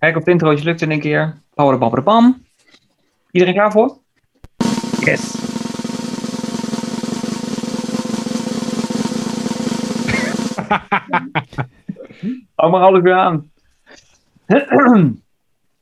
[0.00, 1.40] Kijk op het introotje lukt het een keer.
[2.04, 2.44] Bam.
[3.30, 3.98] Iedereen klaar voor?
[5.00, 5.34] Yes.
[12.54, 13.50] Hou maar alles weer aan.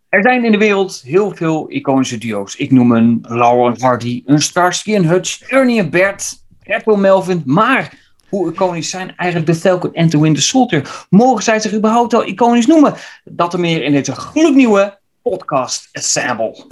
[0.08, 2.56] Er zijn in de wereld heel veel iconische duo's.
[2.56, 7.42] Ik noem een Laurel Hardy, een Starsky en Hutch, Ernie en Bert, Apple Melvin.
[7.44, 11.06] Maar hoe iconisch zijn eigenlijk de Falcon en The Winter Soldier?
[11.10, 12.94] Mogen zij zich überhaupt wel iconisch noemen?
[13.24, 16.66] Dat er meer in deze gloednieuwe podcast Assemble.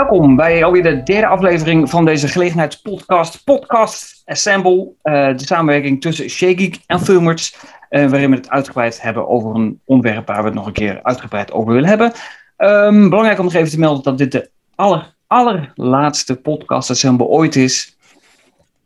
[0.00, 4.88] Welkom bij alweer de derde aflevering van deze gelegenheidspodcast, Podcast Assemble.
[5.02, 7.56] Uh, de samenwerking tussen Shageek en Filmers,
[7.90, 11.00] uh, waarin we het uitgebreid hebben over een onderwerp waar we het nog een keer
[11.02, 12.12] uitgebreid over willen hebben.
[12.58, 17.56] Um, belangrijk om nog even te melden dat dit de aller, allerlaatste Podcast Assemble ooit
[17.56, 17.96] is,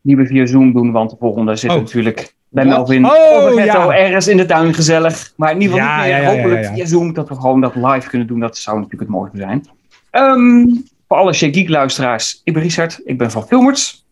[0.00, 1.76] die we via Zoom doen, want de volgende zit Oh.
[1.76, 3.96] natuurlijk bij Melvin Oh, of Ghetto ja.
[3.96, 5.32] ergens in de tuin gezellig.
[5.36, 7.74] Maar in ieder geval Ja, niet meer, ja, hopelijk via Zoom, dat we gewoon dat
[7.74, 8.40] live kunnen doen.
[8.40, 9.64] Dat zou natuurlijk het mooiste zijn.
[10.10, 10.66] Ehm,
[11.08, 14.04] voor alle Shake luisteraars, ik ben Richard, ik ben van Filmers.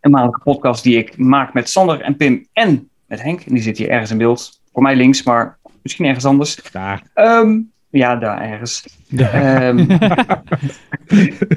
[0.00, 3.40] Een maandelijke podcast die ik maak met Sander en Pim en met Henk.
[3.40, 4.60] En die zit hier ergens in beeld.
[4.72, 6.70] Voor mij links, maar misschien ergens anders.
[6.72, 7.02] Daar.
[7.14, 7.58] Ehm,
[7.90, 8.84] ja, daar ergens.
[9.16, 9.86] Ehm,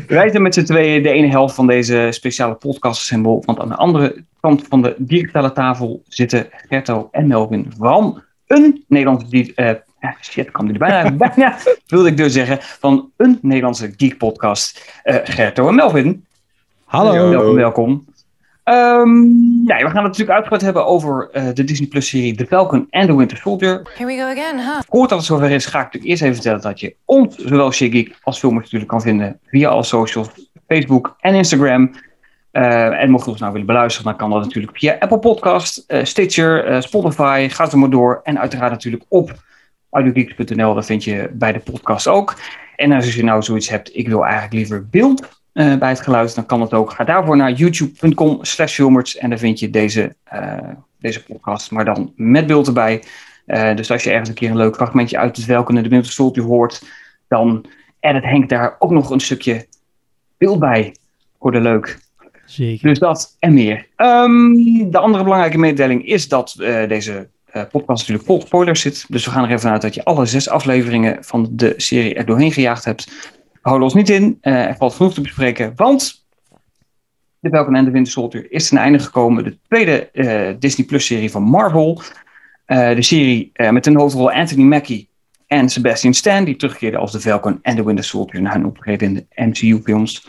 [0.07, 3.43] wij zijn met z'n tweeën de ene helft van deze speciale podcast symbol.
[3.45, 8.83] Want aan de andere kant van de digitale tafel zitten Gerto en Melvin van een
[8.87, 9.85] Nederlandse...
[10.01, 11.57] eh, ah, shit, kwam er bijna, bijna,
[11.87, 12.57] wilde ik dus zeggen.
[12.61, 14.99] Van een Nederlandse geek podcast.
[15.03, 16.25] Eh Gerto en Melvin.
[16.83, 17.29] Hallo.
[17.29, 18.05] Welkom, welkom.
[18.63, 19.23] Ehm,
[19.65, 22.87] ja, we gaan het natuurlijk uitgebreid hebben over eh, de Disney Plus serie The Falcon
[22.89, 23.81] and the Winter Soldier.
[23.95, 24.79] Here we go again, huh?
[24.89, 28.17] Voordat het zover is, ga ik natuurlijk eerst even vertellen dat je ons, zowel Shiggeek
[28.21, 30.29] als Filmers natuurlijk kan vinden via alle socials,
[30.67, 31.91] Facebook en Instagram.
[32.51, 35.83] Eh, en mocht je ons nou willen beluisteren, dan kan dat natuurlijk via Apple Podcast,
[35.87, 38.19] eh, Stitcher, eh, Spotify, ga er maar door.
[38.23, 39.31] En uiteraard natuurlijk op
[39.91, 42.35] audiogeeks.nl, daar vind je bij de podcast ook.
[42.75, 46.35] En als je nou zoiets hebt, ik wil eigenlijk liever beeld eh, bij het geluid,
[46.35, 46.91] dan kan dat ook.
[46.91, 50.57] Ga daarvoor naar youtube.com slash en dan vind je deze, eh,
[50.99, 53.03] deze podcast, maar dan met beeld erbij.
[53.45, 56.43] Eh, dus als je ergens een keer een leuk fragmentje uit het Welke de Soldier
[56.43, 56.83] hoort,
[57.27, 57.65] dan
[57.99, 59.67] edit Henk daar ook nog een stukje
[60.37, 60.95] beeld bij
[61.39, 61.99] voor de leuk.
[62.45, 62.87] Zeker.
[62.87, 63.87] Dus dat en meer.
[63.95, 64.53] Ehm,
[64.89, 66.55] de andere belangrijke mededeling is dat
[66.87, 69.05] deze eh, podcast natuurlijk vol spoilers zit.
[69.07, 72.25] Dus we gaan er even vanuit dat je alle zes afleveringen van de serie er
[72.25, 73.33] doorheen gejaagd hebt.
[73.61, 74.37] We ons niet in.
[74.41, 76.25] Eh, er valt genoeg te bespreken, want
[77.39, 79.43] de Falcon en de Winter Soldier is ten einde gekomen.
[79.43, 82.01] De tweede eh, Disney Plus serie van Marvel.
[82.65, 85.09] De serie met een hoofdrol Anthony Mackie
[85.47, 89.07] en Sebastian Stan, die terugkeerden als de Falcon en de Winter Soldier na hun optreden
[89.07, 90.27] in de MCU-films.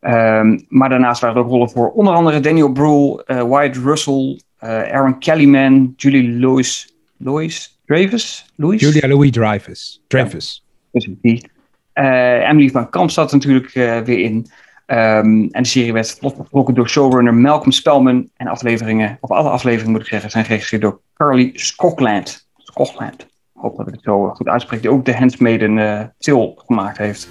[0.00, 5.18] Ehm, maar daarnaast waren er ook rollen voor onder andere Daniel Brühl, Wyatt Russell, Aaron
[5.18, 8.46] Kellyman, Julie Louis, Louis Dreyfus?
[8.56, 8.80] Louis?
[8.80, 10.02] Julia Louis Dreyfus.
[10.08, 10.64] Dreyfus.
[10.92, 11.50] Dus die.
[11.92, 14.46] Eh, Emily van Kamp zat natuurlijk eh, weer in.
[14.86, 18.28] Ehm, en de serie werd vlot getrokken door showrunner Malcolm Spellman.
[18.36, 22.48] En afleveringen, of alle afleveringen moet ik zeggen, zijn geregisseerd door Carly Skokland.
[22.56, 23.22] Skokland.
[23.22, 24.82] Ik hoop dat ik het zo goed uitspreek.
[24.82, 27.28] Die ook de Handsmaiden eh Till gemaakt heeft.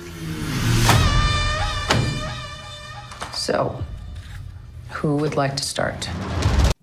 [3.33, 3.71] So,
[4.87, 6.09] who would like to start?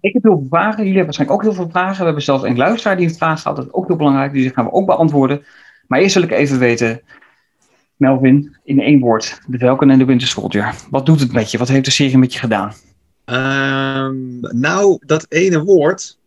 [0.00, 0.76] Ik heb heel veel vragen.
[0.76, 1.98] Jullie hebben waarschijnlijk ook heel veel vragen.
[1.98, 3.56] We hebben zelfs een luisteraar die een vraag stelt.
[3.56, 4.32] Dat is ook heel belangrijk.
[4.32, 5.44] Die gaan we ook beantwoorden.
[5.86, 7.00] Maar eerst wil ik even weten,
[7.96, 9.40] Melvin, in één woord.
[9.46, 10.74] De Falcon en de Winter Soldier.
[10.90, 11.58] Wat doet het met je?
[11.58, 12.72] Wat heeft de serie met je gedaan?
[13.24, 16.18] Ehm, nou, dat ene woord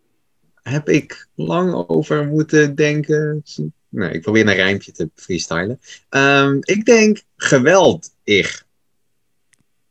[0.64, 3.44] heb ik lang over moeten denken.
[3.90, 5.80] Nee, ik probeer een rijmpje te freestylen.
[6.10, 8.66] Ehm, ik denk geweldig.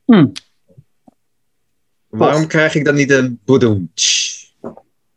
[0.04, 0.32] Hmm.
[2.10, 3.91] Waarom krijg ik dan niet een boedoem?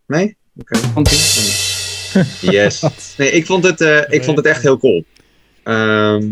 [0.06, 0.38] Nee?
[0.58, 0.80] Oké.
[2.42, 2.82] Yes.
[3.18, 5.04] Nee, ik vond het, eh, ik vond het echt heel cool.
[5.64, 6.30] Ehm,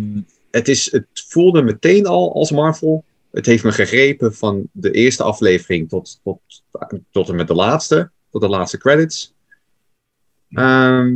[0.52, 3.04] het, is, het voelde meteen al als Marvel.
[3.32, 6.40] Het heeft me gegrepen van de eerste aflevering tot, tot,
[7.12, 8.12] tot en met de laatste.
[8.32, 9.34] Tot de laatste credits.
[10.50, 11.16] Ehm,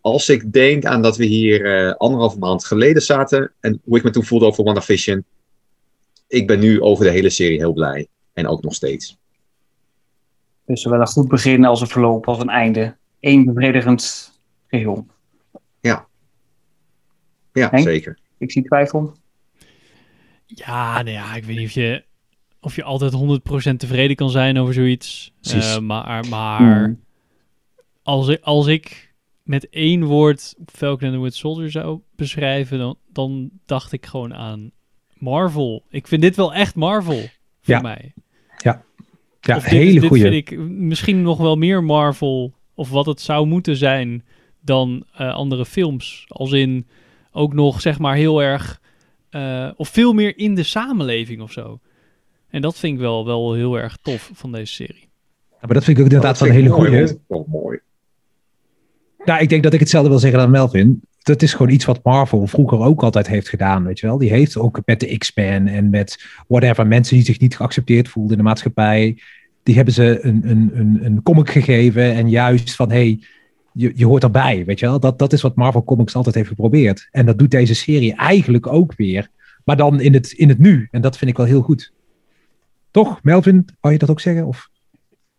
[0.00, 3.52] als ik denk aan dat we hier eh anderhalve maand geleden zaten.
[3.60, 5.24] En hoe ik me toen voelde over WandaVision.
[6.28, 8.08] Ik ben nu over de hele serie heel blij.
[8.34, 9.18] En ook nog steeds.
[10.66, 12.96] Dus zowel een goed begin als een verloop als een einde.
[13.20, 14.32] Eén bevredigend
[14.66, 15.06] geheel.
[17.52, 17.82] Ja, Henk?
[17.88, 18.18] zeker.
[18.38, 19.14] Ik zie twijfel.
[20.46, 22.04] Ja, nou ja, ik weet niet of je,
[22.60, 23.12] of je altijd
[23.72, 25.32] 100% tevreden kan zijn over zoiets.
[25.40, 25.74] Precies.
[25.74, 27.00] Eh, maar maar Hmm.
[28.02, 32.98] als ik, als ik met één woord Falcon and the Winter Soldier zou beschrijven, dan,
[33.12, 34.70] dan dacht ik gewoon aan
[35.14, 35.84] Marvel.
[35.88, 37.20] Ik vind dit wel echt Marvel
[37.60, 37.80] voor Ja.
[37.80, 38.12] mij.
[39.44, 40.22] Ja, Of dit- hele dit goede.
[40.30, 44.24] vind ik misschien nog wel meer Marvel, of wat het zou moeten zijn,
[44.60, 46.24] dan eh, andere films.
[46.28, 46.86] Als in
[47.32, 48.80] ook nog, zeg maar, heel erg,
[49.30, 51.80] eh, of veel meer in de samenleving of zo.
[52.50, 55.08] En dat vind ik wel, wel heel erg tof van deze serie.
[55.50, 57.18] Ja, maar dat vind ik ook inderdaad wel een hele goede.
[57.46, 57.78] mooi.
[59.24, 61.02] Nou, ik denk dat ik hetzelfde wil zeggen dan Melvin.
[61.24, 64.18] Dat is gewoon iets wat Marvel vroeger ook altijd heeft gedaan, weet je wel.
[64.18, 68.32] Die heeft ook met de X-Men en met whatever, mensen die zich niet geaccepteerd voelden
[68.32, 69.18] in de maatschappij.
[69.62, 73.20] Die hebben ze een, een, een, een comic gegeven en juist van, hey,
[73.72, 75.00] je, je hoort erbij, weet je wel.
[75.00, 77.08] Dat, dat is wat Marvel Comics altijd heeft geprobeerd.
[77.10, 79.30] En dat doet deze serie eigenlijk ook weer.
[79.64, 80.88] Maar dan in het, in het nu.
[80.90, 81.92] En dat vind ik wel heel goed.
[82.90, 83.68] Toch, Melvin?
[83.80, 84.46] Wou je dat ook zeggen?
[84.46, 84.68] Of?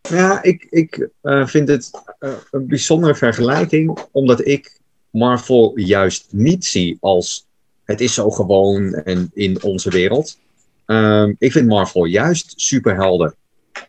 [0.01, 4.79] Ja, ik, ik eh, vind het eh, een bijzondere vergelijking, omdat ik
[5.15, 7.45] Marvel juist niet zie als
[7.83, 10.39] het is zo gewoon en in onze wereld.
[10.85, 13.35] Ehm, ik vind Marvel juist superhelden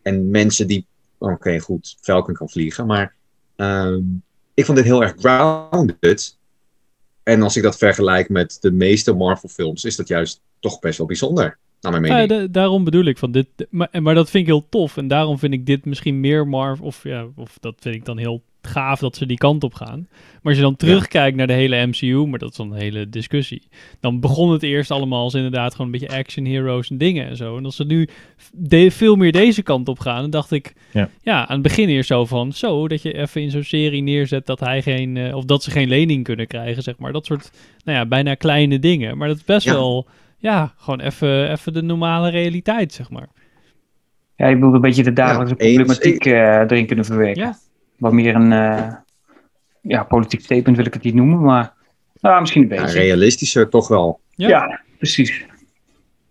[0.02, 0.86] en mensen die,
[1.18, 3.14] oké goed, Falcon kan vliegen, maar
[3.56, 4.00] ehm,
[4.54, 6.36] ik vond dit heel erg grounded.
[7.22, 10.98] En als ik dat vergelijk met de meeste Marvel films, is dat juist toch best
[10.98, 12.30] wel bijzonder, naar mijn mening.
[12.30, 14.96] Ja, da- daarom bedoel ik van dit, maar, maar dat vind ik heel tof.
[14.96, 18.18] En daarom vind ik dit misschien meer Marvel, of ja, of dat vind ik dan
[18.18, 20.06] heel gaaf dat ze die kant op gaan.
[20.10, 23.08] Maar als je dan terugkijkt naar de hele MCU, maar dat is dan een hele
[23.08, 23.68] discussie.
[24.00, 27.36] Dan begon het eerst allemaal als inderdaad gewoon een beetje action heroes en dingen en
[27.36, 27.56] zo.
[27.56, 28.08] En als ze nu
[28.52, 31.08] de, veel meer deze kant op gaan, dan dacht ik, Ja.
[31.22, 34.46] ja, aan het begin eerst zo van, zo, dat je even in zo'n serie neerzet
[34.46, 37.12] dat hij geen, eh, of dat ze geen lening kunnen krijgen, zeg maar.
[37.12, 37.50] Dat soort,
[37.84, 39.16] nou ja, bijna kleine dingen.
[39.18, 39.72] Maar dat is best Ja.
[39.72, 40.06] wel,
[40.38, 43.28] ja, gewoon even, even de normale realiteit, zeg maar.
[44.36, 45.74] Ja, je bedoelt een beetje de dagelijkse Ja, eens.
[45.76, 47.42] problematiek eh, erin kunnen verwerken.
[47.42, 47.56] Ja.
[47.98, 48.92] Wat meer een eh,
[49.80, 51.72] ja, politiek statement wil ik het niet noemen, maar
[52.20, 52.98] nou, misschien een Ja, beetje.
[52.98, 54.20] realistischer toch wel.
[54.30, 54.48] Ja.
[54.48, 55.44] Ja, precies.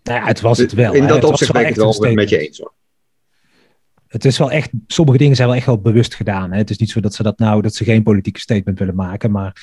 [0.04, 0.94] Nou ja, het was het wel.
[0.94, 1.08] In hè.
[1.08, 2.74] dat Het opzicht ben ik het echt een wel met je eens hoor.
[4.08, 6.52] het is wel echt, sommige dingen zijn wel echt wel bewust gedaan.
[6.52, 6.58] Hè?
[6.58, 9.32] Het is niet zo dat ze dat nou, dat ze geen politieke statement willen maken.
[9.32, 9.54] Maar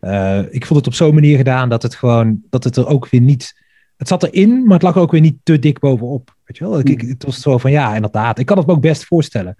[0.00, 3.08] eh, ik vond het op zo'n manier gedaan dat het gewoon, dat het er ook
[3.08, 3.62] weer niet,
[3.96, 6.34] het zat erin, maar het lag er ook weer niet te dik bovenop.
[6.44, 6.78] Weet je wel?
[6.78, 8.38] Ik, ik, het was zo van ja, inderdaad.
[8.38, 9.56] Ik kan het me ook best voorstellen.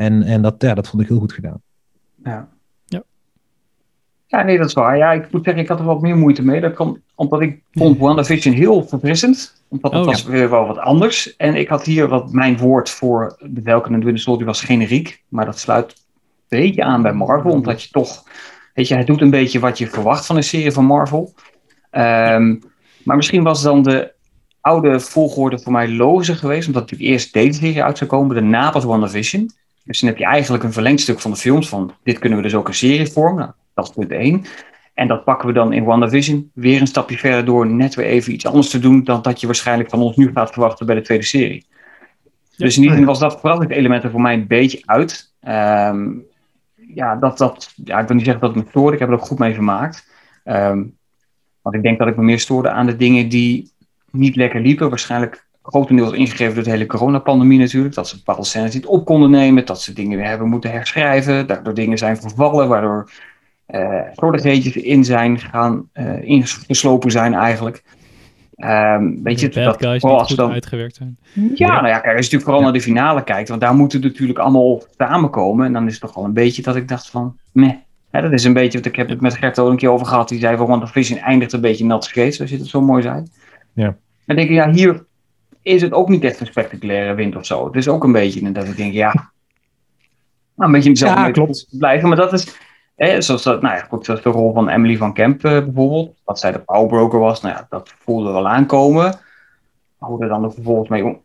[0.00, 1.60] En, en dat, ja, dat vond ik heel goed gedaan.
[2.24, 2.48] Ja.
[2.84, 3.02] Ja.
[4.26, 4.96] Ja, nee, dat is waar.
[4.96, 6.60] Ja, ik moet zeggen, ik had er wat meer moeite mee.
[6.60, 9.62] Dat kwam omdat ik vond WandaVision heel verfrissend.
[9.68, 11.36] Omdat het Oh, was weer wel wat anders.
[11.36, 15.22] En ik had hier wat mijn woord voor de Welken en Winter Soldier was generiek.
[15.28, 17.50] Maar dat sluit een beetje aan bij Marvel.
[17.50, 18.24] Omdat je toch,
[18.74, 21.34] weet je, hij doet een beetje wat je verwacht van een serie van Marvel.
[21.90, 22.56] Ehm,
[23.04, 24.12] maar misschien was dan de
[24.60, 26.66] oude volgorde voor mij lozer geweest.
[26.66, 28.34] Omdat natuurlijk eerst deze serie uit zou komen.
[28.34, 29.50] Daarna pas WandaVision.
[29.84, 32.54] Dus dan heb je eigenlijk een verlengstuk van de films van dit kunnen we dus
[32.54, 33.54] ook een serie vormen.
[33.74, 34.44] Dat is punt één.
[34.94, 38.32] En dat pakken we dan in WandaVision weer een stapje verder door net weer even
[38.32, 41.00] iets anders te doen dan dat je waarschijnlijk van ons nu gaat verwachten bij de
[41.00, 41.66] tweede serie.
[42.56, 45.32] dus in die zin was dat verrassingselement er voor mij een beetje uit.
[45.40, 46.08] Ehm,
[46.74, 49.14] ja, dat, dat, ja, ik wil niet zeggen dat het me stoorde, ik heb er
[49.14, 50.08] ook goed mee vermaakt.
[50.44, 50.84] Ehm,
[51.62, 53.72] want ik denk dat ik me meer stoorde aan de dingen die
[54.10, 54.88] niet lekker liepen.
[54.88, 57.94] Waarschijnlijk grotendeels ingegeven door de hele coronapandemie natuurlijk.
[57.94, 59.66] Dat ze bepaalde scènes niet op konden nemen.
[59.66, 61.46] Dat ze dingen weer hebben moeten herschrijven.
[61.46, 62.68] Daardoor dingen zijn vervallen.
[62.68, 63.10] Waardoor
[63.66, 67.82] eh slordigheidjes in zijn gaan, eh ingeslopen zijn eigenlijk.
[68.54, 71.18] Ehm weet je, de dat, guys vooral als dan, uitgewerkt zijn.
[71.54, 74.00] ja, nou ja, kijk, als je natuurlijk vooral naar de finale kijkt, want daar moeten
[74.00, 75.66] het natuurlijk allemaal samenkomen.
[75.66, 77.74] En dan is het toch wel een beetje dat ik dacht van, meh.
[78.10, 80.28] Dat is een beetje, wat ik heb het met Gert ook een keer over gehad.
[80.28, 82.80] Die zei van, want de Vision eindigt een beetje nat scheet, zoals je het zo
[82.80, 83.22] mooi zei.
[83.72, 83.96] Ja.
[84.26, 85.04] Dan denk ik, ja, hier
[85.62, 87.66] is het ook niet echt een spectaculaire wind of zo.
[87.66, 89.12] Het is ook een beetje dat ik denk, ja,
[90.54, 91.66] nou, een beetje in dezelfde Ja, klopt.
[91.70, 92.08] blijven.
[92.08, 92.46] Maar dat is,
[92.96, 96.14] hè, zoals, dat, nou ja, goed, zoals de rol van Emily van Kemp eh, bijvoorbeeld.
[96.24, 99.18] Dat zij de powerbroker was, nou ja, dat voelde we wel aankomen.
[99.98, 101.20] Hoe er dan ook vervolgens mee om...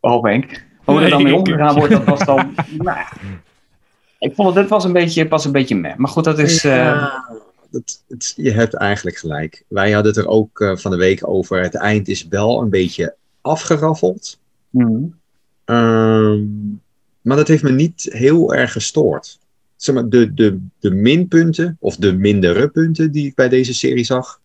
[0.00, 0.64] Oh, Henk.
[0.84, 2.36] Hoe er dan mee omgegaan wordt, dat was dan...
[2.78, 3.08] nou ja,
[4.18, 5.96] ik vond het, dit was een beetje, pas een beetje meh.
[5.96, 6.64] Maar goed, dat is...
[6.64, 7.24] eh, Ja,
[7.70, 9.64] dat, het, je hebt eigenlijk gelijk.
[9.68, 11.62] Wij hadden het er ook eh, van de week over.
[11.62, 14.40] Het eind is wel een beetje afgeraffeld.
[14.70, 15.18] hmm.
[15.64, 16.46] Ehm,
[17.20, 19.38] maar dat heeft me niet heel erg gestoord.
[19.76, 24.04] Zeg maar, de, de, de minpunten, of de mindere punten die ik bij deze serie
[24.04, 24.40] zag,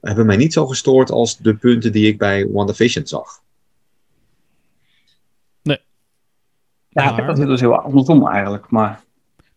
[0.00, 3.44] hebben mij niet zo gestoord als de punten die ik bij WandaVision zag.
[6.96, 8.70] Ja, ik heb dat dus heel andersom eigenlijk.
[8.70, 9.04] Maar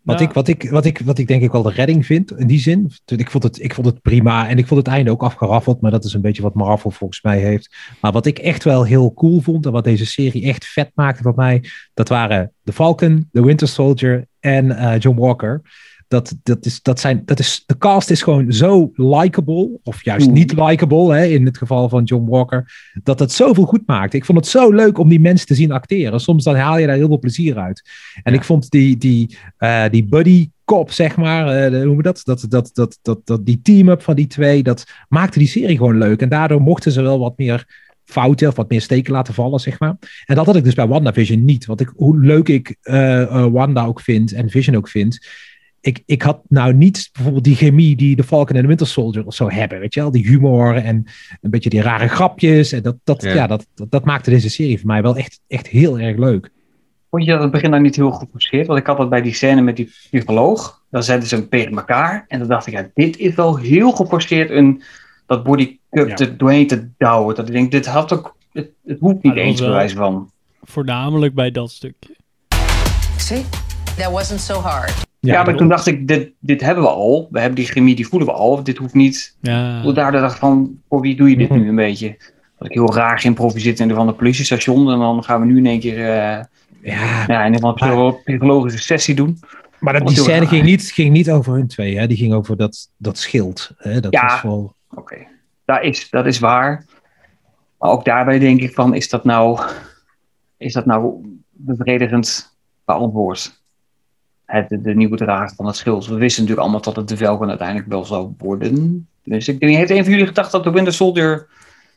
[0.02, 2.48] Wat, ik, wat, ik, wat, ik, wat ik denk ik wel de redding vind in
[2.48, 2.92] die zin.
[3.06, 5.82] Ik vond, het, ik vond het prima en ik vond het einde ook afgeraffeld.
[5.82, 7.76] Maar dat is een beetje wat Marvel volgens mij heeft.
[8.02, 11.24] Maar wat ik echt wel heel cool vond en wat deze serie echt vet maakte
[11.24, 11.64] voor mij.
[11.94, 15.62] Dat waren The Falcon, The Winter Soldier en eh, John Walker.
[16.10, 20.32] Dat, dat is, dat zijn, dat is, de cast is gewoon zo likable, of juist
[20.32, 24.14] niet likable, hè, in het geval van John Walker, dat het zoveel goed maakt.
[24.14, 26.20] Ik vond het zo leuk om die mensen te zien acteren.
[26.20, 27.90] Soms dan haal je daar heel veel plezier uit.
[28.24, 32.04] En ik vond die, die, eh, die buddy cop, zeg maar, de- hoe noemen we
[32.04, 32.22] dat?
[32.24, 33.46] Dat, dat, dat, dat, dat?
[33.46, 36.22] Die team-up van die twee, dat maakte die serie gewoon leuk.
[36.22, 39.80] En daardoor mochten ze wel wat meer fouten of wat meer steken laten vallen, zeg
[39.80, 39.98] maar.
[40.26, 41.66] En dat had ik dus bij WandaVision niet.
[41.66, 45.28] Want ik, hoe leuk ik eh, Wanda ook vind en Vision ook vind.
[45.82, 49.26] Ik, ik had nou niet bijvoorbeeld die chemie die de Falcon en de Winter Soldier
[49.26, 49.80] of zo hebben.
[49.80, 51.06] Weet je wel, die humor en
[51.42, 52.72] een beetje die rare grapjes.
[52.72, 53.34] En dat, dat, Ja.
[53.34, 53.48] ja.
[53.48, 56.50] dat, dat, dat maakte deze serie voor mij wel echt, echt heel erg leuk.
[57.10, 58.68] Vond je dat het begin nou niet heel geforceerd?
[58.68, 60.82] Want ik had dat bij die scène met die psycholoog.
[60.90, 62.26] Dan zetten ze hem tegen elkaar.
[62.28, 64.50] En dan dacht ik, ja, dit is wel heel geforceerd.
[64.50, 64.82] Een,
[65.26, 66.16] dat bodycup Ja.
[66.16, 67.36] er doorheen te douwen.
[67.36, 68.36] Dat ik denk, dit had ook...
[68.54, 70.32] Het, het hoeft niet eens bewijs van.
[70.64, 72.16] Voornamelijk bij dat stukje.
[73.18, 73.44] See?
[73.98, 75.08] That wasn't so hard.
[75.20, 77.28] Ja, maar toen dacht ik, dit, dit hebben we al.
[77.32, 78.64] We hebben die chemie, die voelen we al.
[78.64, 79.36] Dit hoeft niet...
[79.42, 79.82] Ja.
[79.82, 81.60] Toen Daardoor dacht ik van, voor wie doe je dit Mhm.
[81.60, 82.18] nu een beetje?
[82.58, 84.92] Dat ik heel raar geïmproviseerd in een van de politiestation.
[84.92, 86.44] En dan gaan we nu in één keer eh,
[86.82, 89.40] ja, ja, in een van de psychologische sessie doen.
[89.80, 92.08] Maar dat, die scène ging niet, ging niet over hun twee, hè?
[92.08, 93.72] die ging over dat, dat schild.
[93.78, 94.00] Hè?
[94.00, 94.26] Dat Ja.
[94.28, 94.76] was wel...
[94.96, 95.16] Oké,
[95.66, 96.86] dat, is, dat is waar.
[97.78, 99.60] Maar ook daarbij denk ik van, is dat nou,
[100.58, 101.16] is dat nou
[101.52, 103.59] bevredigend beantwoord?
[104.52, 106.08] Het, de, de nieuwe drager van het schild.
[106.08, 109.08] We wisten natuurlijk allemaal dat het de Velken uiteindelijk wel zou worden.
[109.24, 111.48] Dus ik denk, heeft een van jullie gedacht dat de Winter Soldier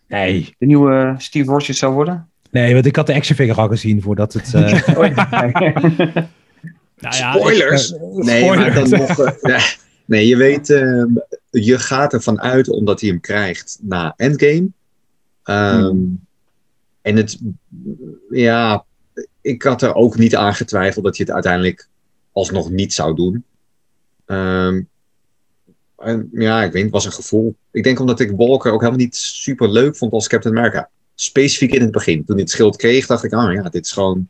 [0.08, 0.54] Nee.
[0.58, 2.28] de nieuwe Steve Rogers zou worden?
[2.50, 4.54] nee, want ik had de action figure al gezien voordat het...
[4.54, 5.16] eh, Oh.
[6.98, 7.92] Nou ja, Spoilers!
[7.92, 8.88] eh, Nee, maar spoiler.
[8.90, 9.18] dan nog.
[9.18, 9.62] eh,
[10.04, 11.04] nee, je weet, eh,
[11.50, 14.66] je gaat ervan uit omdat hij hem krijgt na Endgame.
[15.42, 15.96] Ehm,
[17.02, 17.38] En het,
[18.30, 18.84] ja,
[19.40, 21.88] ik had er ook niet aan getwijfeld dat hij het uiteindelijk
[22.32, 23.44] alsnog niet zou doen.
[24.26, 24.82] Ehm,
[25.98, 27.54] en ja, ik weet, het was een gevoel.
[27.70, 30.88] Ik denk omdat ik Walker ook helemaal niet super leuk vond als Captain America.
[31.14, 32.24] Specifiek in het begin.
[32.24, 34.28] Toen hij het schild kreeg, dacht ik, ah ja, dit is gewoon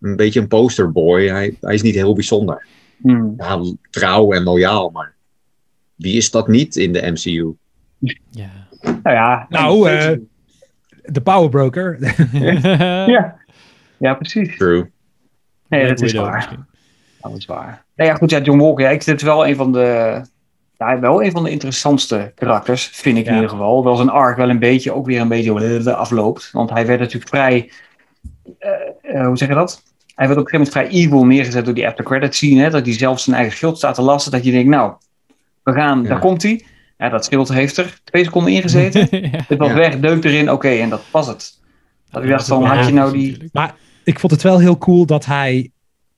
[0.00, 1.28] een beetje een posterboy.
[1.28, 2.66] Hij, hij is niet heel bijzonder
[3.02, 3.34] Hmm.
[3.36, 5.14] ja, trouw en loyaal, maar
[5.94, 7.52] wie is dat niet in de MCU?
[8.30, 8.50] ja.
[8.82, 9.46] Nou ja.
[9.48, 10.18] Nou, eh,
[11.02, 11.98] de Power Broker.
[13.10, 13.36] ja.
[13.96, 14.56] ja, precies.
[14.56, 14.90] True.
[15.68, 16.66] Nee, Black dat is waar.
[17.32, 17.54] Misschien.
[17.54, 17.84] Dat is waar.
[17.96, 20.20] Nou ja, goed, ja, John Walker, ja, ik vind het wel een van de,
[20.78, 23.84] ja, wel een van de interessantste karakters, vind ik in ieder geval.
[23.84, 26.48] Wel zijn arc wel een beetje, ook weer een beetje afloopt.
[26.52, 27.70] Want hij werd natuurlijk vrij,
[28.58, 28.70] eh,
[29.02, 29.82] eh, hoe zeg je dat?
[30.14, 32.70] Hij werd op een gegeven moment vrij evil neergezet door die after credit scene, hè,
[32.70, 34.92] dat hij zelf zijn eigen schild staat te lasten, dat je denkt, nou,
[35.62, 36.08] we gaan, Ja.
[36.08, 36.64] daar komt hij.
[36.98, 39.00] Ja, dat schild heeft er twee seconden ingezeten.
[39.30, 39.38] ja.
[39.46, 39.74] Het was Ja.
[39.74, 41.60] weg, deuk erin, oké, en dat was het.
[42.10, 43.48] Dat ik dacht had je nou die...
[43.52, 45.70] Maar ik vond het wel heel cool dat hij.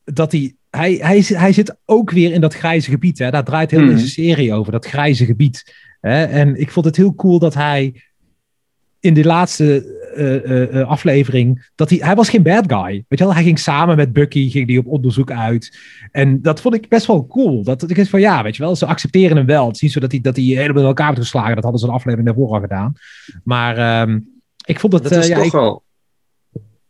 [0.04, 3.18] Dat hij, hij, hij, hij zit ook weer in dat grijze gebied.
[3.18, 3.30] Hè?
[3.30, 3.94] Daar draait heel Mhm.
[3.94, 5.74] deze serie over, dat grijze gebied.
[6.00, 6.24] Hè?
[6.24, 8.02] En ik vond het heel cool dat hij.
[9.00, 11.68] In de laatste eh, eh, eh, aflevering.
[11.74, 13.04] Dat hij, hij was geen bad guy.
[13.08, 13.34] Weet je wel?
[13.34, 15.78] Hij ging samen met Bucky ging die op onderzoek uit.
[16.10, 17.62] En dat vond ik best wel cool.
[17.62, 19.66] Dat dat ik dacht van ja, weet je wel, ze accepteren hem wel.
[19.66, 21.54] Het is niet zo dat hij, dat hij helemaal in elkaar wordt geslagen.
[21.54, 22.92] Dat hadden ze een aflevering daarvoor al gedaan.
[23.44, 24.20] Maar ehm,
[24.66, 25.02] ik vond het.
[25.02, 25.82] Dat is ja, toch ik- wel...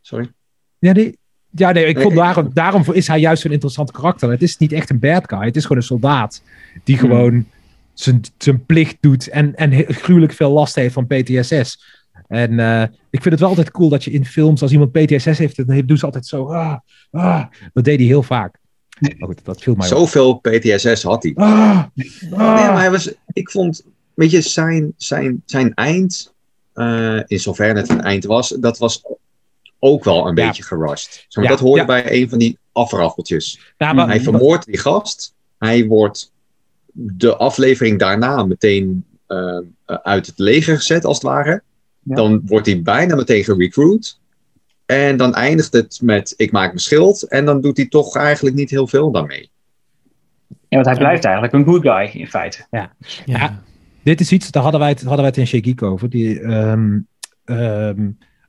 [0.01, 0.31] Sorry?
[0.79, 1.18] ja, nee,
[1.50, 4.31] ja, nee ik vond daarom, daarom is hij juist zo'n interessant karakter.
[4.31, 5.45] Het is niet echt een bad guy.
[5.45, 6.43] Het is gewoon een soldaat
[6.85, 7.09] die Hmm.
[7.09, 7.47] gewoon
[7.95, 11.97] zijn, zijn plicht doet en, en gruwelijk veel last heeft van PTSS.
[12.28, 15.38] En eh, ik vind het wel altijd cool dat je in films, als iemand PTSS
[15.38, 16.47] heeft, dan doen ze altijd zo.
[16.52, 16.76] Ah,
[17.11, 17.45] ah.
[17.73, 18.59] Dat deed hij heel vaak.
[19.00, 19.97] Maar goed, dat viel mij op.
[19.97, 21.33] Zoveel PTSS had hij.
[21.35, 21.85] Ah, ah.
[21.95, 23.14] Nee, maar hij was...
[23.33, 23.85] Ik vond...
[24.14, 26.35] Weet je, zijn, zijn, zijn eind...
[26.73, 28.49] eh, in zoverre het een eind was...
[28.49, 29.02] Dat was
[29.79, 30.47] ook wel een Ja.
[30.47, 31.27] beetje gerust.
[31.29, 31.87] Ja, dat hoorde ja.
[31.87, 33.73] bij een van die afraffeltjes.
[33.79, 35.35] Maar- Hij vermoordt die gast.
[35.59, 36.33] Hij wordt
[36.93, 41.63] de aflevering daarna meteen eh, eh, uit het leger gezet, als het ware.
[42.03, 42.15] Ja.
[42.15, 44.19] Dan wordt hij bijna meteen gerecruit.
[44.87, 47.23] En dan eindigt het met: ik maak mijn schild.
[47.23, 49.51] En dan doet hij toch eigenlijk niet heel veel daarmee.
[50.49, 52.67] Ja, want hij blijft eigenlijk een good guy, in feite.
[53.27, 53.63] Ja.
[54.03, 56.11] Dit is iets, daar hadden wij het, hadden wij het in over.
[56.11, 56.99] Die, ehm,
[57.45, 58.09] ehm,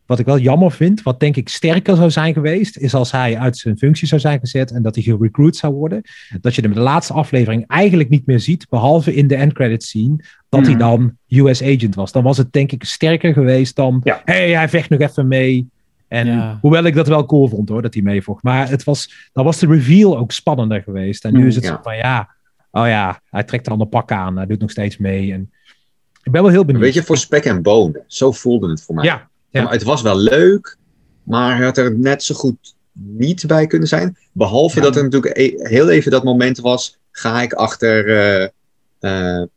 [0.09, 3.37] wat ik wel jammer vind, wat denk ik sterker zou zijn geweest, is als hij
[3.37, 6.01] uit zijn functie zou zijn gezet en dat hij gerecruit zou worden.
[6.41, 9.83] Dat je hem de laatste aflevering eigenlijk niet meer ziet, behalve in de end credit
[9.83, 10.15] scene,
[10.49, 10.79] dat hij Mhm.
[10.79, 12.11] dan US agent was.
[12.11, 14.21] Dan was het denk ik sterker geweest dan, Ja.
[14.25, 15.67] hey, hij vecht nog even mee.
[16.07, 16.57] En Ja.
[16.61, 18.43] hoewel ik dat wel cool vond hoor, dat hij meevocht.
[18.43, 21.25] Maar het was, dan was de reveal ook spannender geweest.
[21.25, 21.69] En nu is het Ja.
[21.69, 22.29] zo van ja,
[22.71, 24.37] oh ja, hij trekt er al een pak aan.
[24.37, 25.33] Hij doet nog steeds mee.
[25.33, 25.51] En
[26.23, 26.83] ik ben wel heel benieuwd.
[26.83, 28.01] Weet je, voor spek en bonen.
[28.07, 29.05] Zo voelde het voor mij.
[29.05, 29.63] Ja, ja.
[29.63, 30.77] Maar het was wel leuk,
[31.23, 34.17] maar hij had er net zo goed niet bij kunnen zijn.
[34.31, 34.81] Behalve Ja.
[34.81, 36.97] dat er natuurlijk e- heel even dat moment was.
[37.11, 38.49] Ga ik achter eh,
[38.99, 39.47] eh,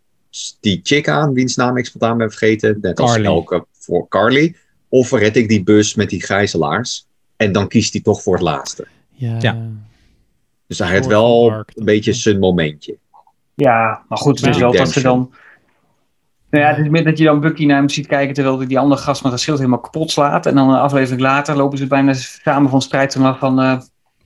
[0.61, 2.79] die chick aan, wiens naam ik spontaan ben vergeten.
[2.81, 3.27] Net als Carly.
[3.27, 4.57] elke voor Carly.
[4.89, 7.07] Of red ik die bus met die gijzelaars.
[7.37, 8.87] En dan kiest hij toch voor het laatste.
[9.11, 9.37] Ja.
[9.41, 9.67] Ja.
[10.67, 12.97] Dus hij had wel een beetje zijn momentje.
[13.55, 14.61] Ja, maar goed, het is Ja.
[14.63, 15.33] wel dat ze dan...
[16.53, 18.67] Nou ja, het is meer dat je dan Bucky naar hem ziet kijken terwijl hij
[18.67, 20.47] die andere gast met dat schild helemaal kapot slaat.
[20.47, 23.61] En dan een aflevering later lopen ze bijna samen van strijd en dan van...
[23.61, 23.79] eh,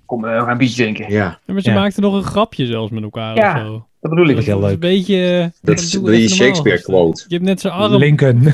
[0.06, 1.11] kom, eh, we gaan een biertje drinken.
[1.12, 1.75] Ja, Ja, maar ze Ja.
[1.80, 3.54] maakten nog een grapje zelfs met elkaar Ja.
[3.54, 3.87] of zo.
[4.00, 4.30] Dat bedoel ik.
[4.30, 4.73] Dat is heel leuk.
[4.73, 5.40] een beetje...
[5.40, 7.25] eh, dat is die Shakespeare quote.
[7.28, 7.95] Je hebt net zijn arm.
[7.97, 8.42] Lincoln.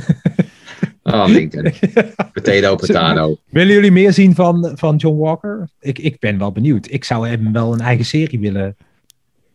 [1.02, 1.72] Ah, Lincoln.
[2.32, 3.36] Potato, potato.
[3.48, 5.68] Willen jullie meer zien van, van John Walker?
[5.80, 6.86] Ik, ik ben wel benieuwd.
[6.90, 8.76] Ik zou hem wel een eigen serie willen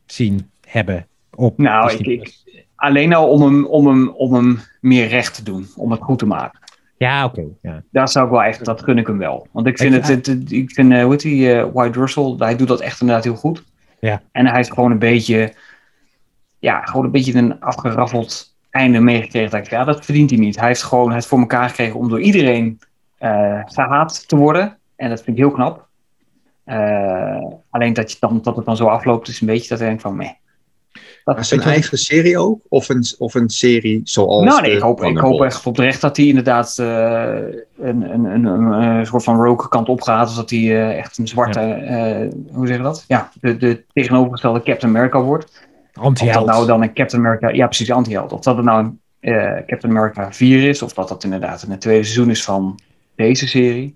[0.05, 1.07] zien hebben.
[1.35, 2.33] Op Nou, ik, ik,
[2.77, 5.67] alleen al om hem, om, hem, om hem meer recht te doen.
[5.75, 6.59] Om het goed te maken.
[6.97, 7.43] Ja, oké.
[7.61, 7.83] ja.
[7.91, 9.47] Daar zou ik wel echt, dat gun ik hem wel.
[9.51, 12.55] Want ik vind Ik- het, ik vind, eh, hoe heet die, eh, White Russell, hij
[12.55, 13.63] doet dat echt inderdaad heel goed.
[13.99, 14.21] Ja.
[14.31, 15.53] En hij heeft gewoon een beetje,
[16.59, 19.51] ja, gewoon een beetje een afgeraffeld einde meegekregen.
[19.51, 20.59] Dat ik, ja, dat verdient hij niet.
[20.59, 22.79] Hij heeft gewoon het voor elkaar gekregen om door iedereen
[23.17, 24.77] eh gehaat te worden.
[24.95, 25.87] En dat vind ik heel knap.
[27.69, 30.01] Alleen dat, je dan, dat het dan zo afloopt, is een beetje dat ik denk
[30.01, 30.29] van, meh.
[31.23, 32.59] Dat zijn ik- eigen serie ook?
[32.69, 34.43] Of een, of een serie zoals.
[34.45, 36.85] nou, nee, ik hoop, ik hoop echt oprecht dat hij inderdaad eh,
[37.79, 40.29] een, een, een, een, eh, soort van rogue kant opgaat.
[40.29, 43.03] Of dat hij eh, echt een zwarte, eh, hoe zeg je dat?
[43.07, 45.45] Ja, de, de tegenovergestelde Captain America wordt.
[45.45, 46.45] Of dat Anti-held.
[46.45, 48.31] nou dan een Captain America, ja precies, anti-held.
[48.33, 50.81] Of dat het nou een eh, Captain America 4 is.
[50.81, 52.79] Of dat dat inderdaad in het tweede seizoen is van
[53.15, 53.95] deze serie.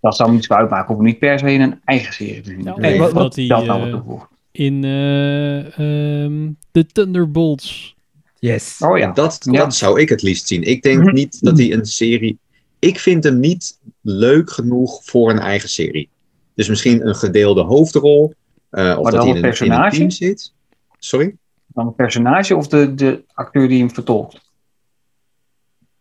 [0.00, 0.86] Dat zou me niet zo uitmaken.
[0.86, 2.62] Hoeven niet per se in een eigen serie te zien.
[2.62, 3.36] Ja, Nee, of wat- dat
[3.66, 4.28] nou wat eh, toevoegt.
[4.56, 5.78] In eh,
[6.24, 7.94] ehm, de Thunderbolts...
[8.38, 8.76] Yes.
[8.78, 9.12] Oh ja.
[9.12, 9.52] Dat, Ja.
[9.52, 10.62] dat zou ik het liefst zien.
[10.62, 11.14] Ik denk Mhm.
[11.14, 12.38] niet dat hij een serie.
[12.78, 16.08] Ik vind hem niet leuk genoeg voor een eigen serie.
[16.54, 18.34] Dus misschien een gedeelde hoofdrol.
[18.70, 19.96] eh, of Maar dat dan hij een in een, in een personage?
[19.96, 20.52] team zit.
[20.98, 21.36] Sorry?
[21.66, 24.40] Dan een personage of de, de acteur die hem vertolkt?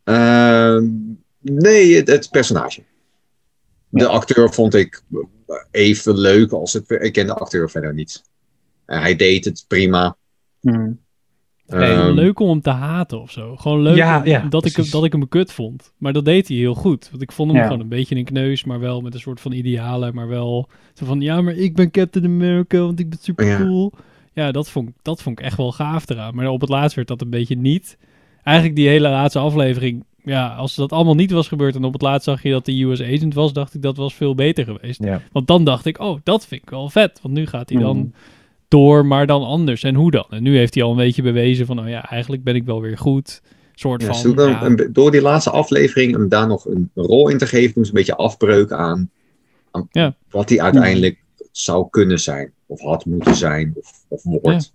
[0.03, 0.87] Ehm,
[1.41, 2.83] nee, het, het personage.
[3.89, 5.03] De acteur vond ik
[5.71, 6.89] even leuk als het.
[6.89, 8.23] Ik ken de acteur verder niet.
[8.85, 10.15] Hij deed het prima.
[10.61, 10.99] Hmm.
[11.67, 13.55] Nee, Ehm, leuk om hem te haten of zo.
[13.55, 15.93] Gewoon leuk Ja, om- ja, dat, ik hem, dat ik hem kut vond.
[15.97, 17.07] Maar dat deed hij heel goed.
[17.09, 17.65] Want ik vond hem Ja.
[17.65, 20.15] gewoon een beetje een kneus, maar wel met een soort van idealen.
[20.15, 23.57] Maar wel zo van, ja, maar ik ben Captain America, want ik ben super Ja.
[23.57, 23.91] cool.
[24.33, 26.35] Ja, dat vond, ik- dat vond ik echt wel gaaf eraan.
[26.35, 27.97] Maar op het laatst werd dat een beetje niet.
[28.43, 32.01] Eigenlijk die hele laatste aflevering, ja, als dat allemaal niet was gebeurd en op het
[32.01, 35.03] laatst zag je dat de US agent was, dacht ik dat was veel beter geweest.
[35.03, 35.21] Ja.
[35.31, 37.19] Want dan dacht ik, oh, dat vind ik wel vet.
[37.21, 38.07] Want nu gaat hij dan Mhm.
[38.67, 39.83] Door, maar dan anders.
[39.83, 40.25] En hoe dan?
[40.29, 42.81] En nu heeft hij al een beetje bewezen van, oh ja, eigenlijk ben ik wel
[42.81, 43.41] weer goed.
[43.73, 46.91] Soort Ja, van, ze doen ja, een- door die laatste aflevering hem daar nog een
[46.95, 49.09] rol in te geven, doen ze een beetje afbreuk aan,
[49.71, 50.15] aan Ja.
[50.29, 54.73] wat hij uiteindelijk zou kunnen zijn, of had moeten zijn, of, of wordt.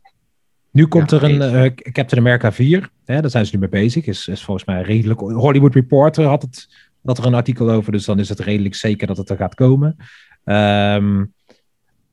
[0.72, 2.90] Nu komt Ja, er een eh, Captain America 4.
[3.04, 4.06] Hè, daar zijn ze nu mee bezig.
[4.06, 5.20] Is, is volgens mij redelijk.
[5.20, 6.68] Hollywood Reporter had, het,
[7.04, 7.92] had er een artikel over.
[7.92, 9.96] Dus dan is het redelijk zeker dat het er gaat komen.
[10.44, 11.24] Ehm,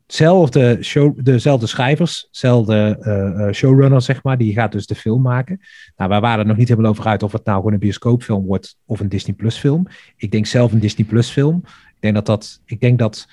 [0.08, 4.38] zelfde show, dezelfde schrijvers, dezelfde eh, eh, showrunner, zeg maar.
[4.38, 5.60] Die gaat dus de film maken.
[5.98, 8.46] Nou, wij waren er nog niet helemaal over uit of het nou gewoon een bioscoopfilm
[8.46, 9.88] wordt of een Disney Plus film.
[10.18, 11.62] Ik denk zelf een Disney Plus film.
[11.66, 12.62] Ik denk dat dat.
[12.66, 13.28] Ik denk dat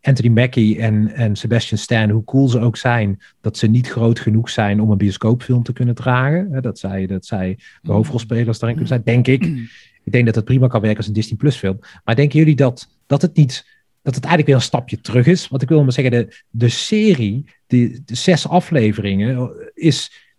[0.00, 4.20] Anthony Mackie en, en Sebastian Stan, hoe cool ze ook zijn, dat ze niet groot
[4.20, 6.62] genoeg zijn om een bioscoopfilm te kunnen dragen.
[6.62, 9.44] Dat zij, dat zij de hoofdrolspelers daarin kunnen zijn, denk ik.
[10.04, 11.78] Ik denk dat het prima kan werken als een Disney Plus film.
[12.04, 13.66] Maar denken jullie dat, dat het niet,
[14.02, 15.48] dat het eigenlijk weer een stapje terug is?
[15.48, 20.30] Want ik wil maar zeggen, de, de serie, die, de zes afleveringen, is.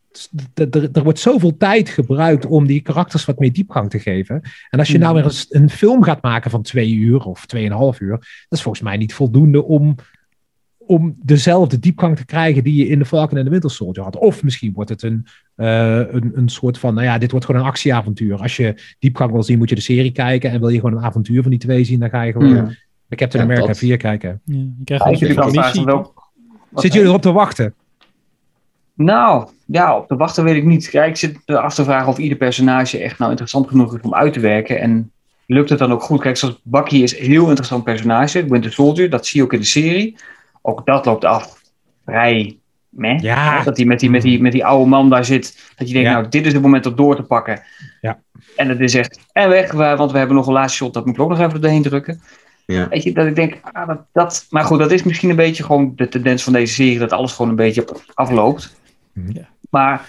[0.91, 4.41] Er, wordt zoveel tijd gebruikt om die karakters wat meer diepgang te geven.
[4.69, 7.99] En als je nou weer eens een film gaat maken van twee uur of tweeënhalf
[7.99, 9.95] uur, dat is volgens mij niet voldoende om,
[10.77, 14.15] om dezelfde diepgang te krijgen die je in de Falcon en de Winter Soldier had.
[14.15, 17.61] Of misschien wordt het een, eh, een, een soort van, nou ja, dit wordt gewoon
[17.61, 18.37] een actieavontuur.
[18.37, 20.51] Als je diepgang wil zien, moet je de serie kijken.
[20.51, 22.71] En wil je gewoon een avontuur van die twee zien, dan ga je gewoon Ja.
[23.17, 24.41] De Captain Ja, America dat- 4 kijken.
[24.45, 27.73] Ja, je krijgt wel ik Zitten jullie erop te wachten?
[28.93, 30.89] Nou, ja, op de wachten weet ik niet.
[30.91, 34.13] Ja, ik zit af te vragen of ieder personage echt nou interessant genoeg is om
[34.15, 34.79] uit te werken.
[34.79, 35.11] En
[35.45, 36.21] lukt het dan ook goed?
[36.21, 38.45] Kijk, zoals Bucky is een heel interessant personage.
[38.49, 40.15] Winter Soldier, dat zie je ook in de serie.
[40.61, 41.61] Ook dat loopt af
[42.05, 42.57] vrij
[42.89, 43.19] meh.
[43.19, 43.63] Ja.
[43.63, 45.71] Dat hij met die, met, die, met die oude man daar zit.
[45.75, 46.15] Dat je denkt, Ja.
[46.15, 47.61] nou, dit is het moment om door te pakken.
[48.01, 48.19] Ja.
[48.55, 50.93] En het is echt, en weg, wa- want we hebben nog een laatste shot.
[50.93, 52.21] Dat moet ik ook nog even doorheen drukken.
[52.65, 52.87] Ja.
[52.87, 55.63] Weet je, dat ik denk, ah, dat, dat, maar goed, dat is misschien een beetje
[55.63, 58.75] gewoon de tendens van deze serie, dat alles gewoon een beetje afloopt.
[59.13, 59.31] Mhm.
[59.37, 59.49] Ja.
[59.69, 60.07] Maar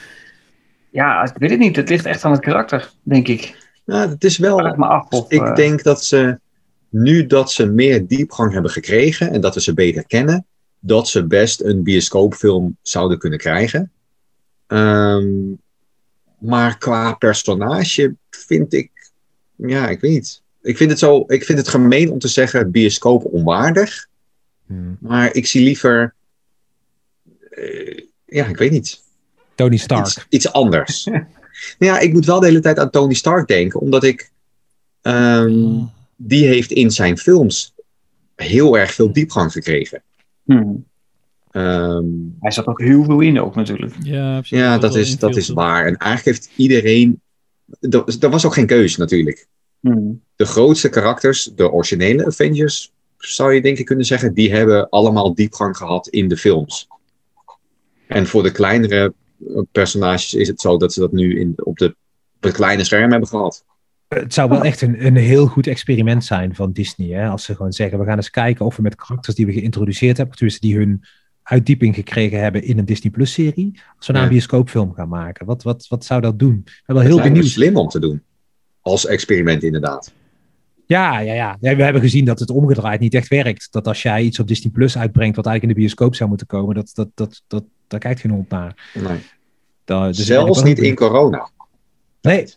[0.91, 1.77] ja, ik weet het niet.
[1.77, 3.63] Het ligt echt aan het karakter, denk ik.
[3.85, 4.57] Nou, het is wel.
[4.59, 6.39] Me af of, ik eh, denk dat ze
[6.89, 10.47] nu dat ze meer diepgang hebben gekregen en dat we ze beter kennen,
[10.81, 13.93] dat ze best een bioscoopfilm zouden kunnen krijgen.
[14.67, 15.27] Ehm,
[16.39, 19.13] maar qua personage vind ik,
[19.57, 20.43] ja, ik weet niet.
[20.65, 24.07] Ik vind het, zo, ik vind het gemeen om te zeggen bioscoop onwaardig.
[24.67, 24.97] Hmm.
[25.01, 26.15] Maar ik zie liever,
[27.51, 29.03] eh, ja, ik weet niet.
[29.55, 30.07] Tony Stark.
[30.07, 31.05] Iets, iets anders.
[31.05, 31.25] nou
[31.91, 34.31] ja, ik moet wel de hele tijd aan Tony Stark denken, omdat ik,
[35.03, 35.79] ehm,
[36.17, 37.75] die heeft in zijn films
[38.37, 40.03] heel erg veel diepgang gekregen.
[40.45, 40.85] Hmm.
[41.51, 42.07] Ehm,
[42.41, 43.95] Hij zat ook heel veel in ook natuurlijk.
[44.03, 45.87] Ja, ja, dat is, dat is waar.
[45.87, 47.21] En eigenlijk heeft iedereen,
[47.81, 49.47] er er was ook geen keuze natuurlijk.
[49.93, 50.23] Hmm.
[50.37, 55.35] de grootste karakters, de originele Avengers, zou je denk ik kunnen zeggen, die hebben allemaal
[55.35, 56.89] diepgang gehad in de films.
[58.07, 59.15] En voor de kleinere
[59.49, 61.85] eh, personages is het zo dat ze dat nu in, op, de,
[62.37, 63.65] op het kleine scherm hebben gehad.
[64.09, 67.09] Het zou wel echt een, een heel goed experiment zijn van Disney.
[67.19, 67.29] Hè?
[67.29, 70.17] Als ze gewoon zeggen, we gaan eens kijken of we met karakters die we geïntroduceerd
[70.17, 71.05] hebben, tenminste die hun
[71.43, 74.31] uitdieping gekregen hebben in een Disney Plus serie, als we nou Ja.
[74.31, 75.47] een bioscoopfilm gaan maken.
[75.47, 76.63] Wat, wat, wat zou dat doen?
[76.65, 77.47] Ik ben wel heel Heel benieuwd.
[77.47, 78.23] slim om te doen.
[78.85, 80.13] Als experiment inderdaad.
[80.87, 81.75] Ja, ja, ja.
[81.77, 83.69] We hebben gezien dat het omgedraaid niet echt werkt.
[83.71, 86.47] Dat als jij iets op Disney Plus uitbrengt wat eigenlijk in de bioscoop zou moeten
[86.47, 88.91] komen, dat, dat, dat, dat, daar kijkt geen hond naar.
[88.95, 89.19] Nee.
[89.85, 91.49] Daar- dus Zelfs niet in corona.
[92.21, 92.49] Nee,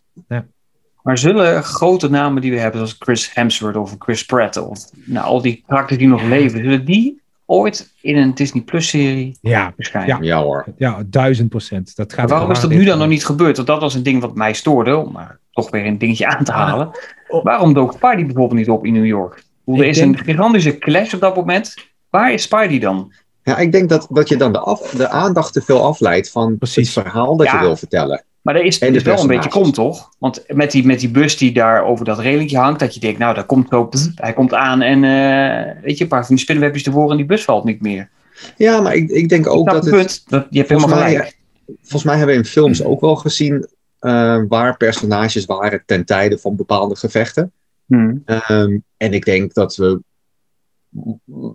[1.03, 5.25] Maar zullen grote namen die we hebben, zoals Chris Hemsworth of Chris Pratt, of nou,
[5.25, 9.73] al die karakters die nog leven, zullen die ooit in een Disney Plus serie ja,
[9.75, 10.23] verschijnen?
[10.23, 10.65] Ja hoor.
[10.77, 11.95] ja, duizend procent.
[11.95, 13.55] Dat gaat Maar waarom is dat nu dan nog niet gebeurd?
[13.55, 16.43] Want dat was een ding wat mij stoorde, om maar toch weer een dingetje aan
[16.43, 16.91] te halen.
[17.27, 17.43] Oh.
[17.43, 19.43] Waarom dook Spidey bijvoorbeeld niet op in New York?
[19.65, 21.73] Er is denk- een gigantische clash op dat moment.
[22.09, 23.13] Waar is Spidey dan?
[23.43, 26.57] Ja, ik denk dat, dat je dan de, af, de aandacht te veel afleidt van
[26.57, 26.95] Precies.
[26.95, 27.53] het verhaal dat Ja.
[27.53, 28.23] je wil vertellen.
[28.47, 30.11] Maar dat is, wel een beetje kom, toch?
[30.19, 33.19] Want met die, met die bus die daar over dat relingje hangt, dat je denkt,
[33.19, 36.43] nou, daar komt zo, hij komt aan en eh, weet je, een paar van die
[36.43, 38.09] spinnenwebjes ervoor en die bus valt niet meer.
[38.57, 39.93] Ja, maar ik, ik denk ook dat het...
[39.93, 40.23] punt?
[40.27, 41.37] Dat, je hebt helemaal mij, gelijk.
[41.65, 43.67] volgens mij hebben we in films ook wel gezien
[43.99, 47.51] eh, waar personages waren ten tijde van bepaalde gevechten.
[47.85, 48.21] Hmm.
[48.25, 50.01] Ehm, en ik denk dat we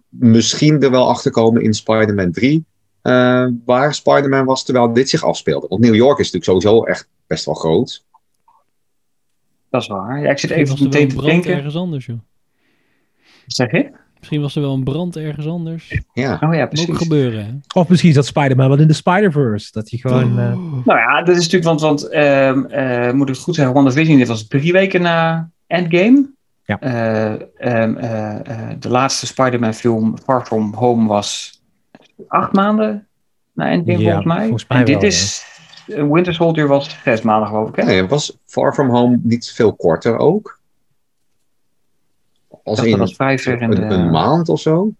[0.09, 2.65] misschien er wel achter komen in Spider-Man 3,
[3.03, 5.67] eh, waar Spider-Man was terwijl dit zich afspeelde.
[5.69, 8.05] Want New York is natuurlijk sowieso echt best wel groot.
[9.71, 10.21] Dat is waar.
[10.23, 11.55] Ja, ik zit Misschien even was er wel meteen een te brand denken.
[11.55, 12.19] ergens anders, joh.
[13.47, 13.91] Wat zeg je?
[14.19, 16.01] Misschien was er wel een brand ergens anders.
[16.13, 16.97] Ja, Oh ja, precies.
[16.97, 17.81] gebeuren, hè?
[17.81, 19.69] Of misschien is dat Spider-Man wel in de Spider-Verse.
[19.73, 20.39] Dat hij gewoon...
[20.39, 20.53] eh,
[20.85, 24.19] Nou ja, dat is natuurlijk, want, want ehm, eh, moet ik het goed zeggen, WandaVision,
[24.19, 26.31] dit was drie weken na Endgame.
[26.65, 26.81] Ja.
[26.81, 28.35] Eh, ehm, eh,
[28.71, 31.62] eh, de laatste Spider-Man film, Far From Home, was
[32.29, 33.07] acht maanden
[33.53, 34.41] na Endgame Ja, volgens mij.
[34.43, 35.45] volgens mij en dit wel, is,
[35.87, 37.77] eh, Winter Soldier was zes maanden geloof ik.
[37.77, 37.85] Hè?
[37.85, 40.61] nee, was Far From Home niet veel korter ook?
[42.65, 44.91] Als in dat was vijf en, een, eh, een maand of zo?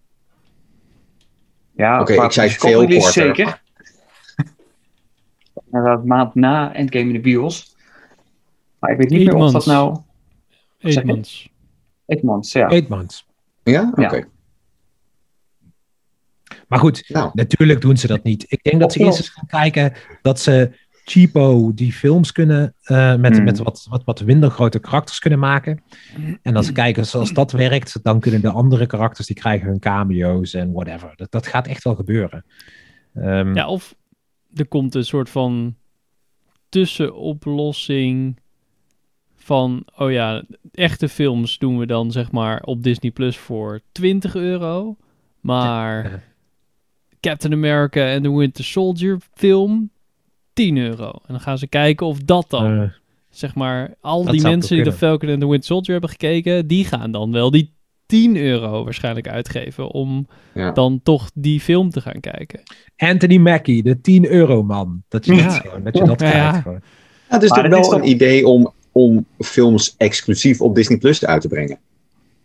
[1.75, 3.11] Ja, Oké, ik zei veel korter.
[3.11, 3.61] Zeker.
[5.71, 7.75] Inderdaad, een maand na Endgame in de bios.
[8.79, 9.67] Maar ik weet niet Eight meer of dat months.
[9.67, 9.97] nou...
[10.77, 10.99] zeg je?
[10.99, 11.49] Eetmans.
[12.05, 12.67] Eight months, ja.
[12.69, 13.27] Eight months.
[13.63, 13.91] Ja?
[13.95, 14.15] Oké.
[14.15, 14.23] Ja.
[16.73, 18.45] Maar goed, Nou, natuurlijk doen ze dat niet.
[18.47, 23.15] Ik denk dat ze eerst eens gaan kijken dat ze cheapo die films kunnen eh,
[23.15, 23.43] met, Hmm.
[23.43, 25.83] met wat, wat, wat minder grote karakters kunnen maken.
[26.41, 29.79] En als ze kijken zoals dat werkt, dan kunnen de andere karakters die krijgen hun
[29.79, 31.13] cameo's en whatever.
[31.15, 32.45] Dat, dat gaat echt wel gebeuren.
[33.13, 33.95] Ehm, Ja, of
[34.53, 35.75] er komt een soort van
[36.69, 38.39] tussenoplossing
[39.35, 44.35] van, oh ja, echte films doen we dan zeg maar op Disney Plus voor 20
[44.35, 44.97] euro.
[45.39, 46.21] Maar Ja.
[47.23, 49.89] Captain America en de Winter Soldier film
[50.53, 51.07] 10 euro.
[51.07, 52.89] En dan gaan ze kijken of dat dan, eh,
[53.29, 54.91] zeg maar, al die mensen die de.
[54.91, 57.71] Falcon en de Winter Soldier hebben gekeken, die gaan dan wel die
[58.05, 60.71] 10 euro waarschijnlijk uitgeven om ja.
[60.71, 62.59] dan toch die film te gaan kijken.
[62.97, 65.03] Anthony Mackie, de 10 euro man.
[65.07, 65.43] Dat je, Ja.
[65.43, 66.55] dat, gewoon, dat, je dat Ja, krijgt.
[66.55, 66.61] ja.
[66.61, 66.81] gewoon.
[67.29, 71.41] Ja, het is Maar wel een idee om, om films exclusief op Disney Plus uit
[71.41, 71.79] te brengen.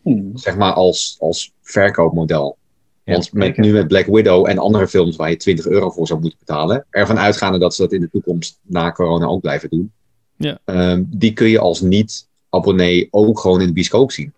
[0.03, 0.31] Hmm.
[0.35, 2.57] Zeg maar als, als verkoopmodel.
[3.09, 6.07] Ja, Want met, nu met Black Widow en andere films waar je 20 euro voor
[6.07, 9.69] zou moeten betalen, ervan uitgaande dat ze dat in de toekomst na corona ook blijven
[9.71, 9.93] doen,
[10.37, 10.59] Ja.
[10.65, 14.33] ehm, die kun je als niet-abonnee ook gewoon in de bioscoop zien.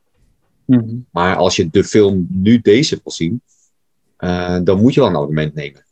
[0.64, 1.06] Hmm.
[1.11, 3.40] Maar als je de film nu deze wil zien,
[4.16, 5.85] eh, dan moet je wel een abonnement nemen.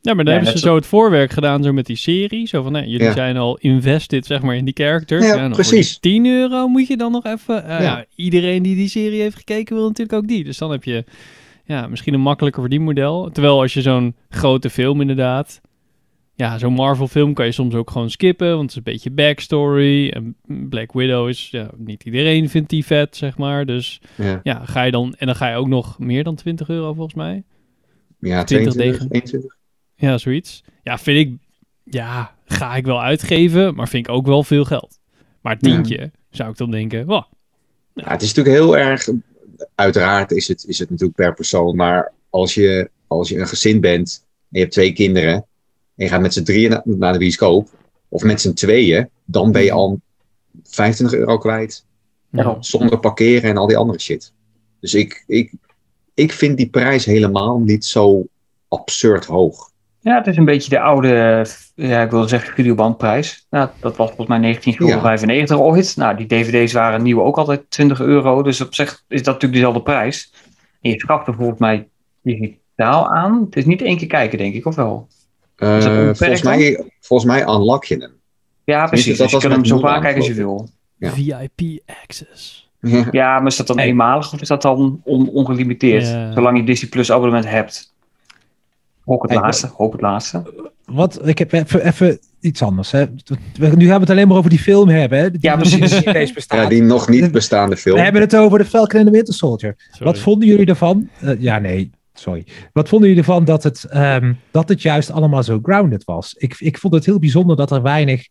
[0.00, 2.46] Ja, maar dan Ja, hebben ze zo het voorwerk gedaan zo met die serie.
[2.46, 3.12] Zo van, nee, jullie Ja.
[3.12, 5.24] zijn al invested, zeg maar, in die characters.
[5.26, 6.00] Ja, precies.
[6.00, 7.64] die 10 euro moet je dan nog even...
[7.64, 7.80] eh, Ja.
[7.82, 10.44] ja, iedereen die die serie heeft gekeken wil natuurlijk ook die.
[10.44, 11.04] Dus dan heb je
[11.68, 13.30] ja, misschien een makkelijker verdienmodel.
[13.30, 15.60] Terwijl als je zo'n grote film inderdaad...
[16.34, 19.10] ja, zo'n Marvel film kan je soms ook gewoon skippen, want het is een beetje
[19.10, 20.08] backstory.
[20.08, 20.36] En
[20.68, 23.66] Black Widow is, ja, niet iedereen vindt die vet, zeg maar.
[23.66, 26.68] Dus Ja, ja, ga je dan, en dan ga je ook nog meer dan 20
[26.68, 27.44] euro volgens mij.
[28.18, 29.06] ja 20 22, tegen.
[29.10, 29.56] 21.
[29.94, 30.64] Ja, zoiets.
[30.82, 31.38] Ja, vind ik,
[31.84, 34.98] ja, ga ik wel uitgeven, maar vind ik ook wel veel geld.
[35.42, 35.68] Maar Ja.
[35.68, 37.22] tientje zou ik dan denken, wow,
[37.94, 39.08] Ja, het is natuurlijk heel erg.
[39.74, 41.76] Uiteraard is het, is het natuurlijk per persoon.
[41.76, 45.32] Maar als je, als je een gezin bent en je hebt twee kinderen.
[45.34, 47.68] en je gaat met z'n drieën na- naar de bioscoop.
[48.08, 49.08] of met z'n tweeën.
[49.24, 50.00] dan ben je al
[50.64, 51.84] 25 euro kwijt.
[52.30, 52.56] Ja.
[52.60, 54.32] zonder parkeren en al die andere shit.
[54.80, 55.52] Dus ik, ik,
[56.14, 58.26] ik vind die prijs helemaal niet zo
[58.68, 59.70] absurd hoog.
[60.08, 63.46] Ja, het is een beetje de oude, ja, ik wilde zeggen videobandprijs.
[63.50, 64.58] Nou, dat was volgens mij
[65.48, 65.96] 19,95 ooit.
[65.96, 68.42] Nou, die dvd's waren nieuw ook altijd 20 euro.
[68.42, 70.32] Dus op zich is dat natuurlijk dezelfde prijs.
[70.80, 71.88] En je schaft er volgens mij
[72.22, 73.44] digitaal aan.
[73.44, 75.08] Het is niet één keer kijken, denk ik, of wel?
[75.56, 75.68] Eh,
[76.14, 78.12] volgens, mij, volgens mij unlock je hem.
[78.64, 79.06] Ja, precies.
[79.06, 80.68] dat Dus je was kan hem zo vaak kijken als je wil.
[80.96, 81.10] Ja.
[81.10, 82.70] VIP access.
[82.80, 83.08] Ja.
[83.10, 86.06] Ja, maar is dat dan eenmalig of is dat dan on- ongelimiteerd?
[86.06, 86.32] Ja.
[86.32, 87.94] Zolang je Disney Plus abonnement hebt.
[89.08, 90.42] Hoop het Hey, laatste, hoop het laatste.
[90.84, 92.90] Wat, ik heb even, even iets anders.
[92.90, 93.06] Hè.
[93.54, 95.18] We- Nu gaan we het alleen maar over die film hebben.
[95.18, 96.04] Hè, die Ja, precies.
[96.04, 96.62] eens bestaat.
[96.62, 97.96] Ja, die nog niet bestaande film.
[97.96, 99.74] We hebben het over de Falcon en de Winter Soldier.
[99.90, 100.04] Sorry.
[100.04, 101.08] Wat vonden jullie ervan?
[101.20, 102.46] Eh, ja, nee, sorry.
[102.72, 106.34] Wat vonden jullie ervan dat het, ehm, dat het juist allemaal zo grounded was?
[106.34, 108.26] Ik, ik vond het heel bijzonder dat er weinig...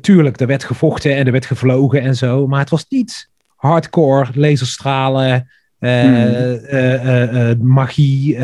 [0.00, 2.46] Tuurlijk, er werd gevochten en er werd gevlogen en zo.
[2.46, 5.88] Maar het was niet hardcore, laserstralen, Hmm.
[5.88, 8.38] eh, eh, eh, magie,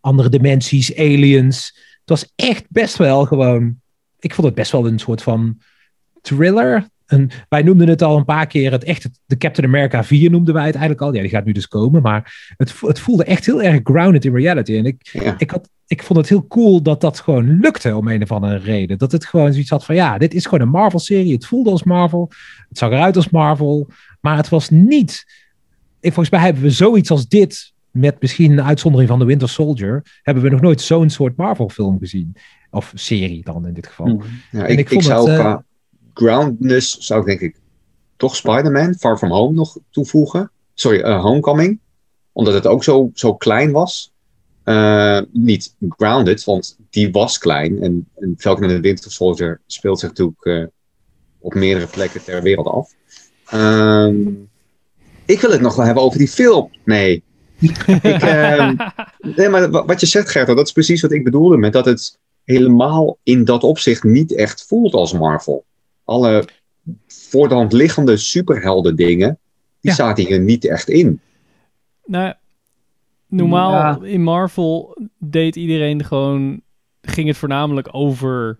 [0.00, 1.78] andere dimensies, aliens.
[2.00, 3.76] Het was echt best wel gewoon...
[4.18, 5.58] Ik vond het best wel een soort van
[6.22, 6.88] thriller.
[7.06, 10.54] Een, wij noemden het al een paar keer, het echt, de Captain America 4 noemden
[10.54, 11.14] wij het eigenlijk al.
[11.14, 14.34] Ja, die gaat nu dus komen, maar het, het voelde echt heel erg grounded in
[14.36, 14.76] reality.
[14.76, 15.34] En ik, Ja.
[15.38, 18.56] ik, had, ik vond het heel cool dat dat gewoon lukte om een of andere
[18.56, 18.98] reden.
[18.98, 21.32] Dat het gewoon zoiets had van, ja, dit is gewoon een Marvel-serie.
[21.32, 22.30] Het voelde als Marvel,
[22.68, 23.88] het zag eruit als Marvel,
[24.20, 25.42] maar het was niet...
[26.04, 29.48] Ik, volgens mij hebben we zoiets als dit, met misschien een uitzondering van The Winter
[29.48, 32.36] Soldier, hebben we nog nooit zo'n soort Marvel-film gezien.
[32.70, 34.06] Of serie dan in dit geval.
[34.06, 34.20] Hmm.
[34.50, 35.64] Ja, En ik, ik ik, vond zou het, eh, qua
[36.14, 37.56] groundness, zou ik denk ik
[38.16, 40.50] toch Spider-Man Far From Home nog toevoegen.
[40.74, 41.78] Sorry, eh, Homecoming.
[42.32, 44.12] Omdat het ook zo, zo klein was.
[44.62, 47.82] Eh, niet grounded, want die was klein.
[47.82, 50.70] En, en Falcon and the Winter Soldier speelt zich natuurlijk
[51.38, 52.94] op meerdere plekken ter wereld af.
[53.46, 54.24] Ehm,
[55.26, 56.70] ik wil het nog wel hebben over die film.
[56.84, 57.22] Nee.
[58.02, 58.76] ik, ehm,
[59.36, 61.84] nee, maar wa- wat je zegt, Gerto, dat is precies wat ik bedoelde met dat
[61.84, 65.64] het helemaal in dat opzicht niet echt voelt als Marvel.
[66.04, 66.44] Alle
[67.06, 69.38] voor de hand liggende superhelden dingen,
[69.80, 69.96] die Ja.
[69.96, 71.20] zaten hier niet echt in.
[72.04, 72.34] Nou,
[73.28, 73.98] normaal Ja.
[74.02, 76.60] in Marvel deed iedereen gewoon,
[77.02, 78.58] ging het voornamelijk over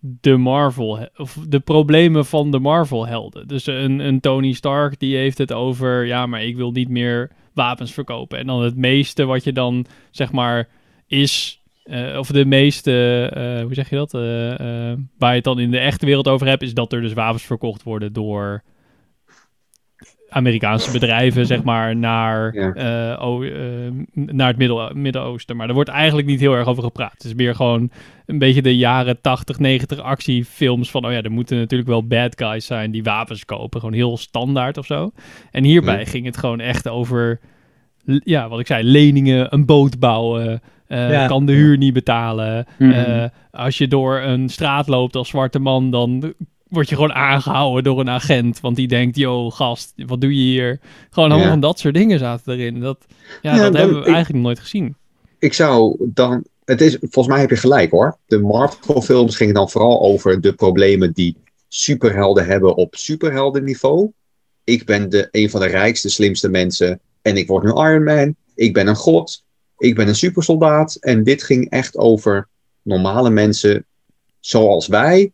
[0.00, 3.48] de Marvel, of de problemen van de Marvel helden.
[3.48, 7.30] Dus een, een Tony Stark die heeft het over, ja, maar ik wil niet meer
[7.54, 8.38] wapens verkopen.
[8.38, 10.68] En dan het meeste wat je dan, zeg maar,
[11.06, 14.20] is, eh, of de meeste, eh, hoe zeg je dat, Eh,
[15.18, 17.42] waar je het dan in de echte wereld over hebt, is dat er dus wapens
[17.42, 18.62] verkocht worden door
[20.28, 22.72] Amerikaanse bedrijven, zeg maar, naar, Ja.
[24.14, 25.56] naar het Midden-Oosten.
[25.56, 27.12] Maar er wordt eigenlijk niet heel erg over gepraat.
[27.12, 27.90] Het is meer gewoon
[28.30, 32.34] een beetje de jaren 80, 90 actiefilms van, oh ja, er moeten natuurlijk wel bad
[32.38, 33.80] guys zijn die wapens kopen.
[33.80, 35.10] Gewoon heel standaard of zo.
[35.50, 37.40] En hierbij ging het gewoon echt over,
[38.24, 41.26] ja, wat ik zei, leningen, een boot bouwen, eh, Ja.
[41.26, 42.66] kan de huur niet betalen.
[42.78, 42.90] Mhm.
[42.90, 46.34] Eh, als je door een straat loopt als zwarte man, dan
[46.68, 48.60] word je gewoon aangehouden door een agent.
[48.60, 50.80] Want die denkt, yo, gast, wat doe je hier?
[51.10, 51.52] Gewoon allemaal Ja.
[51.52, 52.80] van dat soort dingen zaten erin.
[52.80, 53.06] Dat,
[53.42, 54.96] ja, Ja, dat hebben we ik- eigenlijk nooit gezien.
[55.38, 56.44] Ik zou dan.
[56.70, 58.16] Het is, volgens mij heb je gelijk hoor.
[58.26, 61.36] De Marvel-films gingen dan vooral over de problemen die
[61.68, 64.12] superhelden hebben op superheldenniveau.
[64.64, 67.00] Ik ben de, een van de rijkste, slimste mensen.
[67.22, 68.34] En ik word nu Iron Man.
[68.54, 69.44] Ik ben een god.
[69.78, 70.94] Ik ben een supersoldaat.
[70.94, 72.48] En dit ging echt over
[72.82, 73.84] normale mensen
[74.40, 75.32] zoals wij.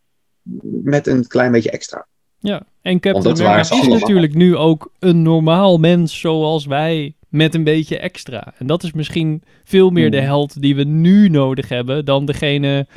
[0.83, 2.07] Met een klein beetje extra.
[2.39, 7.63] Ja, en Captain America is natuurlijk nu ook een normaal mens zoals wij, met een
[7.63, 8.53] beetje extra.
[8.57, 10.25] En dat is misschien veel meer de Hmm.
[10.25, 12.87] held die we nu nodig hebben dan degene...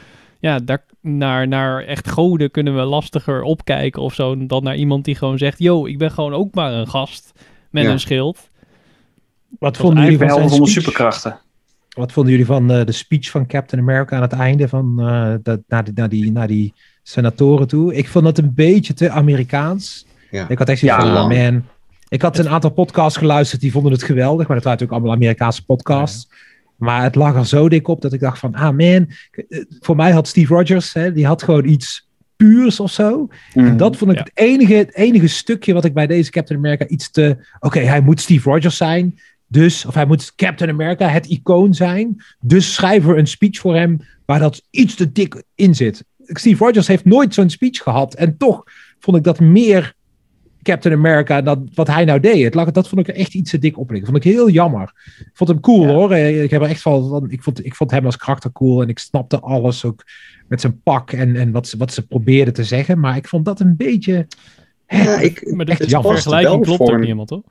[0.40, 4.47] Ja, daar, naar, naar echt goden kunnen we lastiger opkijken of zo...
[4.47, 5.59] dan naar iemand die gewoon zegt...
[5.59, 7.33] yo, ik ben gewoon ook maar een gast
[7.71, 7.90] met Ja.
[7.90, 8.51] een schild.
[9.59, 10.69] Wat vonden jullie van zijn speech?
[10.69, 11.38] superkrachten.
[11.90, 15.35] Wat vonden jullie van eh, de speech van Captain America aan het einde van eh,
[15.43, 17.95] dat, naar, die, naar, die, naar die senatoren toe?
[17.95, 20.07] Ik vond het een beetje te Amerikaans.
[20.31, 20.49] Ja.
[20.49, 21.12] Ik had echt zoiets Ja.
[21.12, 21.64] van, oh man.
[22.11, 25.12] Ik had een aantal podcasts geluisterd, die vonden het geweldig, maar dat waren natuurlijk allemaal
[25.12, 26.29] Amerikaanse podcasts.
[26.77, 29.09] Maar het lag er zo dik op dat ik dacht van, ah man,
[29.81, 33.29] voor mij had Steve Rogers, hè, die had gewoon iets puurs of zo.
[33.55, 34.23] En dat vond ik Ja.
[34.23, 37.37] het, enige, het enige stukje wat ik bij deze Captain America iets te...
[37.61, 39.18] Oké, hij moet Steve Rogers zijn.
[39.46, 42.23] Dus, of hij moet Captain America, het icoon zijn.
[42.40, 46.05] Dus schrijven we een speech voor hem waar dat iets te dik in zit.
[46.25, 48.14] Steve Rogers heeft nooit zo'n speech gehad.
[48.14, 48.64] En toch
[48.99, 49.94] vond ik dat meer
[50.62, 52.44] Captain America dan wat hij nou deed.
[52.44, 54.11] Het lag, dat vond ik er echt iets te dik op liggen.
[54.12, 54.92] Vond ik heel jammer.
[55.18, 55.92] Ik vond hem cool Ja.
[55.92, 56.12] hoor.
[56.12, 58.83] Eh, Ik, heb er echt van, ik, vond, ik vond hem als karakter cool.
[58.83, 60.05] En ik snapte alles ook
[60.49, 63.01] met zijn pak en, en wat, ze, wat ze probeerden te zeggen.
[63.01, 64.27] Maar ik vond dat een beetje...
[64.88, 66.12] Ja, ik, Maar de Echt het jammer.
[66.12, 67.42] vergelijking klopt ook een- niet helemaal, toch?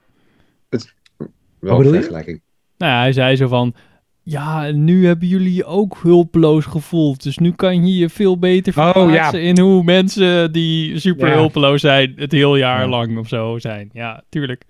[1.60, 2.00] Wel bedoel je?
[2.00, 2.42] vergelijking.
[2.78, 3.74] Nou ja, hij zei zo van...
[4.24, 7.24] Ja, en nu hebben jullie je ook hulpeloos gevoeld.
[7.24, 9.48] Dus nu kan je je veel beter Oh, verplaatsen ja.
[9.48, 11.34] in hoe mensen die super Ja.
[11.36, 12.14] hulpeloos zijn...
[12.16, 12.88] het heel jaar Ja.
[12.88, 13.90] lang of zo zijn.
[13.94, 14.66] Ja, tuurlijk.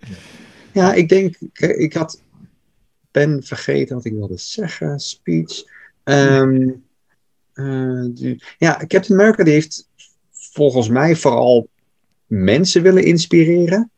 [0.74, 1.36] Ja, ik denk,
[1.78, 2.22] ik, had,
[3.12, 5.64] ben vergeten wat ik wilde zeggen, speech.
[6.04, 6.70] Ehm,
[7.54, 9.88] eh, die- ja, Captain America die heeft
[10.32, 11.68] volgens mij vooral
[12.28, 13.90] mensen willen inspireren.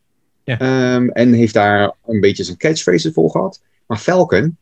[0.43, 0.59] Ja.
[0.59, 3.61] Ehm, en heeft daar een beetje zijn catchphrases voor gehad.
[3.87, 4.57] Maar Falcon,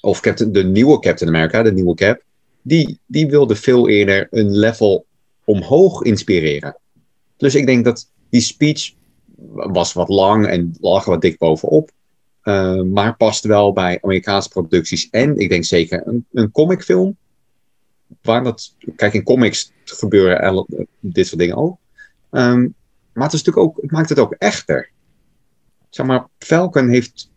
[0.00, 2.22] of Captain, de nieuwe Captain America, de nieuwe Cap,
[2.62, 5.06] die, die wilde veel eerder een level
[5.44, 6.76] omhoog inspireren.
[7.36, 8.92] Dus ik denk dat die speech
[9.52, 11.90] was wat lang en lag wat dik bovenop.
[12.40, 15.10] Eh, maar past wel bij Amerikaanse producties.
[15.10, 17.16] En ik denk zeker een, een comicfilm.
[18.22, 20.66] Waar dat, kijk, in comics gebeuren
[21.00, 21.78] dit soort dingen ook.
[22.30, 22.68] Ehm,
[23.12, 24.90] maar het, is natuurlijk ook, het maakt het ook echter.
[25.88, 27.30] Zeg maar, Falcon heeft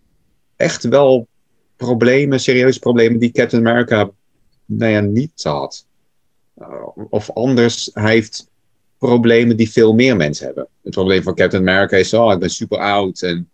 [0.56, 1.28] echt wel
[1.86, 4.10] problemen, serieuze problemen, die Captain America
[4.65, 5.86] nou ja, niet had.
[6.60, 8.50] Uh, of anders, hij heeft
[8.98, 10.67] problemen die veel meer mensen hebben.
[10.84, 13.50] Het probleem van Captain America is, oh, ik ben super oud en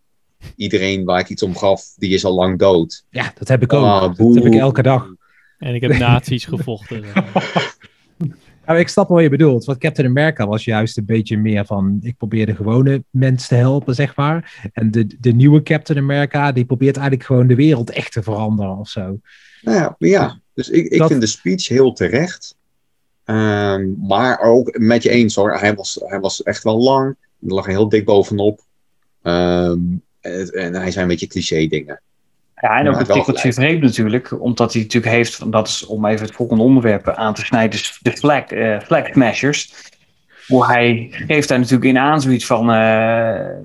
[0.55, 3.05] iedereen waar ik iets om gaf, die is al lang dood.
[3.09, 3.83] Ja, dat heb ik ook.
[3.83, 5.07] Ah, dat heb ik elke dag.
[5.57, 7.03] En ik heb nazi's gevochten.
[8.67, 9.65] Nou, ik snap wel wat je bedoelt.
[9.65, 11.99] Want Captain America was juist een beetje meer van...
[12.01, 14.69] ik probeer de gewone mens te helpen, zeg maar.
[14.73, 16.51] En de, de nieuwe Captain America...
[16.51, 19.19] die probeert eigenlijk gewoon de wereld echt te veranderen of zo.
[19.61, 20.39] Nou ja, ja.
[20.53, 22.55] dus ik, ik Dat- vind de speech heel terecht.
[23.23, 27.15] Ehm, maar ook met je eens hoor, hij was, hij was echt wel lang.
[27.47, 28.61] Er lag heel dik bovenop.
[29.21, 29.79] Ehm,
[30.21, 32.01] en, hij zei een beetje cliché dingen.
[32.61, 36.25] Ja, en ook wel tikkeltje vreemd natuurlijk, omdat hij natuurlijk heeft, dat is om even
[36.25, 39.73] het volgende onderwerp aan te snijden, dus de flag, eh flag smashers.
[40.47, 42.75] Hoe hij geeft daar natuurlijk in aan zoiets van, eh,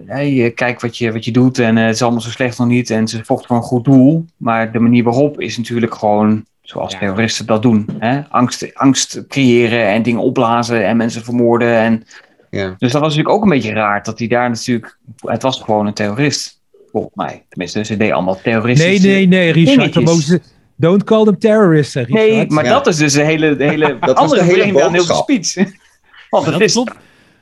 [0.07, 2.67] hey, eh, kijk wat je, wat je doet en het is allemaal zo slecht nog
[2.69, 4.25] niet en ze vochten voor een goed doel.
[4.37, 6.99] Maar de manier waarop is natuurlijk gewoon zoals Ja.
[6.99, 7.89] terroristen dat doen.
[7.99, 8.21] Hè?
[8.29, 11.75] Angst, angst creëren en dingen opblazen en mensen vermoorden.
[11.77, 12.05] En,
[12.51, 12.75] Ja.
[12.79, 15.87] dus dat was natuurlijk ook een beetje raar dat hij daar natuurlijk, het was gewoon
[15.87, 16.61] een terrorist.
[16.93, 17.45] Volgens mij.
[17.49, 18.89] Tenminste, ze deden allemaal terroristen.
[18.89, 19.93] Nee, nee, nee, Richard.
[19.95, 20.39] dingetjes.
[20.77, 22.13] Don't call them terrorists, Richard.
[22.13, 22.71] Nee, maar Ja.
[22.71, 25.15] dat is dus de hele, de hele was andere de hele vreemde aan heel de
[25.15, 25.55] speech.
[26.31, 26.95] Want het dat is, klopt.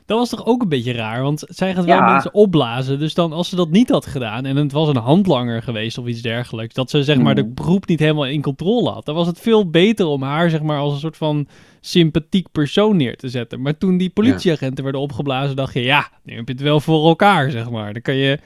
[0.05, 2.11] Dat was toch ook een beetje raar, want zij gaat wel Ja.
[2.11, 2.99] mensen opblazen.
[2.99, 6.05] Dus dan, als ze dat niet had gedaan en het was een handlanger geweest of
[6.07, 7.51] iets dergelijks, dat ze zeg maar de Hmm.
[7.55, 10.77] groep niet helemaal in controle had, dan was het veel beter om haar zeg maar
[10.79, 11.47] als een soort van
[11.81, 13.61] sympathiek persoon neer te zetten.
[13.61, 17.07] Maar toen die politieagenten werden opgeblazen, dacht je, ja, nu heb je het wel voor
[17.07, 17.93] elkaar, zeg maar.
[17.93, 18.39] Dan kan je.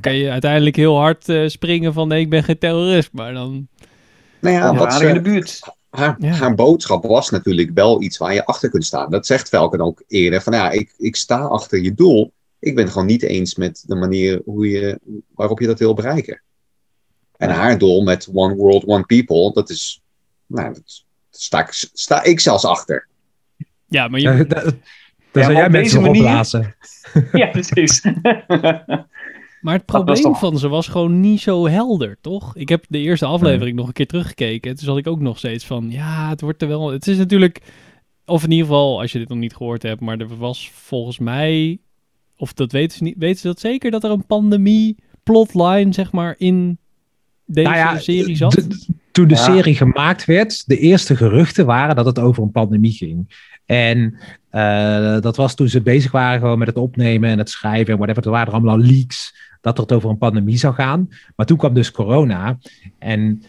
[0.00, 3.68] Kan je uiteindelijk heel hard eh, springen van nee, ik ben geen terrorist, maar dan...
[4.40, 5.60] Nou ja, wat aardig in de buurt.
[5.90, 6.32] haar, Ja.
[6.32, 9.10] haar boodschap was natuurlijk wel iets waar je achter kunt staan.
[9.10, 10.42] Dat zegt Velken ook eerder.
[10.42, 12.32] Van ja, ik, ik sta achter je doel.
[12.58, 15.00] Ik ben het gewoon niet eens met de manier hoe je,
[15.34, 16.42] waarop je dat wil bereiken.
[17.36, 20.00] En haar doel met One World, One People, dat is.
[20.46, 23.08] Nou, dat sta, ik, sta ik zelfs achter.
[23.88, 24.44] Ja, maar je, Ja,
[25.32, 26.74] maar zou jij mensen deze manier- opblazen.
[27.32, 28.00] Ja, precies.
[29.66, 32.56] Maar het probleem toch- van ze was gewoon niet zo helder, toch?
[32.56, 34.74] Ik heb de eerste aflevering nog een keer teruggekeken.
[34.76, 36.90] Toen zat ik ook nog steeds van, ja, het wordt er wel...
[36.90, 37.60] Het is natuurlijk,
[38.24, 41.18] of in ieder geval, als je dit nog niet gehoord hebt, maar er was volgens
[41.18, 41.78] mij,
[42.36, 46.12] of dat weten ze niet, weten ze dat zeker, dat er een pandemie plotline, zeg
[46.12, 46.78] maar, in
[47.44, 48.66] deze Nou ja, serie zat?
[49.12, 49.40] toen de Ja.
[49.44, 53.34] serie gemaakt werd, de eerste geruchten waren dat het over een pandemie ging.
[53.64, 54.18] En
[54.50, 57.98] eh, dat was toen ze bezig waren gewoon met het opnemen en het schrijven en
[57.98, 58.24] whatever.
[58.24, 59.34] Er waren allemaal leaks
[59.74, 61.08] dat het over een pandemie zou gaan.
[61.36, 62.58] Maar toen kwam dus corona.
[62.98, 63.42] En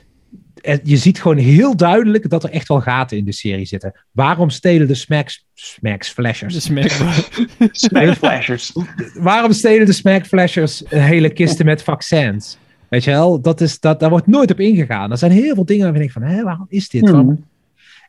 [0.84, 3.94] je ziet gewoon heel duidelijk dat er echt wel gaten in de serie zitten.
[4.12, 6.54] Waarom stelen de Smacks, Smacks Flashers?
[6.54, 6.90] De smack-
[7.72, 8.72] Smackflashers.
[9.14, 12.58] waarom stelen de Smackflashers hele kisten met vaccins?
[12.90, 15.12] Weet je wel, dat is, dat, daar wordt nooit op ingegaan.
[15.12, 17.02] Er zijn heel veel dingen waarvan ik van, hé, waarom is dit?
[17.02, 17.46] Waarom-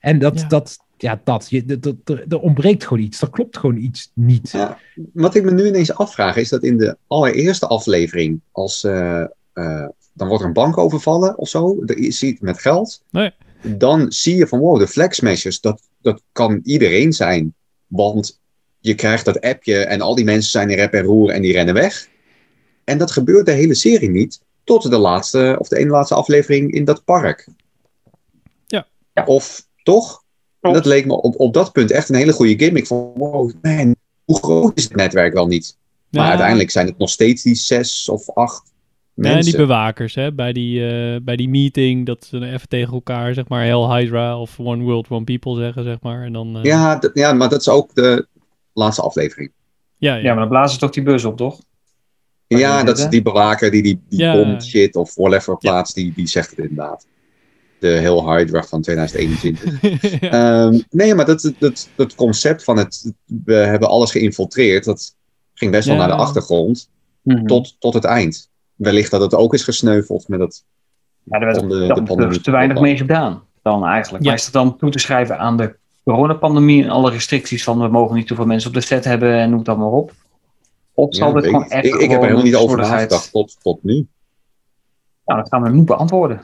[0.01, 0.47] En dat, Ja.
[0.49, 3.21] dat ja, dat, je, dat, dat- er, ontbreekt gewoon iets.
[3.21, 4.51] Er klopt gewoon iets niet.
[4.51, 4.79] Ja.
[5.13, 9.21] Wat ik me nu ineens afvraag, is dat in de allereerste aflevering, als eh,
[9.53, 11.83] eh, dan wordt er een bank overvallen of zo.
[11.87, 13.03] Er is iets met geld.
[13.11, 13.31] Nee.
[13.63, 17.55] Dan zie je van wow, de flag smashers, dat, dat kan iedereen zijn.
[17.87, 18.41] Want
[18.79, 21.53] je krijgt dat appje en al die mensen zijn in rep en roer en die
[21.53, 22.09] rennen weg.
[22.85, 24.41] En dat gebeurt de hele serie niet.
[24.65, 27.49] Tot de laatste, of de ene laatste aflevering in dat park.
[28.67, 28.87] Ja.
[29.13, 29.25] Ja.
[29.25, 30.25] Of toch?
[30.71, 30.85] Klopt.
[30.85, 32.87] Dat leek me op, op dat punt echt een hele goede gimmick.
[32.87, 33.95] Van wow, man,
[34.25, 35.77] hoe groot is het netwerk wel niet?
[36.11, 36.29] Maar Ja.
[36.29, 38.73] uiteindelijk zijn het nog steeds die zes of acht
[39.15, 42.69] Ja, en die bewakers, hè, bij die, eh, bij die meeting, dat ze dan even
[42.69, 46.23] tegen elkaar, zeg maar, Hell Hydra of One World, One People zeggen, zeg maar.
[46.25, 48.27] En dan, eh, ja, ja, maar dat is ook de
[48.73, 49.51] laatste aflevering.
[49.97, 50.23] ja, ja.
[50.23, 51.61] Ja, maar dan blazen ze toch die bus op, toch?
[52.47, 54.33] Waar Ja, die dat is die bewaker die die, die Ja.
[54.33, 57.07] bom shit of whatever plaatst, die, die zegt het inderdaad.
[57.81, 60.21] De heel Hydra van 2021.
[60.21, 63.13] Ehm, nee, maar dat, dat, dat concept van het,
[63.45, 65.15] we hebben alles geïnfiltreerd, dat
[65.55, 66.07] ging best wel Ja.
[66.07, 66.91] naar de achtergrond
[67.23, 67.45] Mhm.
[67.47, 68.51] tot, tot het eind.
[68.75, 70.65] Wellicht dat het ook is gesneuveld met het.
[71.23, 73.43] Ja, er werd de- dan de pandemie dus te weinig te mee gedaan.
[73.63, 74.25] Dan eigenlijk.
[74.25, 74.31] Ja.
[74.31, 77.89] Maar is dat dan toe te schrijven aan de coronapandemie en alle restricties van we
[77.89, 80.13] mogen niet zoveel mensen op de set hebben en noem het allemaal op?
[80.95, 83.57] Of zal Ja, dit gewoon echt ik, ik heb er helemaal niet over nagedacht tot,
[83.63, 84.07] tot nu.
[85.25, 86.41] Nou, dat gaan we nu beantwoorden.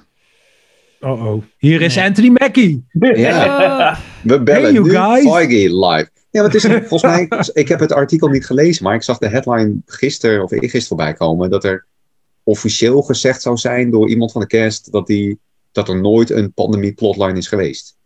[1.01, 1.43] Oh oh.
[1.59, 1.99] Hier is.
[1.99, 2.85] Anthony Mackie.
[2.93, 3.99] Ja.
[4.23, 5.33] We bellen Hey, you nu guys.
[5.33, 6.11] Feige live.
[6.31, 9.29] Ja, het is volgens mij, ik heb het artikel niet gelezen, maar ik zag de
[9.29, 11.87] headline gisteren of eergisteren voorbij komen dat er
[12.43, 15.39] officieel gezegd zou zijn door iemand van de cast dat, die,
[15.73, 17.97] dat er nooit een pandemie plotline is geweest.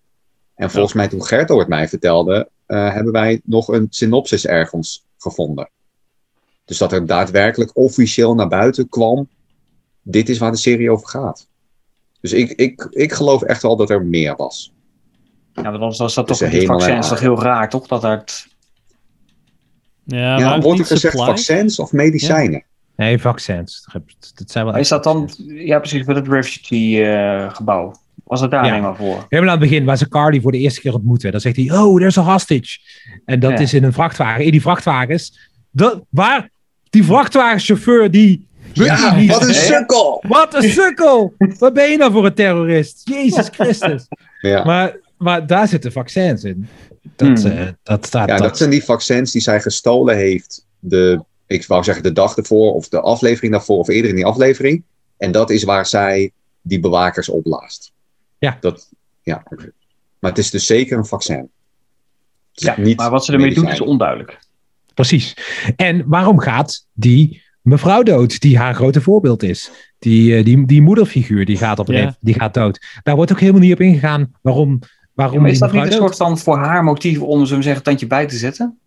[0.54, 5.04] En volgens mij toen Gerto het mij vertelde, eh, hebben wij nog een synopsis ergens
[5.18, 5.70] gevonden.
[6.64, 9.28] Dus dat er daadwerkelijk officieel naar buiten kwam,
[10.02, 11.48] dit is waar de serie over gaat.
[12.20, 14.72] Dus ik, ik, ik geloof echt wel dat er meer was.
[15.52, 17.68] Ja, want anders was dat toch Tussen met die hemel en vaccins toch heel raar,
[17.70, 17.86] toch?
[17.86, 18.46] Dat het,
[20.04, 22.62] ja, Ja, wordt er niet gezegd vaccins of medicijnen?
[22.96, 23.86] Nee, vaccins.
[24.34, 27.94] Dat zijn wel is dat dan, ja precies, met het refugee-gebouw.
[28.24, 28.70] Was het daar Ja.
[28.70, 29.26] helemaal voor?
[29.28, 31.30] Helemaal aan het begin, waar ze Carly voor de eerste keer ontmoeten.
[31.32, 32.78] Dan zegt hij, oh, there's a hostage.
[33.24, 33.58] En dat Ja.
[33.58, 34.44] is in een vrachtwagen.
[34.44, 36.50] In die vrachtwagens, dat, waar
[36.90, 38.46] die vrachtwagenchauffeur die...
[39.26, 40.24] wat een sukkel!
[40.28, 41.34] Wat een sukkel!
[41.58, 43.08] Wat ben je nou voor een terrorist?
[43.08, 44.06] Jezus Christus.
[44.40, 44.64] Ja.
[44.64, 46.68] Maar, maar daar zitten vaccins in.
[47.16, 47.50] Dat, Hmm.
[47.50, 48.28] eh, dat staat...
[48.28, 50.66] ja, dat, dat zijn die vaccins die zij gestolen heeft.
[50.78, 54.26] De, ik wou zeggen de dag ervoor of de aflevering daarvoor of eerder in die
[54.26, 54.82] aflevering.
[55.16, 57.92] En dat is waar zij die bewakers opblaast.
[58.38, 58.56] Ja.
[58.60, 58.88] Dat,
[59.22, 59.42] ja.
[60.18, 61.50] Maar het is dus zeker een vaccin.
[62.52, 64.38] Ja, niet maar wat ze ermee doet is onduidelijk.
[64.94, 65.36] Precies.
[65.76, 69.70] En waarom gaat die mevrouw dood, die haar grote voorbeeld is?
[69.98, 72.16] Die, eh, die, die moederfiguur, die gaat, op Ja.
[72.20, 72.80] die gaat dood.
[73.02, 74.78] Daar wordt ook helemaal niet op ingegaan waarom,
[75.14, 77.82] waarom Ja, is dat niet een dood- soort van voor haar motief om ze zeggen
[77.82, 78.78] tandje bij te zetten?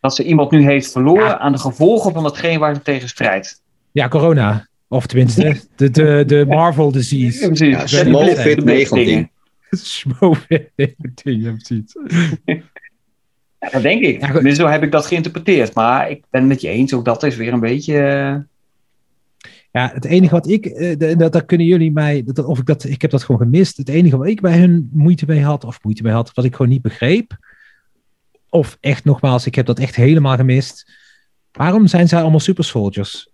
[0.00, 1.38] Dat ze iemand nu heeft verloren Ja.
[1.38, 3.62] aan de gevolgen van hetgeen waar ze tegen strijdt.
[3.92, 4.68] Ja, corona.
[4.88, 7.46] Of tenminste, de, de, de Marvel disease.
[7.46, 8.00] precies.
[8.00, 9.04] Blip- de 19.
[9.04, 9.30] dingen.
[9.70, 10.70] Smoke.
[10.76, 11.96] ja, precies.
[13.66, 14.20] Ja, dat denk ik.
[14.42, 15.74] Ja, zo heb ik dat geïnterpreteerd.
[15.74, 17.98] Maar ik ben het met je eens, ook dat is weer een beetje...
[17.98, 18.34] eh,
[19.72, 22.84] Ja, het enige wat ik, eh, dat, dat kunnen jullie mij, dat, of ik dat,
[22.84, 23.76] ik heb dat gewoon gemist.
[23.76, 26.52] Het enige wat ik bij hun moeite mee had, of moeite mee had, wat ik
[26.54, 27.36] gewoon niet begreep.
[28.48, 30.92] Of echt nogmaals, ik heb dat echt helemaal gemist.
[31.52, 33.28] Waarom zijn zij allemaal super soldiers?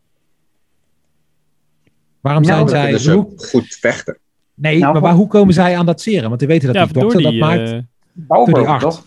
[2.21, 4.19] Waarom Nou, zijn zij, hoe, goed vechten?
[4.55, 6.29] nee, Nou, maar waar, hoe komen zij aan dat serum?
[6.29, 7.71] Want die weten dat Ja, die dokter die, dat maakt.
[7.71, 8.81] eh, art.
[8.81, 9.07] toch?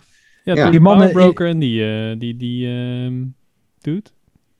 [0.54, 3.14] Ja, Die mannen- Powerbroker en die, eh, die, die ehm
[3.82, 4.10] dude.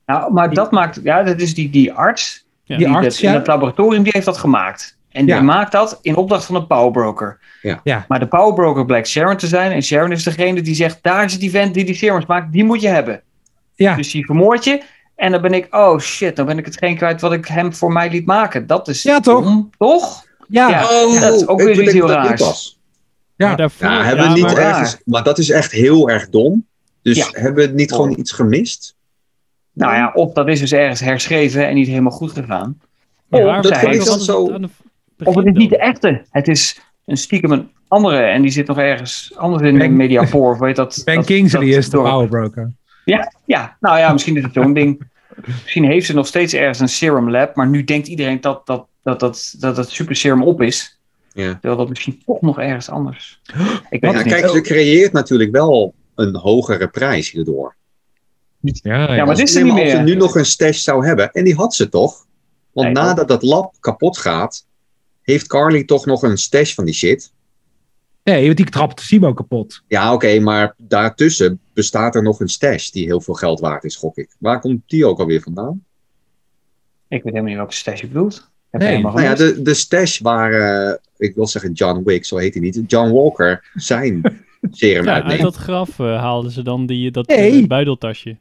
[0.06, 1.00] Nou, maar dat maakt...
[1.04, 2.46] Ja, dat is die, die arts.
[2.64, 2.78] Ja.
[2.78, 4.98] Die die arts, dat, in het laboratorium, die heeft dat gemaakt.
[5.12, 5.36] En Ja.
[5.36, 7.40] die maakt dat in opdracht van een powerbroker.
[7.62, 7.80] Ja.
[7.84, 8.06] Ja.
[8.08, 9.72] Maar de powerbroker blijkt Sharon te zijn.
[9.72, 12.52] En Sharon is degene die zegt, daar is die vent die die serums maakt.
[12.52, 13.22] Die moet je hebben.
[13.76, 14.82] Ja, Dus die vermoord je.
[15.16, 17.92] En dan ben ik, oh shit, dan ben ik hetgeen kwijt wat ik hem voor
[17.92, 18.68] mij liet maken.
[18.68, 19.44] Dat is Ja, toch?
[19.44, 20.26] dom, toch?
[20.48, 20.84] ja, Ja.
[20.84, 22.75] Oh, dat is ook weer iets heel raars.
[23.36, 23.48] Ja.
[23.48, 24.98] Maar daarvoor, Ja, hebben we niet maar- ergens...
[25.06, 26.66] Maar dat is echt heel erg dom.
[27.02, 27.28] Dus Ja.
[27.32, 28.96] hebben we het niet gewoon iets gemist?
[29.74, 32.80] Nou ja, of dat is dus ergens herschreven en niet helemaal goed gegaan.
[33.28, 33.64] Maar Oh, dat
[34.06, 34.70] dat zo- het
[35.24, 36.26] Of het is niet de echte.
[36.30, 38.18] Het is een stiekem een andere.
[38.18, 40.52] En die zit nog ergens anders in de Mediapoor.
[40.52, 42.72] Of weet dat, Ben dat- Kingsley dat is de powerbroker.
[43.06, 45.02] Ja, ja, nou ja, misschien is het zo'n ding.
[45.46, 47.56] Misschien heeft ze nog steeds ergens een serum lab.
[47.56, 51.00] Maar nu denkt iedereen dat dat, dat, dat, dat het super serum op is.
[51.36, 51.52] Ja.
[51.54, 53.42] Terwijl dat misschien toch nog ergens anders.
[53.90, 54.34] Ik weet Ja, het niet.
[54.34, 57.76] kijk, ze creëert natuurlijk wel een hogere prijs hierdoor.
[58.60, 59.26] Ja, Ja, ja.
[59.26, 60.06] maar dit is er niet maar als ze meer.
[60.06, 62.26] nu nog een stash zou hebben, en die had ze toch?
[62.72, 64.66] Want Nee, nadat dat lab kapot gaat,
[65.22, 67.34] heeft Carly toch nog een stash van die shit.
[68.24, 69.82] Nee, want die trapt Simo kapot.
[69.88, 73.96] Ja, oké, maar daartussen bestaat er nog een stash die heel veel geld waard is,
[73.96, 74.36] gok ik.
[74.40, 75.84] Waar komt die ook alweer vandaan?
[77.08, 78.50] Ik weet helemaal niet welke stash je bedoelt.
[78.70, 79.02] Heb Nee.
[79.02, 82.64] Nou ja, de, de stash waar, eh, ik wil zeggen John Wick, zo heet hij
[82.64, 84.22] niet, John Walker zijn
[84.72, 87.62] serum Ja, uit dat graf eh, haalden ze dan die, dat Nee.
[87.62, 88.30] eh, buideltasje.
[88.30, 88.38] Ja,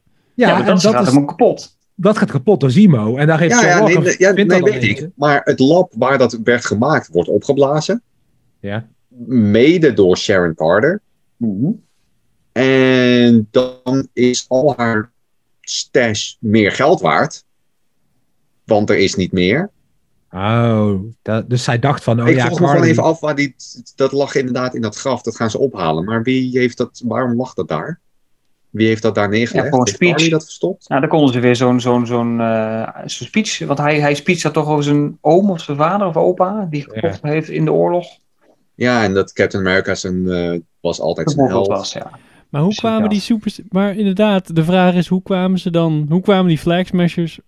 [0.47, 1.77] Ja, maar en dat, gaat is, kapot.
[1.95, 3.15] dat gaat kapot door Zemo.
[3.17, 4.17] En daar heeft Ja, John ja, nee, Walker
[4.47, 5.09] nee, ja, weet ik.
[5.15, 8.01] Maar het lab waar dat werd gemaakt wordt opgeblazen.
[8.59, 8.87] Ja.
[9.27, 11.01] Mede door Sharon Carter.
[11.37, 11.71] Mhm.
[12.51, 15.11] En dan is al haar
[15.61, 17.43] stash meer geld waard.
[18.65, 19.69] Want er is niet meer.
[20.35, 23.35] Oh, dat, dus zij dacht van, oh ik ja, vroeg me gewoon even af waar
[23.35, 23.55] die...
[23.95, 25.21] Dat lag inderdaad in dat graf.
[25.21, 26.05] Dat gaan ze ophalen.
[26.05, 27.01] Maar wie heeft dat...
[27.05, 27.99] Waarom lag dat daar?
[28.69, 29.65] Wie heeft dat daar neergelegd?
[29.65, 30.29] Ja, voor een heeft speech.
[30.29, 30.89] dat verstopt?
[30.89, 33.59] Nou, dan konden ze weer zo'n zo'n zo'n eh, zo'n speech.
[33.59, 36.67] Want hij, hij speech had toch over zijn oom of zijn vader of opa.
[36.69, 38.05] Die gevochten heeft in de oorlog.
[38.73, 41.67] Ja, en dat Captain America zijn, eh, was altijd zijn held.
[41.67, 42.09] was, ja.
[42.49, 43.09] Maar hoe kwamen ja.
[43.09, 43.55] die super...
[43.69, 46.05] Maar inderdaad, de vraag is, hoe kwamen ze dan...
[46.09, 47.39] Hoe kwamen die Flag Smashers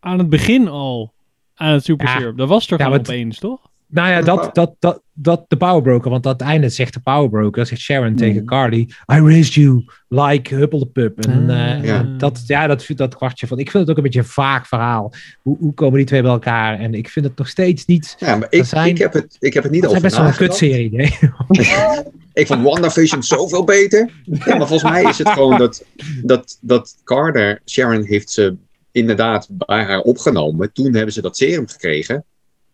[0.00, 1.12] aan het begin al
[1.54, 2.18] aan het super Ja.
[2.18, 2.36] serum?
[2.36, 3.70] Dat was er Ja, gewoon opeens, toch?
[3.86, 7.00] Nou ja, dat, dat, dat, dat de Power Broker, want aan het einde zegt de
[7.00, 11.26] Power Broker, zegt Sharon tegen Carly, I raised you like Huppel de Pup.
[11.26, 11.72] En Ah.
[11.72, 12.02] eh, Ja.
[12.18, 15.12] dat, ja, dat, dat kwartje van, ik vind het ook een beetje een vaag verhaal.
[15.42, 16.78] Hoe, hoe komen die twee bij elkaar?
[16.78, 19.54] En ik vind het nog steeds niet, Ja, maar ik, zijn- ik, heb het, ik
[19.54, 20.90] heb het niet dat is over best wel een kutserie.
[20.92, 21.18] Nee?
[22.32, 24.10] Ik vond WandaVision zoveel beter.
[24.24, 25.84] Ja, maar volgens mij is het gewoon dat,
[26.22, 28.56] dat, dat Carter, Sharon heeft ze
[28.92, 30.72] inderdaad bij haar opgenomen.
[30.72, 32.24] Toen hebben ze dat serum gekregen.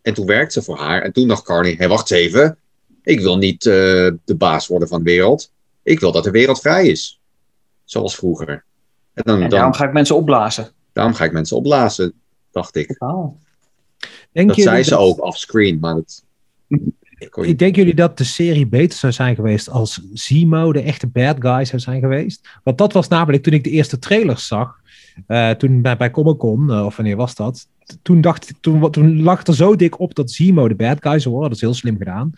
[0.03, 1.03] En toen werkte ze voor haar.
[1.03, 2.59] En toen dacht Carney, hé, wacht eens even.
[3.03, 3.73] Ik wil niet eh,
[4.25, 5.53] de baas worden van de wereld.
[5.83, 7.21] Ik wil dat de wereld vrij is.
[7.85, 8.49] Zoals vroeger.
[8.49, 10.71] En dan, En dan, daarom ga ik mensen opblazen.
[10.93, 12.13] daarom ga ik mensen opblazen,
[12.51, 12.95] dacht ik.
[12.99, 13.37] Oh.
[14.33, 16.25] Denk Dat zei ze ook offscreen, maar dat...
[17.31, 20.81] kon je- Ik denk jullie dat de serie beter zou zijn geweest als Zemo de
[20.83, 22.49] echte bad guy zou zijn geweest?
[22.65, 24.81] Want dat was namelijk toen ik de eerste trailers zag,
[25.27, 27.67] eh, toen bij, bij Comic Con, eh, of wanneer was dat?
[28.03, 31.19] Toen, dacht, toen, toen lag het er zo dik op dat Zemo de bad guy
[31.19, 31.51] zou worden.
[31.51, 32.33] Dat is heel slim gedaan.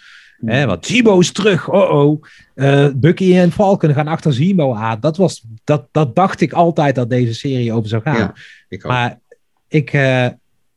[0.44, 2.22] Hè, want Zemo is terug, oh oh.
[2.54, 5.00] Eh, Bucky en Falcon gaan achter Zemo aan.
[5.00, 8.16] Dat, was, dat, dat dacht ik altijd dat deze serie over zou gaan.
[8.16, 8.34] Ja,
[8.68, 8.84] ik.
[8.84, 9.18] Maar
[9.68, 10.26] ik, eh,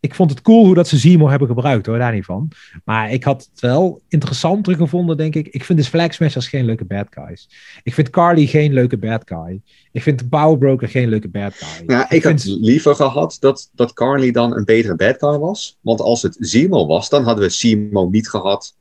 [0.04, 2.52] ik vond het cool hoe dat ze Zemo hebben gebruikt, hoor, daar niet van.
[2.86, 5.48] Maar ik had het wel interessanter gevonden, denk ik.
[5.48, 7.50] Ik vind de Flag Smashers geen leuke bad guys.
[7.84, 9.62] Ik vind Carly geen leuke bad guy.
[9.92, 11.84] Ik vind de Power Broker geen leuke bad guy.
[11.88, 15.78] Ja, ik had vind- liever gehad dat, dat Carly dan een betere bad guy was.
[15.82, 18.76] Want als het Zemo was, dan hadden we Zemo niet gehad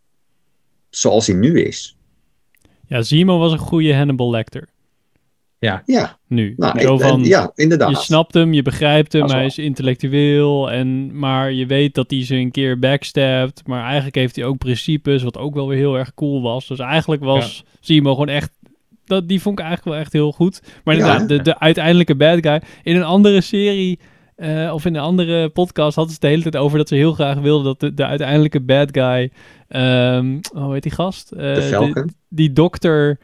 [0.91, 1.97] zoals hij nu is.
[2.87, 4.69] Ja, Zemo was een goede Hannibal Lecter.
[5.87, 6.55] Ja, Nu.
[6.57, 7.91] nou, Zo en- van, ja inderdaad.
[7.91, 12.25] Je snapt hem, je begrijpt hem, hij is intellectueel, en, maar je weet dat hij
[12.25, 13.67] ze een keer backstabt.
[13.67, 16.67] Maar eigenlijk heeft hij ook principes, wat ook wel weer heel erg cool was.
[16.67, 18.51] Dus eigenlijk was Zemo gewoon echt,
[19.05, 20.63] dat, die vond ik eigenlijk wel echt heel goed.
[20.85, 21.01] Maar Ja.
[21.01, 22.63] inderdaad, de, de uiteindelijke bad guy.
[22.83, 23.99] In een andere serie,
[24.37, 26.95] eh, of in een andere podcast, hadden ze het de hele tijd over dat ze
[26.95, 29.31] heel graag wilden dat de, de uiteindelijke bad guy,
[29.69, 31.31] ehm, hoe heet die gast?
[31.33, 33.19] Eh, de die dokter...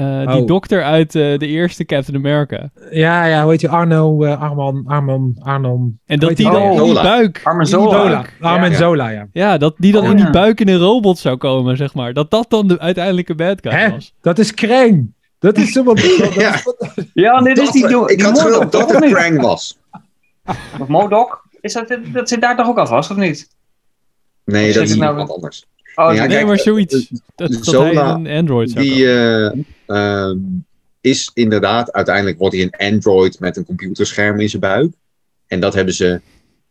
[0.00, 0.46] eh, Die Oh.
[0.46, 2.70] dokter uit eh, de eerste Captain America.
[2.90, 3.68] Ja, ja, hoe heet je?
[3.68, 5.98] Arno, eh, Arman, Arman, Arnon.
[6.06, 7.40] En dat die dan in die buik...
[7.44, 7.90] Armen Zola.
[8.02, 8.24] Zola.
[8.40, 8.76] Armen Ja.
[8.76, 9.26] Zola, ja.
[9.32, 10.30] Ja, dat die dan Oh, in die ja.
[10.30, 12.12] buik in een robot zou komen, zeg maar.
[12.12, 13.90] Dat dat dan de uiteindelijke bad guy Hè?
[13.90, 14.14] was.
[14.20, 15.12] Dat is Krang.
[15.38, 16.00] Dat is zo wat...
[16.34, 16.54] Ja.
[17.14, 17.86] Ja, dit is die...
[17.86, 19.12] Die ik had gewild dat het?
[19.12, 19.78] Krang was.
[20.80, 21.48] Of Modok?
[21.60, 23.48] Is dat, dat zit daar toch ook al vast, of niet?
[24.44, 25.66] Nee, Of dat is nou- iemand anders.
[25.94, 27.08] Oh, Ja, nee, maar zoiets.
[27.34, 29.06] Dat, dat Zola, hij een Android zou Die
[29.90, 30.38] eh, ehm,
[31.00, 34.92] is inderdaad, uiteindelijk wordt hij een Android met een computerscherm in zijn buik.
[35.46, 36.20] En dat hebben ze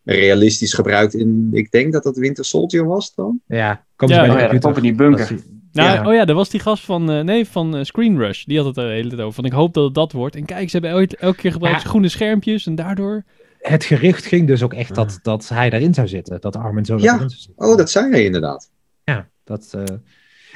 [0.04, 3.42] realistisch gebruikt in, ik denk dat dat Winter Soldier was dan.
[3.48, 5.36] Ja, kom Ja, bij oh ja, komt in die bunker.
[5.72, 6.08] Nou, ja.
[6.08, 8.44] Oh ja, dat was die gast van, eh, nee, van eh, Screen Rush.
[8.44, 9.34] Die had het er de hele tijd over.
[9.34, 10.36] Van ik hoop dat het dat wordt.
[10.36, 11.88] En kijk, ze hebben elke, elke keer gebruikt Ja.
[11.90, 12.66] groene schermpjes.
[12.66, 13.24] En daardoor...
[13.60, 16.42] Het gericht ging dus ook echt dat, dat hij daarin zou zitten.
[16.42, 17.16] Dat Armin Zola Ja.
[17.16, 17.66] erin zou zitten.
[17.66, 18.70] Oh, dat zei hij inderdaad.
[19.04, 19.74] Ja, dat.
[19.74, 19.84] eh,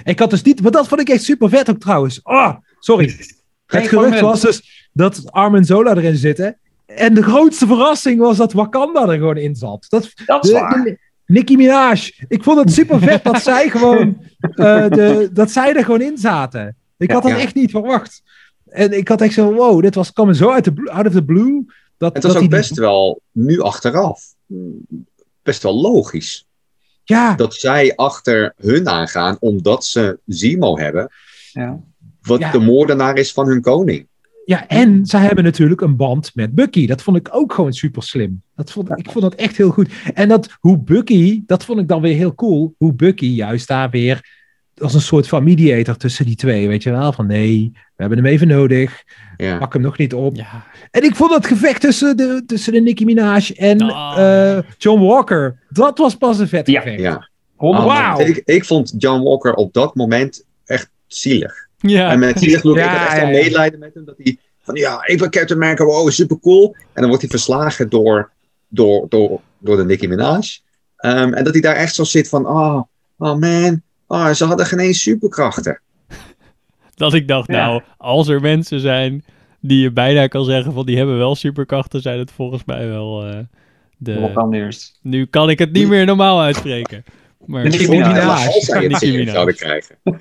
[0.04, 0.62] Ik had dus niet.
[0.62, 2.20] Maar dat vond ik echt super vet ook trouwens.
[2.24, 3.16] Oh, sorry.
[3.66, 6.58] Het gerucht was dus dat Armin Zola erin zitten.
[6.86, 9.86] En de grootste verrassing was dat Wakanda er gewoon in zat.
[9.90, 10.84] Dat, Dat is de, waar.
[10.84, 12.12] de- Nicki Minaj.
[12.28, 14.18] Ik vond het super vet dat zij gewoon.
[14.40, 16.76] eh, de, dat zij er gewoon in zaten.
[16.98, 17.38] Ik Ja, had dat ja.
[17.38, 18.22] echt niet verwacht.
[18.66, 19.54] En ik had echt zo.
[19.54, 21.66] Wow, dit was, kwam zo uit de, out of the blue.
[21.98, 24.24] Dat, Het was dat ook die- best wel, nu achteraf,
[25.44, 26.48] best wel logisch.
[27.04, 31.10] Ja, Dat zij achter hun aangaan omdat ze Zemo hebben,
[31.52, 31.80] Ja.
[32.22, 32.52] wat Ja.
[32.52, 34.08] de moordenaar is van hun koning.
[34.46, 36.88] Ja, en zij hebben natuurlijk een band met Bucky.
[36.88, 38.42] Dat vond ik ook gewoon super slim.
[38.56, 39.90] Dat vond, ik vond dat echt heel goed.
[40.14, 42.76] En dat, hoe Bucky, dat vond ik dan weer heel cool.
[42.78, 44.42] Hoe Bucky juist daar weer
[44.78, 47.14] als een soort van mediator tussen die twee, weet je wel?
[47.14, 49.04] Van nee, we hebben hem even nodig.
[49.38, 49.58] Ja.
[49.58, 50.36] Pak hem nog niet op.
[50.36, 50.64] Ja.
[50.92, 54.14] En ik vond dat gevecht tussen de, tussen de Nicki Minaj en Oh.
[54.18, 55.60] eh, John Walker.
[55.70, 57.00] Dat was pas een vet Ja, gevecht.
[57.02, 57.30] Ja.
[57.56, 58.20] Honderd- Ah, Wauw.
[58.28, 61.68] Ik, ik vond John Walker op dat moment echt zielig.
[61.78, 62.12] Ja.
[62.12, 63.28] En met zielig bedoel ik, Ja, ik had echt ja.
[63.28, 64.06] medelijden met hem.
[64.06, 66.76] Dat hij van ja, ik ben Captain America, wow, super cool.
[66.76, 68.32] En dan wordt hij verslagen door,
[68.68, 70.42] door, door, door de Nicki Minaj.
[70.98, 72.82] Ehm, en dat hij daar echt zo zit van, oh,
[73.18, 75.82] oh man, oh, ze hadden geen eens superkrachten.
[76.96, 77.66] Dat ik dacht, Ja.
[77.66, 79.24] nou, als er mensen zijn
[79.60, 83.26] die je bijna kan zeggen van die hebben wel superkrachten, zijn het volgens mij wel
[83.28, 83.38] eh,
[83.98, 84.92] de...
[85.02, 87.04] Nu kan ik het niet meer normaal uitspreken.
[87.46, 88.08] Maar De Nicki tering
[89.18, 89.34] Minaj.
[89.34, 89.96] zouden krijgen.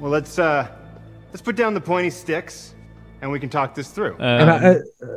[0.00, 0.66] Well, let's uh,
[1.30, 2.74] let's put down the pointy sticks,
[3.20, 4.20] and we can talk this through.
[4.20, 5.08] eh, En, maar, eh, eh,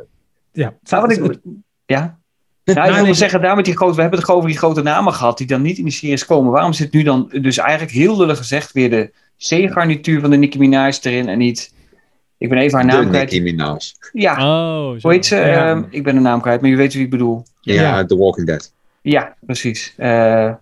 [0.52, 1.38] ja, Nou, ik,
[1.86, 2.18] ja.
[2.64, 5.38] Nou, ik zeggen, daar met die grote, we hebben het over die grote namen gehad
[5.38, 6.52] die dan niet in die series komen.
[6.52, 10.58] Waarom zit nu dan dus eigenlijk heel lullig gezegd weer de C-garnituur van de Nicki
[10.58, 11.74] Minaj erin en niet...
[12.38, 13.30] Ik ben even haar naam De kwijt.
[13.30, 13.78] Nicki Minaj.
[14.12, 14.98] Ja, Oh, zo.
[15.00, 15.36] hoe heet ze?
[15.36, 15.70] Ja.
[15.70, 17.42] Ehm, ik ben de naam kwijt, maar je weet wie ik bedoel.
[17.60, 18.04] Ja, Ja.
[18.04, 18.72] The Walking Dead.
[19.02, 19.94] Ja, precies.
[19.96, 20.52] Eh,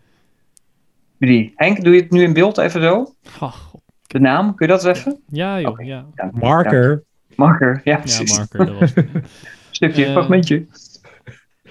[1.19, 1.53] die.
[1.57, 3.15] Henk, doe je het nu in beeld even zo?
[3.41, 3.81] Oh, God.
[4.07, 5.21] De naam, kun je dat even?
[5.29, 5.85] Ja, joh.
[5.85, 6.31] Ja, Ja.
[6.33, 7.03] Marker.
[7.37, 8.37] Marker, ja ja precies.
[8.37, 8.67] marker.
[8.67, 9.07] Dat was het.
[9.71, 10.13] Stukje, Eh.
[10.13, 10.67] fragmentje.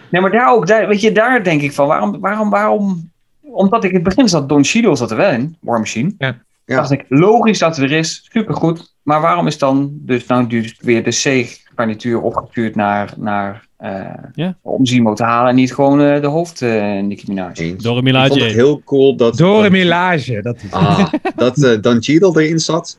[0.09, 3.11] Nee, maar daar ook, daar, weet je, daar denk ik van, waarom, waarom, waarom...
[3.41, 6.13] Omdat ik in het begin zat, Don Cheadle zat er wel in, War Machine.
[6.17, 6.37] Ja.
[6.65, 6.75] Ja.
[6.75, 8.93] dacht ik, logisch dat hij er is, supergoed.
[9.03, 14.57] Maar waarom is dan dus nou dus weer de C-garnituur opgestuurd naar, naar eh, Ja.
[14.61, 17.51] om Zimo te halen en niet gewoon eh, de hoofd eh Nicki Minaj?
[17.53, 17.83] Eens.
[17.83, 20.41] Dora Ik vond het heel cool dat, Door een milage.
[20.41, 22.97] Dat is ah, dat Dan Cheadle erin zat.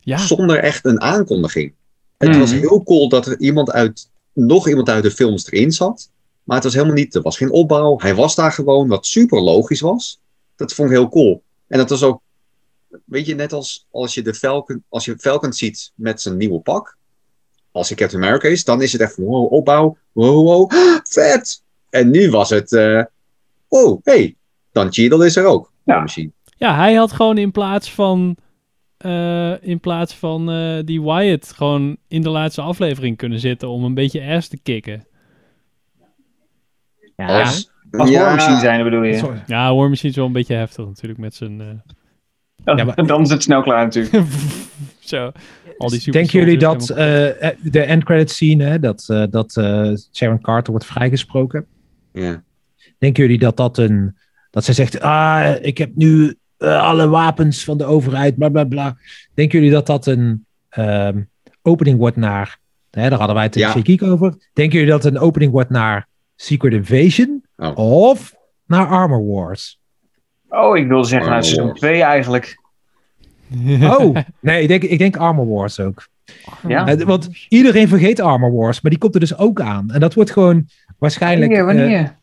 [0.00, 1.72] Ja, zonder echt een aankondiging.
[2.18, 2.38] Het Mhm.
[2.38, 6.10] was heel cool dat er iemand uit, nog iemand uit de films erin zat.
[6.44, 7.98] Maar het was helemaal niet, er was geen opbouw.
[7.98, 10.20] Hij was daar gewoon, wat super logisch was.
[10.56, 11.42] Dat vond ik heel cool.
[11.68, 12.20] En dat was ook,
[13.04, 16.60] weet je, net als als je de Falcon, als je Falcon ziet met zijn nieuwe
[16.60, 16.96] pak.
[17.72, 20.72] Als hij Captain America is, dan is het echt van, wow, opbouw, wow, wow,
[21.04, 21.62] vet.
[21.90, 23.02] En nu was het, eh
[23.68, 24.36] oh, hey,
[24.72, 25.72] Dan Cheadle is er ook.
[25.84, 26.00] Ja.
[26.00, 26.32] Misschien.
[26.56, 28.36] ja, hij had gewoon in plaats van...
[28.96, 33.84] eh, in plaats van eh, die Wyatt gewoon in de laatste aflevering kunnen zitten om
[33.84, 35.06] een beetje ass te kicken.
[37.16, 37.40] ja.
[37.40, 39.16] Als, Als War Machine zijn, bedoel je?
[39.16, 39.42] Sorry.
[39.46, 41.82] Ja, War Machine is wel een beetje heftig natuurlijk met zijn...
[42.66, 44.24] Dan, Ja, maar- dan is het snel klaar natuurlijk.
[45.00, 45.32] zo,
[45.78, 49.56] al die Denken jullie dat eh, eh, de end credit scene, hè, dat, eh, dat
[49.56, 51.66] eh, Sharon Carter wordt vrijgesproken,
[52.12, 52.42] ja.
[52.98, 54.16] denken jullie dat dat een,
[54.50, 58.64] dat zij zegt, ah, ik heb nu eh, alle wapens van de overheid, bla bla
[58.64, 58.96] bla.
[59.34, 61.22] Denken jullie dat dat een ehm,
[61.62, 62.58] opening wordt naar,
[62.90, 63.70] hè, daar hadden wij het in Ja.
[63.70, 64.34] Shake Geek over.
[64.52, 67.76] Denken jullie dat het een opening wordt naar Secret Invasion Oh.
[67.78, 68.34] of
[68.66, 69.80] naar Armor Wars?
[70.48, 71.80] Oh, ik wilde zeggen, nou, Armor seizoen Wars.
[71.80, 72.64] 2 eigenlijk.
[73.82, 76.06] Oh, nee, ik denk, ik denk Armor Wars ook.
[76.68, 76.86] Ja.
[76.86, 79.90] Eh, want iedereen vergeet Armor Wars, maar die komt er dus ook aan.
[79.90, 80.68] En dat wordt gewoon
[80.98, 81.56] waarschijnlijk...
[81.56, 81.76] Wanneer?
[81.76, 82.16] eh, wanneer?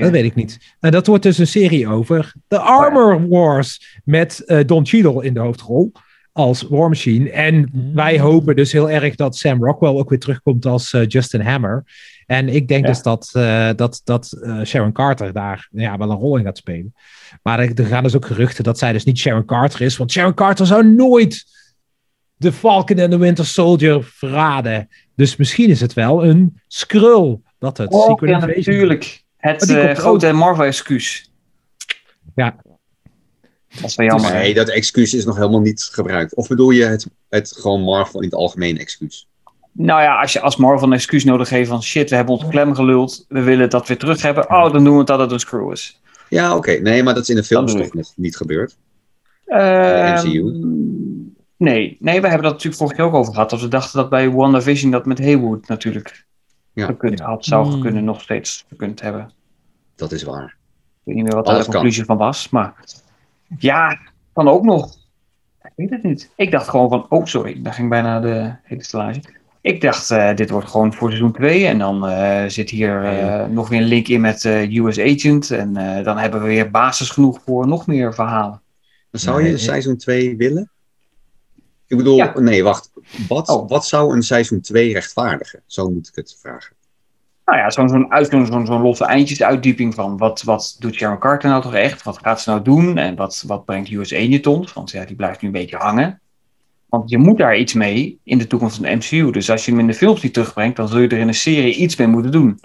[0.00, 0.74] Dat weet ik niet.
[0.80, 5.34] En dat wordt dus een serie over de Armor Wars met eh, Don Cheadle in
[5.34, 5.92] de hoofdrol
[6.36, 7.30] als War Machine.
[7.30, 7.94] En Mm.
[7.94, 11.84] wij hopen dus heel erg dat Sam Rockwell ook weer terugkomt als eh, Justin Hammer.
[12.26, 12.90] En ik denk Ja.
[12.90, 16.56] dus dat, eh, dat, dat eh, Sharon Carter daar ja, wel een rol in gaat
[16.56, 16.94] spelen.
[17.42, 19.96] Maar er, er gaan dus ook geruchten dat zij dus niet Sharon Carter is.
[19.96, 21.44] Want Sharon Carter zou nooit
[22.36, 24.88] de Falcon en de Winter Soldier verraden.
[25.14, 29.22] Dus misschien is het wel een Skrull dat het Oh, Secret ja, Invasion natuurlijk.
[29.36, 31.30] Het grote Marvel-excuus.
[32.34, 32.56] Ja.
[33.80, 34.32] Dat is wel jammer.
[34.32, 36.34] Nee, dat excuus is nog helemaal niet gebruikt.
[36.34, 39.28] Of bedoel je het, het gewoon Marvel in het algemeen excuus?
[39.72, 42.48] Nou ja, als je als Marvel een excuus nodig heeft van shit, we hebben ons
[42.48, 44.50] klem geluld, we willen dat weer terug hebben.
[44.50, 46.00] Oh, dan doen we het dat het een screw is.
[46.28, 46.70] Ja, oké.
[46.72, 48.76] Nee, maar dat is in de films Dat toch nog niet gebeurd.
[49.46, 50.42] Ehm, MCU?
[51.58, 53.50] Nee, nee, we hebben dat natuurlijk vorige keer ook over gehad.
[53.50, 56.24] Dat we dachten dat bij WandaVision dat met Haywood natuurlijk
[56.72, 56.86] Ja.
[56.86, 57.80] gekund had, zou Hmm.
[57.80, 59.30] kunnen nog steeds gekund hebben.
[59.96, 60.44] Dat is waar.
[60.46, 60.54] Ik
[61.04, 61.72] weet niet meer wat daar de kan.
[61.72, 62.74] conclusie van was, maar
[63.58, 63.98] ja,
[64.32, 64.94] kan ook nog.
[65.64, 66.30] Ik weet het niet.
[66.36, 69.20] Ik dacht gewoon van, oh sorry, daar ging bijna de hele stellage.
[69.60, 73.46] Ik dacht, eh, dit wordt gewoon voor seizoen 2 en dan eh, zit hier eh,
[73.46, 75.72] nog weer een link in met US Agent en
[76.04, 78.62] dan hebben we weer basis genoeg voor nog meer verhalen.
[79.10, 80.70] Dan zou je ik- seizoen 2 willen?
[81.86, 82.38] Ik bedoel, Ja.
[82.40, 82.90] nee, wacht.
[83.28, 83.68] Wat, Oh.
[83.68, 85.62] wat zou een seizoen 2 rechtvaardigen?
[85.66, 86.75] Zo moet ik het vragen.
[87.46, 91.18] Nou ja, zo'n zo'n uit- zo'n zo'n losse eindjes uitdieping van wat, wat doet Sharon
[91.18, 92.02] Carter nou toch echt?
[92.02, 92.98] Wat gaat ze nou doen?
[92.98, 94.72] En wat, wat brengt US Agent ons?
[94.72, 96.20] Want ja, die blijft nu een beetje hangen.
[96.88, 99.30] Want je moet daar iets mee in de toekomst van de MCU.
[99.30, 101.34] Dus als je hem in de films niet terugbrengt, dan zul je er in een
[101.34, 102.60] serie iets mee moeten doen.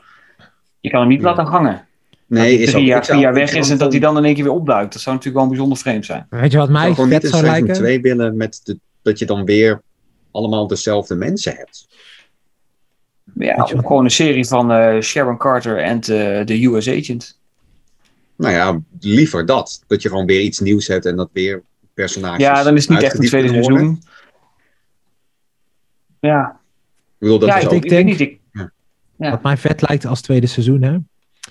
[0.79, 1.25] Je kan hem niet Ja.
[1.25, 1.85] laten hangen.
[2.27, 4.43] Nee, is drie ook, jaar, vier weg is en dat hij dan in één keer
[4.43, 4.93] weer opduikt.
[4.93, 6.25] Dat zou natuurlijk wel een bijzonder vreemd zijn.
[6.29, 7.73] Weet je wat Ik mij zou gewoon niet vet een zou lijken?
[7.73, 9.81] 2 willen met de, dat je dan weer
[10.31, 11.87] allemaal dezelfde mensen hebt.
[13.41, 17.39] Ja, gewoon een serie van eh, Sharon Carter en eh, de US Agent.
[18.35, 19.83] Nou ja, liever dat.
[19.87, 21.63] Dat je gewoon weer iets nieuws hebt en dat weer
[21.93, 22.41] personages.
[22.41, 24.01] Ja, dan is het niet echt een tweede seizoen.
[26.19, 26.59] Ja,
[27.13, 28.03] Ik bedoel, dat ja is ik, ook...
[28.03, 28.19] niet.
[28.19, 28.39] Ik,
[29.17, 29.31] Ja.
[29.31, 30.97] Wat mij vet lijkt als tweede seizoen, hè?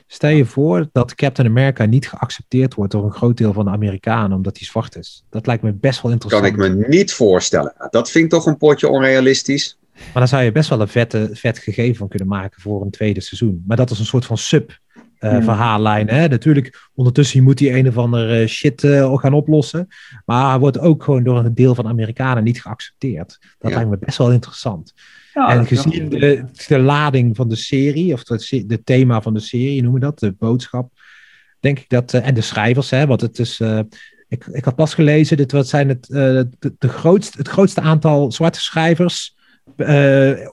[0.06, 3.70] Stel je voor dat Captain America niet geaccepteerd wordt door een groot deel van de
[3.70, 5.24] Amerikanen omdat hij zwart is.
[5.30, 6.46] Dat lijkt me best wel kan interessant.
[6.46, 7.74] ik me niet voorstellen.
[7.90, 9.78] Dat vind ik toch een potje onrealistisch.
[10.04, 12.90] Maar daar zou je best wel een vette, vet gegeven van kunnen maken voor een
[12.90, 13.64] tweede seizoen.
[13.66, 14.78] Maar dat is een soort van sub
[15.18, 16.04] eh, Hmm.
[16.06, 19.86] Natuurlijk, ondertussen moet hij een of andere shit eh, gaan oplossen.
[20.24, 23.38] Maar hij wordt ook gewoon door een deel van de Amerikanen niet geaccepteerd.
[23.58, 23.76] Dat Ja.
[23.76, 24.94] lijkt me best wel interessant.
[25.34, 29.40] ja, en gezien de, de lading van de serie, of het de thema van de
[29.40, 30.92] serie, noemen we dat, de boodschap,
[31.60, 33.80] denk ik dat, eh, en de schrijvers, hè, want het is, eh,
[34.28, 36.16] ik, ik had pas gelezen, dit wat zijn het, eh,
[36.58, 39.39] de, de grootste, het grootste aantal zwarte schrijvers eh,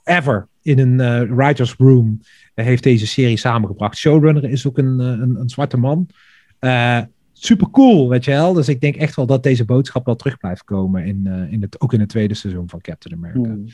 [0.03, 2.19] ever in een eh, writer's room
[2.53, 3.97] eh, heeft deze serie samengebracht.
[3.97, 6.07] Showrunner is ook een, eh, een, een zwarte man.
[6.59, 6.99] Eh,
[7.33, 8.53] super cool, weet je wel.
[8.53, 11.61] Dus ik denk echt wel dat deze boodschap wel terug blijft komen, in, eh, in
[11.61, 13.49] het, ook in het tweede seizoen van Captain America.
[13.49, 13.65] Hmm.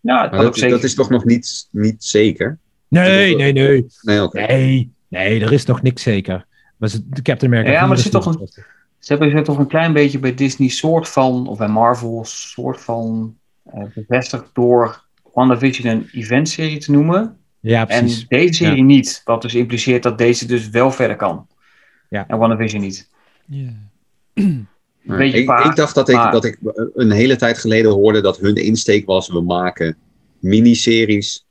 [0.00, 0.74] Ja, dat kan ook dat, zeker.
[0.76, 2.58] dat is toch nog niet, niet zeker?
[2.88, 3.86] Nee, nee, nee.
[4.02, 4.46] Nee, oké.
[4.46, 6.46] Nee, nee, er is nog niks zeker.
[6.78, 7.72] De Captain America.
[7.72, 8.48] Ja, maar er 4 zit is toch nog-
[8.98, 12.80] Ze hebben ze toch een klein beetje bij Disney soort van, of bij Marvel, soort
[12.80, 13.41] van eh,
[13.94, 17.36] bevestigd door WandaVision een eventserie te noemen.
[17.60, 18.28] Ja, En precies.
[18.28, 19.20] deze serie niet.
[19.24, 21.46] Wat dus impliceert dat deze dus wel verder kan.
[22.08, 22.26] Ja.
[22.28, 23.08] En WandaVision niet.
[23.46, 23.72] Ja.
[25.18, 26.58] Ik, vaag, ik dacht dat ik, maar- dat ik
[26.94, 29.96] een hele tijd geleden hoorde dat hun insteek was: we maken
[30.38, 31.46] miniseries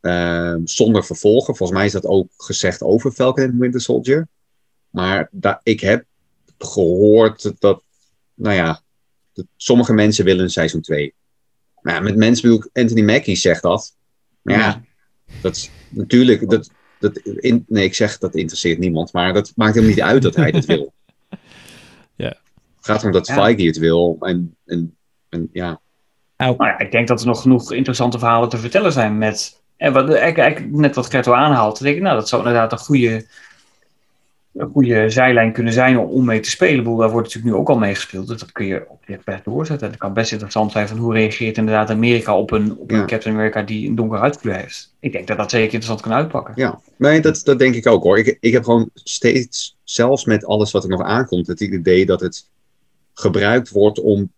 [0.00, 1.56] ehm, zonder vervolgen.
[1.56, 4.28] Volgens mij is dat ook gezegd over Falcon and Winter Soldier.
[4.90, 5.30] Maar
[5.62, 6.04] ik heb
[6.58, 7.82] gehoord dat,
[8.34, 8.80] nou ja,
[9.32, 11.14] dat sommige mensen willen een seizoen 2.
[11.84, 13.96] Nou, ja, met mensen bedoel ik, Anthony Mackie zegt dat.
[14.42, 14.82] Maar ja,
[15.40, 19.74] dat is natuurlijk, dat, dat, in, nee, ik zeg dat interesseert niemand, maar dat maakt
[19.74, 20.92] hem niet uit dat hij het wil.
[22.16, 22.28] Ja.
[22.76, 23.34] Het gaat erom dat Ja.
[23.34, 24.16] Feige het wil.
[24.20, 24.96] En, en,
[25.28, 25.80] en ja,
[26.36, 29.62] Nou ja, ik denk dat er nog genoeg interessante verhalen te vertellen zijn met...
[29.76, 31.82] En wat, eigenlijk, eigenlijk net wat Gerto aanhaalt.
[31.82, 33.26] Denk ik, nou, dat zou inderdaad een goede,
[34.54, 36.74] een goede zijlijn kunnen zijn om, mee te spelen.
[36.74, 38.28] Ik bedoel, daar wordt natuurlijk nu ook al mee gespeeld.
[38.28, 39.88] Dus dat kun je op zich best doorzetten.
[39.88, 43.04] Het kan best interessant zijn van hoe reageert inderdaad Amerika op een, op Ja.
[43.04, 44.94] Captain America die een donker huidkleur heeft.
[45.00, 46.52] Ik denk dat dat zeker interessant kan uitpakken.
[46.56, 46.80] ja.
[46.96, 48.18] Nee, dat, dat denk ik ook hoor.
[48.18, 52.20] Ik, ik heb gewoon steeds, zelfs met alles wat er nog aankomt, het idee dat
[52.20, 52.48] het
[53.14, 54.32] gebruikt wordt om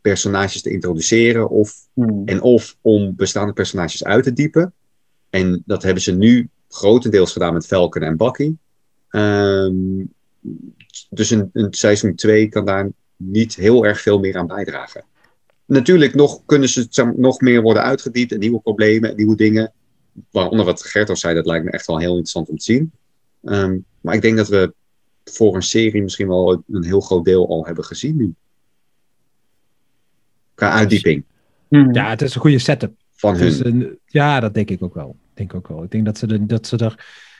[0.00, 2.22] personages te introduceren of Hmm.
[2.24, 4.72] En of om bestaande personages uit te diepen.
[5.30, 8.54] En dat hebben ze nu grotendeels gedaan met Falcon en Bucky.
[9.12, 10.04] Ehm,
[11.10, 15.04] dus een, een seizoen 2 kan daar niet heel erg veel meer aan bijdragen.
[15.64, 19.72] Natuurlijk nog, kunnen ze nog meer worden uitgediept en nieuwe problemen en nieuwe dingen.
[20.30, 22.92] Waaronder wat Gerto zei, dat lijkt me echt wel heel interessant om te zien.
[23.44, 24.74] Ehm, maar ik denk dat we
[25.24, 28.34] voor een serie misschien wel een heel groot deel al hebben gezien nu.
[30.54, 31.24] Qua uitdieping.
[31.68, 32.94] Ja, het is een goede setup.
[33.12, 33.66] van hun.
[33.66, 35.16] een, ja, dat denk ik ook wel.
[35.30, 35.82] Ik denk ook wel.
[35.82, 37.30] Ik denk dat ze, dat ze er.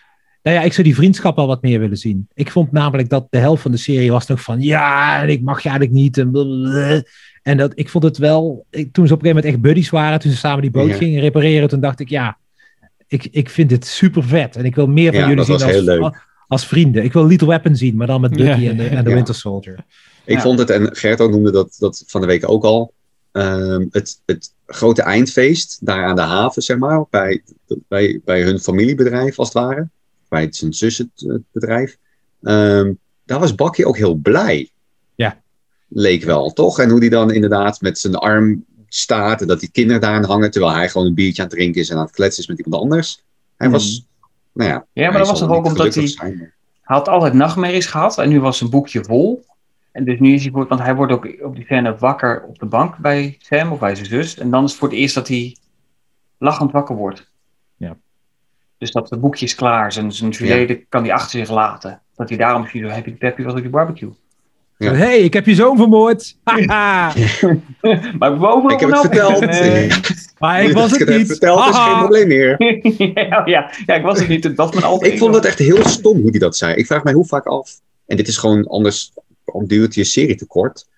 [0.42, 2.28] Nou ja, ik zou die vriendschap wel wat meer willen zien.
[2.34, 4.60] Ik vond namelijk dat de helft van de serie was nog van.
[4.60, 6.18] Ja, en ik mag je eigenlijk niet.
[6.18, 7.02] En, blablabla.
[7.42, 8.66] en dat, ik vond het wel.
[8.70, 10.18] Ik, toen ze op een gegeven moment echt buddies waren.
[10.20, 10.94] Toen ze samen die boot Ja.
[10.96, 11.68] gingen repareren.
[11.68, 12.36] Toen dacht ik, ja.
[13.06, 14.56] Ik, ik vind dit super vet.
[14.56, 16.26] En ik wil meer van Ja, jullie dat zien was als, heel leuk.
[16.48, 17.04] als vrienden.
[17.04, 18.70] Ik wil Little Weapon zien, maar dan met Bucky Ja.
[18.70, 19.14] en de, en de Ja.
[19.16, 19.84] Winter Soldier.
[20.24, 20.42] Ik Ja.
[20.42, 22.92] vond het, en Gerto noemde dat, dat van de week ook al,
[23.32, 27.42] ehm, het, het grote eindfeest daar aan de haven, zeg maar, bij,
[27.88, 29.88] bij, bij hun familiebedrijf als het ware,
[30.32, 31.96] bij zijn zus het, het bedrijf.
[32.42, 32.92] Ehm,
[33.24, 34.70] daar was Bakje ook heel blij.
[35.14, 35.40] Ja.
[35.88, 36.78] Leek wel, toch?
[36.78, 40.24] En hoe die dan inderdaad met zijn arm staat en dat die kinderen daar aan
[40.24, 42.48] hangen, terwijl hij gewoon een biertje aan het drinken is en aan het kletsen is
[42.48, 43.22] met iemand anders.
[43.56, 43.76] Hij Hmm.
[43.76, 44.06] was,
[44.52, 44.86] nou ja.
[44.92, 48.40] Ja, maar dat was toch ook omdat hij- zijn, had altijd nachtmerries gehad en nu
[48.40, 49.44] was zijn boekje vol.
[49.92, 52.66] En dus nu is hij, want hij wordt ook op die scène wakker op de
[52.66, 54.38] bank bij Sam of bij zijn zus.
[54.38, 55.56] En dan is het voor het eerst dat hij
[56.38, 57.30] lachend wakker wordt.
[58.82, 62.00] Dus dat het boekje is klaar, zijn, zijn verleden kan hij achter zich laten.
[62.14, 64.10] Dat hij daarom misschien zo happy peppy was op die barbecue.
[64.78, 64.92] Ja.
[64.92, 66.36] hey, ik heb je zoon vermoord.
[66.44, 67.12] Haha.
[68.18, 69.40] Maar Ik heb het verteld.
[70.38, 71.26] maar ik was het heb niet.
[71.26, 72.62] verteld, is geen probleem meer.
[73.28, 74.44] ja, ja, ja, ik was het niet.
[74.44, 75.00] Het was mijn.
[75.12, 76.74] Ik vond het echt heel stom hoe hij dat zei.
[76.74, 77.80] Ik vraag mij hoe vaak af.
[78.06, 79.12] En dit is gewoon anders.
[79.44, 80.88] Dan duurt je serie te kort.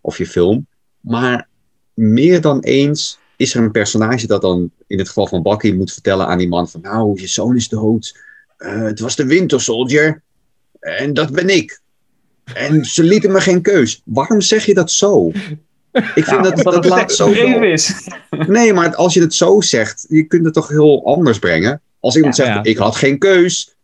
[0.00, 0.66] Of je film.
[1.00, 1.48] Maar
[1.94, 5.92] meer dan eens is er een personage dat dan in het geval van Bucky moet
[5.92, 8.16] vertellen aan die man van nou, je zoon is dood.
[8.56, 10.22] eh, het was de Winter Soldier.
[10.80, 11.80] En dat ben ik.
[12.54, 14.02] En ze lieten me geen keus.
[14.04, 15.28] Waarom zeg je dat zo?
[15.92, 17.30] Ik vind Ja, dat, dat het laat zo.
[17.30, 18.08] is.
[18.46, 21.80] Nee, maar als je het zo zegt, je kunt het toch heel anders brengen.
[22.00, 22.70] Als iemand Ja, zegt, ja.
[22.70, 23.76] ik had geen keus,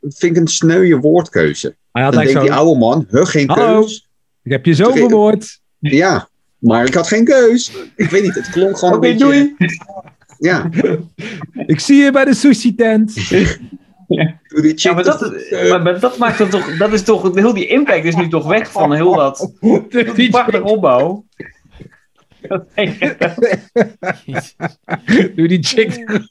[0.00, 1.76] vind ik een sneuwe woordkeuze.
[1.92, 3.80] Dan denkt zo, die oude man, huh, geen Hallo?
[3.80, 4.08] keus?
[4.42, 5.60] ik heb je zo vermoord.
[5.78, 6.28] Ja,
[6.64, 7.72] maar ik had geen keus.
[7.96, 9.24] Ik weet niet, het klonk gewoon Oké, een beetje...
[9.24, 9.56] doei.
[10.38, 10.68] Ja,
[11.66, 13.14] Ik zie je bij de sushi tent.
[14.48, 17.34] doe die chick Ja, maar dat, maar, maar dat maakt het toch, dat is toch,
[17.34, 19.52] heel die impact is nu toch weg van heel dat,
[20.14, 21.24] die prachtige opbouw.
[25.34, 26.22] Doe die chick.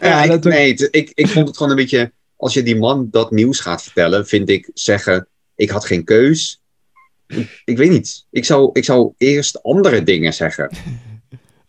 [0.00, 2.12] Ja, ik, dat nee, ik, ik vond het gewoon een beetje...
[2.36, 5.28] Als je die man dat nieuws gaat vertellen, vind ik zeggen...
[5.54, 6.60] Ik had geen keus.
[7.28, 8.26] Ik, ik weet niet.
[8.30, 10.70] Ik zou, ik zou eerst andere dingen zeggen.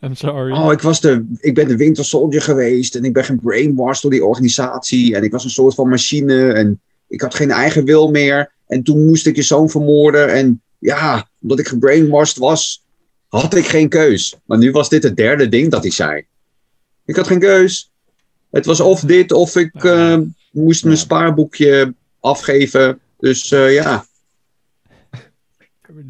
[0.01, 0.51] I'm sorry.
[0.51, 2.95] Oh, ik, was de, ik ben de Winter Soldier geweest.
[2.95, 5.15] En ik ben gebrainwashed door die organisatie.
[5.15, 6.51] En ik was een soort van machine.
[6.51, 8.51] En ik had geen eigen wil meer.
[8.67, 10.33] En toen moest ik je zoon vermoorden.
[10.33, 12.83] En ja, omdat ik gebrainwashed was,
[13.27, 14.35] had ik geen keus.
[14.45, 16.25] Maar nu was dit het derde ding dat hij zei.
[17.05, 17.91] Ik had geen keus.
[18.51, 20.17] Het was of dit, of ik eh,
[20.51, 22.99] moest mijn spaarboekje afgeven.
[23.19, 24.05] Dus eh, ja.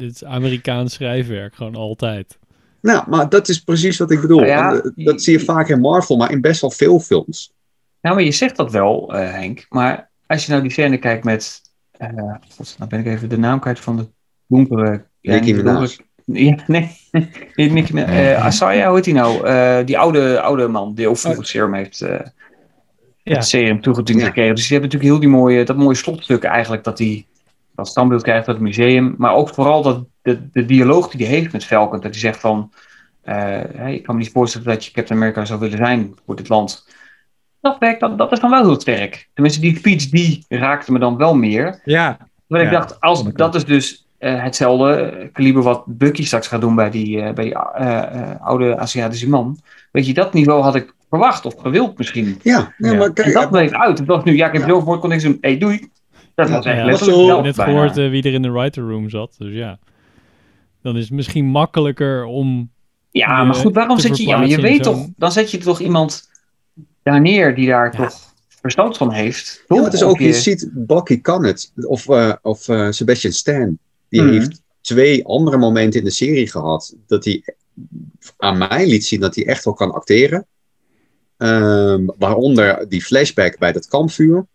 [0.00, 2.38] Dit is Amerikaans schrijfwerk, gewoon altijd.
[2.82, 4.44] Nou, maar dat is precies wat ik bedoel.
[4.44, 4.72] Ja.
[4.72, 7.52] En, eh, dat zie je vaak in Marvel, maar in best wel veel films.
[8.00, 9.66] Nou, maar je zegt dat wel, eh, Henk.
[9.68, 11.60] Maar als je nou die scène kijkt met,
[11.98, 12.08] eh
[12.56, 14.06] god, nou ben ik even de naam kwijt van de
[14.46, 15.04] donkere...
[15.20, 15.88] de Minaj.
[16.24, 16.90] Ja, nee,
[17.72, 18.04] Minaj.
[18.04, 19.46] eh, Asaya, hoe heet die nou?
[19.46, 22.00] Eh, die oude, oude man die ook vroeger het serum heeft...
[22.00, 22.20] eh,
[23.22, 23.34] Ja.
[23.34, 24.26] het serum toegediend Ja.
[24.26, 24.54] gekregen.
[24.54, 27.26] Dus die hebben natuurlijk heel die mooie, dat mooie slotstuk eigenlijk, dat hij
[27.80, 29.14] dat standbeeld krijgt uit het museum.
[29.18, 32.40] Maar ook vooral dat, de, de dialoog die hij heeft met Falcon, dat hij zegt
[32.40, 32.72] van,
[33.22, 33.34] eh,
[33.74, 36.48] hey, ik kan me niet voorstellen dat je Captain America zou willen zijn voor dit
[36.48, 36.88] land.
[37.60, 39.28] Dat werkt, dat, dat is dan wel heel sterk.
[39.34, 41.80] Tenminste, die speech, die raakte me dan wel meer.
[41.84, 42.18] Ja,
[42.48, 46.74] Terwijl ik dacht, als, dat is dus eh, hetzelfde kaliber wat Bucky straks gaat doen
[46.74, 49.58] bij die, eh, bij die eh, eh, oude Aziatische man.
[49.92, 52.38] Weet je, dat niveau had ik verwacht of gewild misschien.
[52.42, 52.98] Ja, nee, Ja.
[52.98, 53.98] maar En kijk, dat bleef uit.
[53.98, 54.74] Het was nu, ja, ik heb Ja.
[54.74, 55.38] vermoord, kon ik doen.
[55.40, 55.90] Hé, hey, doei.
[56.40, 57.22] Dat was echt Ja, letterlijk zo.
[57.22, 57.72] Ik dat heb net bijna.
[57.72, 59.34] gehoord eh, wie er in de writer room zat.
[59.38, 59.78] Dus ja,
[60.82, 62.70] dan is het misschien makkelijker om...
[63.10, 64.26] Ja, je maar goed, waarom zet je...
[64.26, 65.06] Ja, maar je weet toch...
[65.16, 66.28] Dan zet je toch iemand
[67.02, 68.04] daar neer die daar Ja.
[68.04, 68.18] toch
[68.60, 69.64] verstand van heeft.
[69.68, 71.72] Ja, het is ook, je ziet, Bucky kan het.
[71.76, 73.78] Of, eh, of eh, Sebastian Stan.
[74.08, 74.32] Die Mhm.
[74.32, 76.94] heeft twee andere momenten in de serie gehad.
[77.06, 77.44] Dat hij
[78.36, 80.46] aan mij liet zien dat hij echt wel kan acteren.
[81.36, 84.46] Ehm, waaronder die flashback bij dat kampvuur.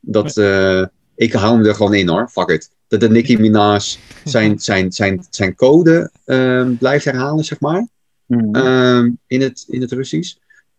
[0.00, 0.82] Dat, eh,
[1.16, 2.70] ik hou hem er gewoon in hoor, fuck it.
[2.88, 3.80] Dat de Nicki Minaj
[4.24, 7.88] zijn, zijn, zijn, zijn code ehm, blijft herhalen, zeg maar.
[8.26, 8.54] Mhm.
[8.54, 10.36] Ehm, in, het, in het Russisch.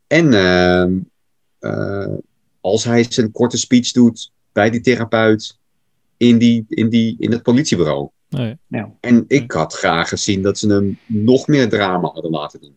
[0.07, 0.97] En ehm,
[1.59, 2.13] eh,
[2.61, 5.57] als hij zijn korte speech doet bij die therapeut
[6.17, 8.09] in, die, in, die, in het politiebureau.
[8.29, 8.57] Nee.
[8.99, 12.75] En ik had graag gezien dat ze hem nog meer drama hadden laten doen.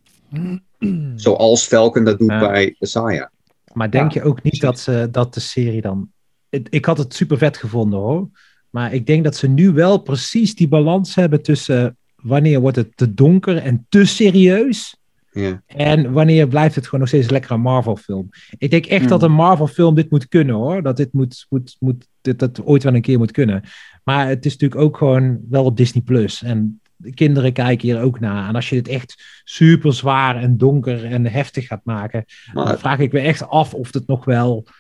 [1.17, 2.39] Zoals Falcon dat doet Ja.
[2.39, 3.29] bij Isaiah.
[3.73, 6.11] Maar denk Ja, je ook niet dat, ze, dat de serie dan.
[6.51, 8.29] Het- Ik had het super vet gevonden hoor.
[8.71, 12.97] Maar ik denk dat ze nu wel precies die balans hebben tussen wanneer wordt het
[12.97, 14.97] te donker en te serieus.
[15.33, 15.63] Ja.
[15.67, 18.29] En wanneer blijft het gewoon nog steeds lekker een Marvel-film?
[18.59, 19.09] Ik denk echt Hmm.
[19.09, 20.83] dat een Marvel-film dit moet kunnen hoor.
[20.83, 23.63] Dat dit moet, moet, moet, dit, dat ooit wel een keer moet kunnen.
[24.05, 26.43] Maar het is natuurlijk ook gewoon wel op Disney Plus.
[26.43, 28.49] En de kinderen kijken hier ook naar.
[28.49, 32.99] En als je het echt super zwaar en donker en heftig gaat maken, dan vraag
[32.99, 34.73] ik me echt af of het nog wel eh,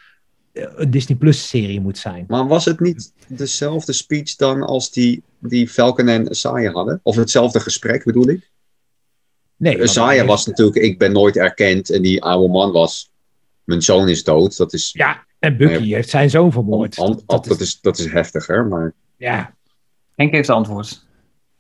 [0.53, 2.25] een Disney Plus serie moet zijn.
[2.29, 7.01] maar was het niet dezelfde speech dan als die, die Falcon en Isaiah hadden?
[7.03, 8.51] Of hetzelfde gesprek bedoel ik?
[9.57, 11.91] Nee, want Isaiah was natuurlijk, ik ben nooit erkend.
[11.91, 13.11] En die oude man was,
[13.65, 14.57] mijn zoon is dood.
[14.57, 16.99] Dat is, Ja, en Bucky heeft zijn zoon vermoord.
[16.99, 18.95] an- an- dat, dat, is, is, dat is heftiger, maar...
[19.17, 19.55] ja,
[20.15, 21.07] Henk heeft de antwoord.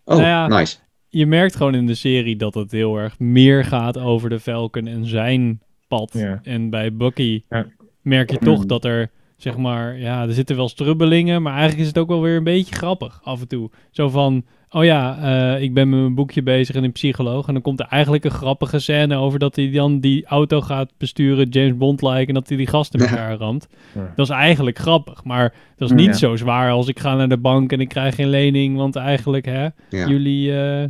[0.05, 0.47] Oh, Nou ja.
[0.47, 0.76] nice.
[1.09, 4.86] Je merkt gewoon in de serie dat het heel erg meer gaat over de Falcon
[4.86, 6.11] en zijn pad.
[6.12, 6.41] Ja.
[6.43, 7.66] En bij Bucky Ja.
[8.03, 8.66] Merk je toch Hmm.
[8.66, 12.22] dat er, zeg maar, ja, er zitten wel strubbelingen, maar eigenlijk is het ook wel
[12.22, 13.70] weer een beetje grappig af en toe.
[13.90, 15.18] Zo van, oh ja,
[15.57, 17.46] eh, ik ben met mijn boekje bezig en een psycholoog.
[17.46, 20.92] En dan komt er eigenlijk een grappige scène over dat hij dan die auto gaat
[20.98, 23.11] besturen, James Bond-like, en dat hij die gasten in Ja.
[23.11, 23.66] elkaar ramt.
[23.94, 24.12] Ja.
[24.16, 26.12] Dat is eigenlijk grappig, maar dat is niet Ja.
[26.12, 29.44] zo zwaar als ik ga naar de bank en ik krijg geen lening, want eigenlijk,
[29.44, 29.72] hè, Ja.
[30.09, 30.59] jullie...
[30.62, 30.84] eh,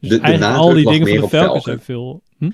[0.00, 2.22] dus De- de eigenlijk al die dingen van de zijn veel...
[2.38, 2.50] Hm?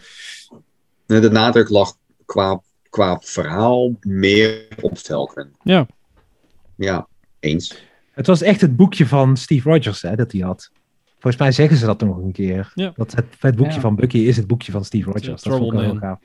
[1.07, 1.93] De nadruk lag
[2.25, 2.61] qua,
[2.95, 5.49] qua verhaal meer op Falcon.
[5.63, 5.87] Ja.
[6.77, 7.07] Ja,
[7.41, 7.83] eens.
[8.13, 10.71] het was echt het boekje van Steve Rogers hè, dat hij had.
[11.19, 12.73] Volgens mij zeggen ze dat nog een keer.
[12.75, 12.93] Ja.
[12.97, 13.81] Dat het, het boekje Ja.
[13.81, 15.25] van Bucky is het boekje van Steve Rogers.
[15.27, 16.19] Ja, Dat vond ik wel heel Trouble gaaf.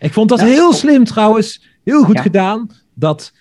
[0.00, 1.66] Ik vond dat Ja, heel slim trouwens.
[1.84, 2.22] Heel goed Ja.
[2.22, 2.70] gedaan.
[2.94, 3.32] Dat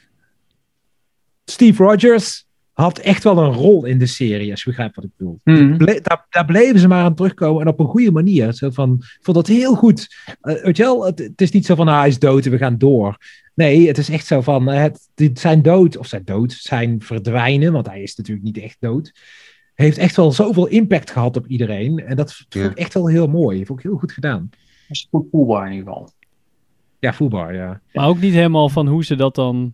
[1.46, 2.48] Steve Rogers
[2.82, 5.40] had echt wel een rol in de serie, als je begrijpt wat ik bedoel.
[5.44, 5.78] Mhm.
[5.78, 8.54] Ble- daar, daar bleven ze maar aan terugkomen en op een goede manier.
[8.54, 10.08] Zo van, ik vond dat heel goed.
[10.42, 12.52] Eh, weet je wel, het, het is niet zo van ah, hij is dood en
[12.52, 13.18] we gaan door.
[13.56, 17.02] Nee, het is echt zo van eh, het, dit- zijn dood, of zijn dood, zijn
[17.02, 19.12] verdwijnen, want hij is natuurlijk niet echt dood.
[19.74, 22.00] Heeft echt wel zoveel impact gehad op iedereen.
[22.00, 22.70] En dat vond Ja.
[22.70, 23.66] ik echt wel heel mooi.
[23.66, 24.50] Vond ik heel goed gedaan.
[24.50, 24.60] Dat
[24.98, 26.10] is goed voelbaar in ieder geval.
[27.00, 27.82] Ja, voelbaar, ja.
[27.94, 29.74] Maar ook niet helemaal van hoe ze dat dan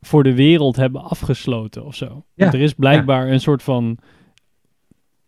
[0.00, 2.24] voor de wereld hebben afgesloten of zo.
[2.34, 3.98] Ja, er is blijkbaar een soort van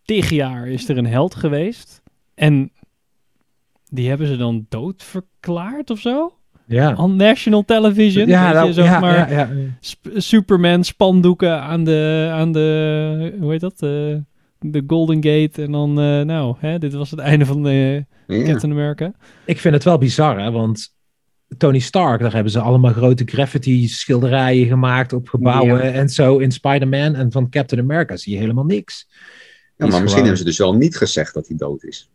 [0.04, 2.02] tig jaar is er een held geweest.
[2.34, 2.72] En
[3.88, 6.34] die hebben ze dan dood verklaard of zo?
[6.66, 8.26] Ja, On national television.
[8.28, 9.50] ja, nou, je, zeg ja, maar ja, ja.
[9.80, 13.78] Sp- Superman spandoeken aan de, aan de hoe heet dat?
[13.78, 14.24] De,
[14.58, 15.62] de Golden Gate.
[15.62, 18.42] En dan, eh, nou, hè, dit was het einde van de Ja.
[18.44, 19.12] Captain America.
[19.44, 20.98] Ik vind het wel bizar, hè, want
[21.58, 25.92] Tony Stark, daar hebben ze allemaal grote graffiti schilderijen gemaakt op gebouwen Ja.
[25.92, 27.14] en zo in Spider-Man.
[27.14, 29.06] En van Captain America zie je helemaal niks.
[29.08, 29.16] Ja,
[29.76, 32.10] maar misschien gewoon- hebben ze dus wel niet gezegd dat hij dood is.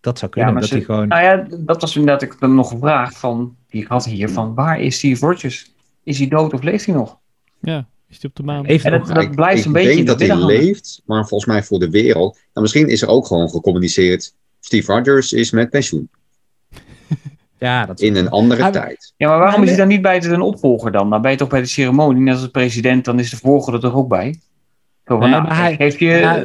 [0.00, 1.08] Dat zou Ja, kunnen, maar dat ze- hij gewoon...
[1.08, 4.54] Nou ja, dat was inderdaad ik dan nog gevraagd van, die ik had hier, van
[4.54, 5.72] waar is Steve Rogers?
[6.02, 7.18] Is hij dood of leeft hij nog?
[7.60, 8.66] Ja, is die op de maan.
[8.66, 10.46] En dat, dat blijft ik een beetje denk dat hij hangen.
[10.46, 12.34] leeft, maar volgens mij voor de wereld.
[12.34, 14.34] Nou, misschien is er ook gewoon gecommuniceerd.
[14.60, 16.08] Steve Rogers is met pensioen.
[17.60, 19.12] Ja, dat In een andere Hij- tijd.
[19.16, 21.10] Ja, maar waarom is hij dan niet bij zijn opvolger dan?
[21.10, 23.74] Dan ben je toch bij de ceremonie, net als de president, dan is de volger
[23.74, 24.40] er toch ook bij?
[25.06, 26.06] Zo van, Nee, nou, hij- je...
[26.06, 26.44] Ja,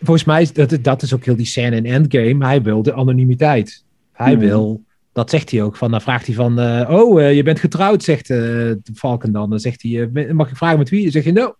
[0.00, 2.44] Volgens mij is dat, dat is ook heel die scène in Endgame.
[2.46, 3.84] Hij wil de anonimiteit.
[4.12, 4.40] Hij Hmm.
[4.40, 5.76] wil, dat zegt hij ook.
[5.76, 9.32] Van, dan vraagt hij van, eh, oh, eh, je bent getrouwd, zegt eh, de Falcon
[9.32, 9.50] dan.
[9.50, 11.02] Dan zegt hij, eh, mag ik vragen met wie?
[11.02, 11.54] Dan zeg je, no,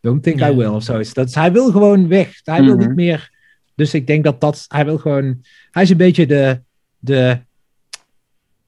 [0.00, 0.48] don't think Ja.
[0.50, 0.66] I will.
[0.66, 0.92] Of zo.
[1.12, 2.40] Dat, is- hij wil gewoon weg.
[2.44, 2.86] Hij wil Mhm.
[2.86, 3.30] niet meer.
[3.74, 6.60] Dus ik denk dat dat, hij wil gewoon, hij is een beetje de,
[6.98, 7.40] de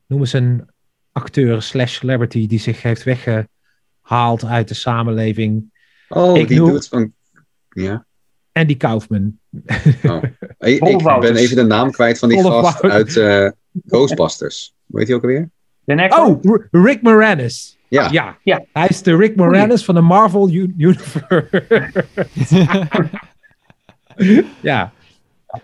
[0.07, 0.69] noem eens een
[1.13, 5.73] acteur slash celebrity die zich heeft weggehaald uit de samenleving.
[6.09, 7.13] Oh, Ik die noem- doet van.
[7.71, 8.05] Ja.
[8.53, 9.39] Andy Kaufman.
[10.03, 10.23] Oh.
[10.59, 10.81] Ik,
[11.21, 13.49] ben even de naam kwijt van die gast uit eh,
[13.87, 14.75] Ghostbusters.
[14.87, 15.51] Hoe heet hij ook alweer?
[16.19, 17.79] Oh, Rick Moranis.
[17.89, 18.09] Ja.
[18.11, 18.39] ja.
[18.43, 18.65] Ja.
[18.73, 21.49] Hij is de Rick Moranis van de Marvel U- Universe.
[24.63, 24.93] ja.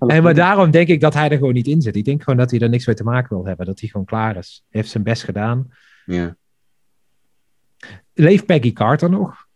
[0.06, 1.96] En maar daarom denk ik dat hij er gewoon niet in zit.
[1.96, 3.66] Ik denk gewoon dat hij er niks mee te maken wil hebben.
[3.66, 4.64] Dat hij gewoon klaar is.
[4.70, 5.70] Hij heeft zijn best gedaan.
[6.06, 6.36] Ja.
[8.14, 9.46] Leeft Peggy Carter nog?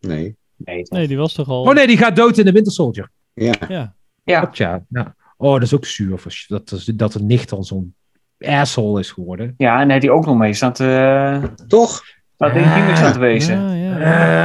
[0.00, 0.36] Nee.
[0.56, 0.98] Nee, toch?
[0.98, 1.62] Nee, die was toch al...
[1.62, 3.10] Oh nee, die gaat dood in de Winter Soldier.
[3.34, 3.54] Ja.
[3.68, 3.94] Ja.
[4.24, 4.84] Ja, Klopt, ja.
[4.88, 5.14] ja.
[5.36, 6.18] Oh, dat is ook zuur.
[6.18, 7.94] voor- Dat, dat, dat de nicht al zo'n
[8.38, 9.54] asshole is geworden.
[9.56, 12.02] ja, en hij ook nog mee staan te, Toch?
[12.34, 13.04] staat in Ja.
[13.04, 13.60] aan te wezen.
[13.60, 13.94] Ja, ja.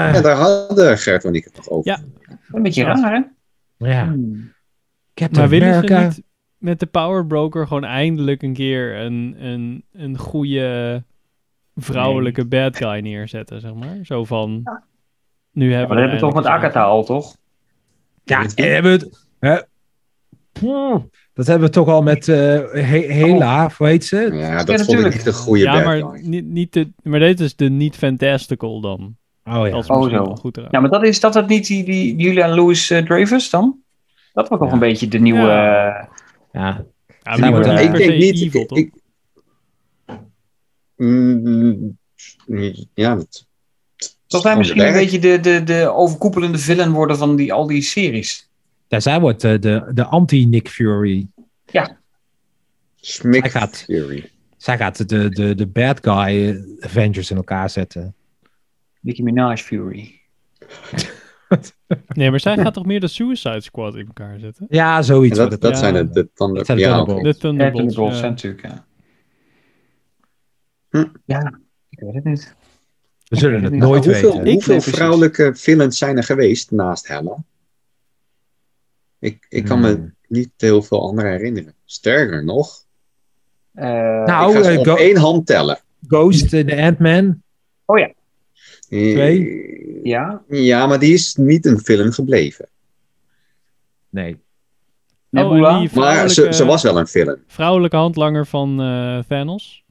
[0.08, 1.92] Eh, Ja, daar hadden Gert en ik het nog over.
[1.92, 2.00] Ja.
[2.52, 3.22] Een beetje raar, hè?
[3.92, 4.04] ja.
[4.06, 4.54] Hmm.
[5.14, 5.99] Captain Maar willen America.
[5.99, 6.24] ze niet
[6.57, 11.03] met de Power Broker gewoon eindelijk een keer een, een, een goede
[11.76, 13.99] vrouwelijke bad guy neerzetten, zeg maar?
[14.03, 14.64] Zo van...
[15.51, 17.36] Nu Ja, hebben maar dat hebben we toch met Agatha al, toch?
[18.24, 19.26] Ja, en hebben we het.
[19.39, 19.57] Hè?
[21.34, 22.36] Dat hebben we toch al met eh,
[22.72, 24.18] He- Hela, hoe heet ze?
[24.34, 25.26] Ja, dat Ja, vond ik natuurlijk.
[25.26, 26.28] een goede Ja, bad maar, guy.
[26.28, 29.16] niet, niet de, maar dit is de niet fantastical dan.
[29.43, 29.70] Oh ja.
[29.72, 30.36] Dat is Oh, zo.
[30.36, 30.70] goed eraan.
[30.72, 33.81] Ja, maar dat is dat het niet die, die Julian Louis eh, Dreyfus dan?
[34.34, 34.74] Dat was toch Ja.
[34.74, 35.40] een beetje de nieuwe...
[35.40, 35.96] Ja.
[36.00, 36.08] eh,
[36.52, 36.86] ja.
[37.24, 38.42] Ja, maar niet ik denk niet.
[38.42, 38.94] evil, ik- ik-
[40.96, 41.98] Mm,
[42.94, 43.46] ja, dat.
[44.58, 48.50] Misschien de een beetje de, de, de overkoepelende villain worden van die, al die series?
[48.88, 51.28] Ja, zij wordt eh, de, de anti-Nick Fury.
[52.96, 54.30] Smick Hij gaat- Fury.
[54.58, 58.16] Zij gaat de, de, de bad guy eh, Avengers in elkaar zetten.
[59.00, 60.20] Nicki Minaj Fury.
[62.08, 64.66] Nee, maar zij gaat toch meer de Suicide Squad in elkaar zetten?
[64.70, 65.38] Ja, zoiets.
[65.38, 65.74] Dat, ja.
[65.76, 67.24] zijn de, de ja, Thunderbolts.
[67.24, 67.96] De Thunderbolts.
[67.96, 68.24] Ja.
[68.24, 68.86] ja, natuurlijk, ja.
[70.89, 71.06] Hm.
[71.26, 72.56] Ja, ik weet het niet.
[73.28, 74.46] We zullen het nooit hoeveel weten.
[74.46, 74.94] Ik- hoeveel precies.
[74.94, 77.44] vrouwelijke villains zijn er geweest naast Hella?
[79.20, 80.16] Ik, ik kan me Hmm.
[80.28, 81.74] niet heel veel andere herinneren.
[81.86, 82.86] Sterker nog,
[83.74, 83.86] Eh,
[84.26, 85.80] Nou, ik ga ze eh, op één hand tellen.
[86.08, 87.42] Ghost in de Ant-Man.
[89.00, 90.00] Twee.
[90.04, 92.68] ja, Ja, maar die is niet een film gebleven.
[94.10, 94.34] Nee.
[94.34, 94.39] Oh,
[95.30, 95.80] Nebula.
[95.80, 97.36] die Maar ze, vrouwelijke, ze was wel een film.
[97.48, 99.84] vrouwelijke handlanger van eh, Thanos.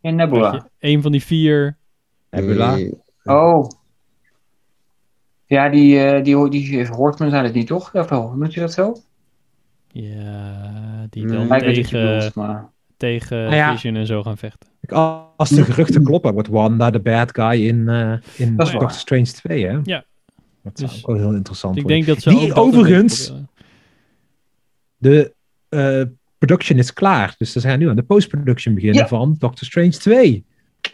[0.00, 0.68] en Nebula.
[0.78, 1.76] Een van die vier.
[2.30, 2.78] Nebula.
[3.24, 3.68] Oh.
[5.46, 7.92] Ja, die, eh die, die Hortman zijn het niet, toch?
[7.92, 8.34] Ja, wel.
[8.36, 8.96] Moet je dat zo?
[9.88, 11.46] Ja, die Nee.
[11.46, 12.70] dan je tegen, bedoelt, maar...
[12.96, 13.70] tegen ja.
[13.72, 14.68] Vision en zo gaan vechten.
[15.36, 18.70] Als de geruchten kloppen, wordt Wanda de bad guy in, eh, in is.
[18.70, 19.78] Doctor Strange 2, hè?
[19.82, 20.04] Ja.
[20.62, 22.04] Dat zou Dus ook wel heel interessant ik worden.
[22.04, 23.32] denk dat ze Die overigens-.
[24.96, 25.34] De
[25.68, 26.02] eh,
[26.38, 27.34] production is klaar.
[27.38, 29.08] Dus ze zijn nu aan de post-production beginnen Ja.
[29.08, 30.44] van Doctor Strange 2.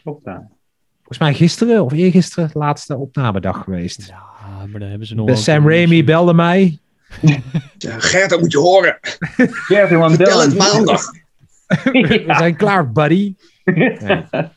[0.03, 0.49] Klopt, ja.
[0.97, 4.07] Volgens mij gisteren of eergisteren de laatste opnamedag geweest.
[4.07, 6.79] Ja, maar dan hebben ze nog De Sam Raimi belde mij.
[7.79, 8.99] Ja, Gert, dat moet je horen.
[9.69, 10.27] Gert en Wandel.
[10.27, 11.03] Tel het maandag.
[11.93, 13.35] We zijn klaar, buddy.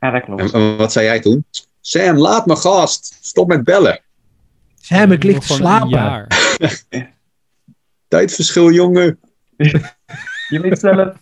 [0.00, 0.52] Ja, dat klopt.
[0.52, 1.44] En, en wat zei jij toen?
[1.80, 3.18] Sam, laat me gast.
[3.20, 4.00] Stop met bellen.
[4.80, 6.26] Sam, ik lig te slapen.
[8.08, 9.18] Tijdverschil, jongen.
[10.48, 11.16] Je weet zelf.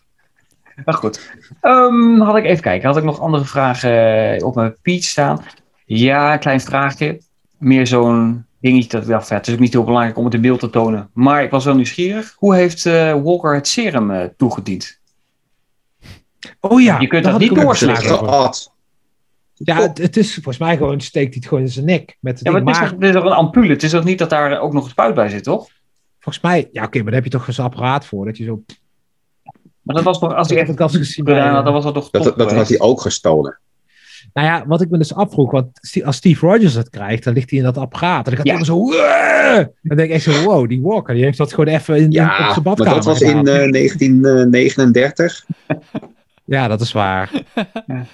[0.85, 1.33] Maar goed.
[1.61, 2.89] Ehm, had ik even kijken.
[2.89, 5.45] Had ik nog andere vragen op mijn peach staan?
[5.85, 7.21] Ja, een klein vraagje.
[7.59, 10.35] Meer zo'n dingetje dat ik dacht, ja, het is ook niet heel belangrijk om het
[10.35, 11.11] in beeld te tonen.
[11.13, 12.35] Maar ik was wel nieuwsgierig.
[12.39, 15.01] Hoe heeft eh, Walker het serum eh, toegediend?
[16.61, 17.59] Oh ja, Je kunt dat niet.
[17.59, 18.73] Geat.
[19.55, 22.17] Ja, het, het is volgens mij gewoon, steekt hij het gewoon in zijn nek.
[22.21, 22.77] Met het Ja, maar ding.
[22.77, 23.73] het is, maar toch, het is toch een ampule?
[23.73, 25.69] Het is toch niet dat daar ook nog een spuit bij zit, toch?
[26.23, 28.25] volgens mij, ja oké, maar daar heb je toch zo'n apparaat voor.
[28.25, 28.63] Dat je zo...
[29.83, 31.95] Maar dat was toch, als Ik echt het als gezien had, eh, dan was dat
[31.95, 33.59] toch Dat, dat had hij ook gestolen.
[34.33, 37.51] Nou ja, wat ik me dus afvroeg, want als Steve Rogers het krijgt, dan ligt
[37.51, 38.29] hij in dat apparaat.
[38.29, 38.55] En dan gaat Ja.
[38.55, 38.89] hij zo...
[38.89, 42.01] "Wah!" Dan denk ik echt zo, wow, die Walker, die heeft dat gewoon even in,
[42.03, 43.47] in- op Ja, zijn maar badkamer dat was in gedaan.
[43.47, 45.45] eh, 1939.
[46.45, 47.31] Ja, dat is waar.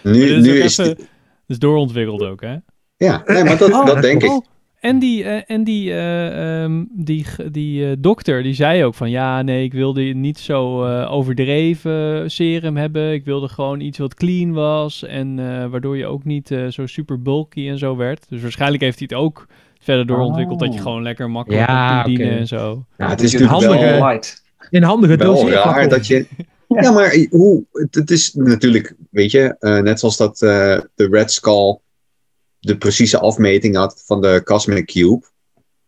[0.02, 1.08] Nu, nu is even- het...
[1.46, 2.56] is doorontwikkeld ook, hè?
[2.96, 4.40] Ja, nee, maar dat, Oh, dat dat denk ik.
[4.80, 9.10] En die, eh, en die, eh, ehm, die, die eh, dokter, die zei ook van...
[9.10, 13.12] Ja, nee, ik wilde niet zo eh, overdreven serum hebben.
[13.12, 15.04] Ik wilde gewoon iets wat clean was.
[15.04, 18.26] En eh, waardoor je ook niet eh, zo super bulky en zo werd.
[18.28, 19.46] Dus waarschijnlijk heeft hij het ook
[19.80, 20.58] verder doorontwikkeld...
[20.58, 20.82] dat je Oh.
[20.84, 22.28] gewoon lekker makkelijk Ja, kunt oké.
[22.28, 22.84] en zo.
[22.98, 24.42] Ja, het is een natuurlijk handige- wel, light.
[24.70, 25.16] In handige
[25.50, 26.26] raar dat je...
[26.68, 27.64] Ja, maar hoe...
[27.72, 31.78] Het, het is natuurlijk, weet je, eh, net zoals dat eh, de Red Skull
[32.60, 35.26] de precieze afmeting had van de Cosmic Cube.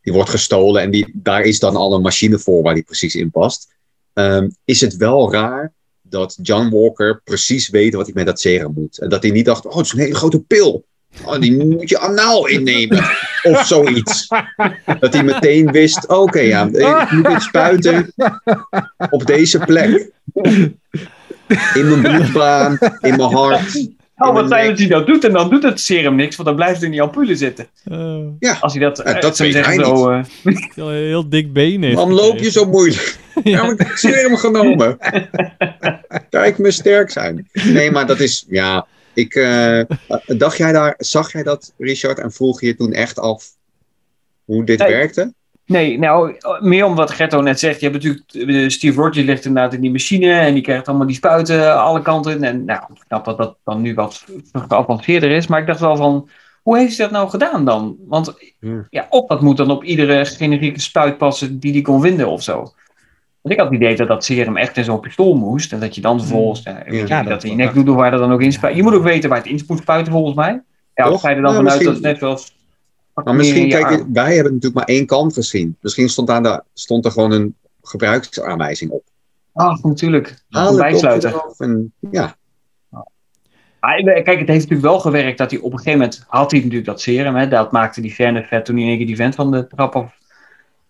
[0.03, 3.15] Die wordt gestolen en die, daar is dan al een machine voor waar die precies
[3.15, 3.75] in past.
[4.13, 8.73] Ehm, is het wel raar dat John Walker precies weet wat hij met dat serum
[8.75, 8.99] moet.
[8.99, 10.85] En dat hij niet dacht, oh, het is een hele grote pil.
[11.25, 12.99] Oh, die moet je anaal innemen.
[13.43, 14.29] Of zoiets.
[15.01, 18.13] Dat hij meteen wist, oké, ja, ik moet dit spuiten
[19.11, 20.11] op deze plek.
[21.75, 23.89] In mijn bloedbaan, in mijn hart.
[24.29, 26.57] Oh, wat mijn dat hij dat doet en dan doet het serum niks, want dan
[26.57, 27.67] blijft het in die ampule zitten.
[27.85, 30.25] Eh, Als hij dat, Ja, eh, dat zou weet zeggen, hij zo, eh,
[30.75, 33.19] heel, heel dik been heeft Waarom loop je zo moeilijk?
[33.45, 34.99] Ja, maar ik heb serum genomen.
[36.31, 37.49] Kijk me sterk zijn.
[37.53, 38.87] Nee, maar dat is, ja.
[39.15, 39.81] Ik, eh,
[40.27, 43.45] dacht jij daar, zag jij dat, Richard, en vroeg je toen echt af
[44.45, 44.89] hoe dit Nee.
[44.89, 45.33] werkte?
[45.71, 47.81] Nee, nou, meer om wat Gerto net zegt.
[47.81, 51.07] Je hebt natuurlijk, eh, Steve Rogers ligt inderdaad in die machine en die krijgt allemaal
[51.07, 52.43] die spuiten alle kanten.
[52.43, 54.25] En nou, ik snap dat dat dan nu wat
[54.69, 56.29] geavanceerder is, maar ik dacht wel van,
[56.63, 57.97] hoe heeft hij dat nou gedaan dan?
[58.07, 58.87] Want Ja.
[58.91, 62.43] ja, of dat moet dan op iedere generieke spuit passen die hij kon vinden of
[62.43, 62.55] zo.
[63.41, 65.95] Want ik had het idee dat dat serum echt in zo'n pistool moest en dat
[65.95, 68.33] je dan vervolgens, eh, Ja, dat, dat- in je nek doet of waar dat dan
[68.33, 68.77] ook in spuit.
[68.77, 70.63] Je moet ook weten waar het in moet spuiten volgens mij.
[70.95, 72.59] Ja, of ga je er dan Ja, vanuit dat het net zoals...
[73.25, 74.13] Maar misschien, kijk, arm.
[74.13, 75.77] wij hebben natuurlijk maar één kant gezien.
[75.81, 79.03] Misschien stond, daar de, stond er gewoon een gebruiksaanwijzing op.
[79.53, 80.43] Ah, natuurlijk.
[80.49, 81.31] Haal Een het bijsluiter.
[81.31, 82.37] eraf en ja.
[83.81, 86.87] Kijk, het heeft natuurlijk wel gewerkt dat hij op een gegeven moment had hij natuurlijk
[86.87, 87.35] dat serum.
[87.35, 89.67] Hè, dat maakte die scène vet toen hij in één keer die vent van de
[89.67, 90.19] trap af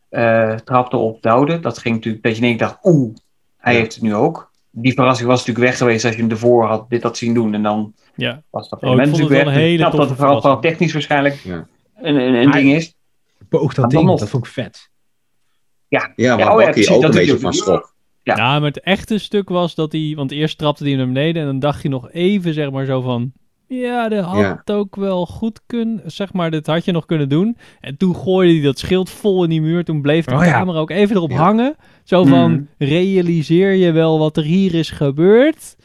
[0.08, 1.62] eh, trapte op de houden.
[1.62, 3.14] Dat ging natuurlijk dat je in één keer dacht, oeh,
[3.56, 3.78] hij Ja.
[3.78, 4.50] heeft het nu ook.
[4.70, 7.54] Die verrassing was natuurlijk weg geweest als je hem ervoor had dit had zien doen.
[7.54, 9.54] En dan Ja, was dat Oh, ik element vond het natuurlijk wel weg.
[9.54, 11.66] een hele Ik snap dat vooral, technisch waarschijnlijk Ja.
[12.02, 12.94] Een, een, ding is.
[13.48, 14.88] Boog dat Maar ding, dat vond ik vet.
[15.88, 17.54] Ja, Ja, waar oh ja, precies, ook dat een beetje van ook.
[17.56, 17.94] schrok.
[18.22, 18.36] Ja.
[18.36, 20.12] Ja, maar het echte stuk was dat hij...
[20.16, 22.84] Want eerst trapte hij hem naar beneden en dan dacht hij nog even, zeg maar,
[22.84, 23.32] zo van...
[23.66, 24.62] Ja, dat had Ja.
[24.64, 26.02] ook wel goed kunnen...
[26.06, 27.56] Zeg maar, dit had je nog kunnen doen.
[27.80, 29.84] En toen gooide hij dat schild vol in die muur.
[29.84, 30.50] Toen bleef de Oh ja.
[30.50, 31.36] camera ook even erop Ja.
[31.36, 31.76] hangen.
[32.04, 32.62] Zo van, Mhm.
[32.78, 35.76] realiseer je wel wat er hier is gebeurd?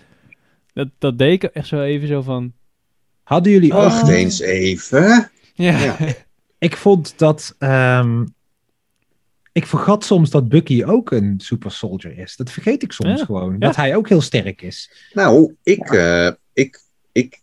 [0.73, 2.53] Dat, dat deed ik echt zo even zo van...
[3.23, 3.81] Hadden jullie ook...
[3.81, 5.29] Wacht eens even.
[5.55, 5.97] Ja, Ja.
[6.57, 7.55] Ik vond dat...
[7.59, 8.25] ehm,
[9.51, 12.35] ik vergat soms dat Bucky ook een super soldier is.
[12.35, 13.25] Dat vergeet ik soms Ja.
[13.25, 13.59] gewoon.
[13.59, 14.91] Dat hij ook heel sterk is.
[15.13, 17.41] Nou, ik, eh, ik, ik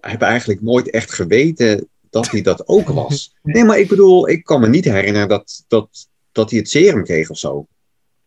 [0.00, 3.34] heb eigenlijk nooit echt geweten dat hij dat ook was.
[3.42, 7.04] Nee, maar ik bedoel, ik kan me niet herinneren dat, dat, dat hij het serum
[7.04, 7.66] kreeg of zo.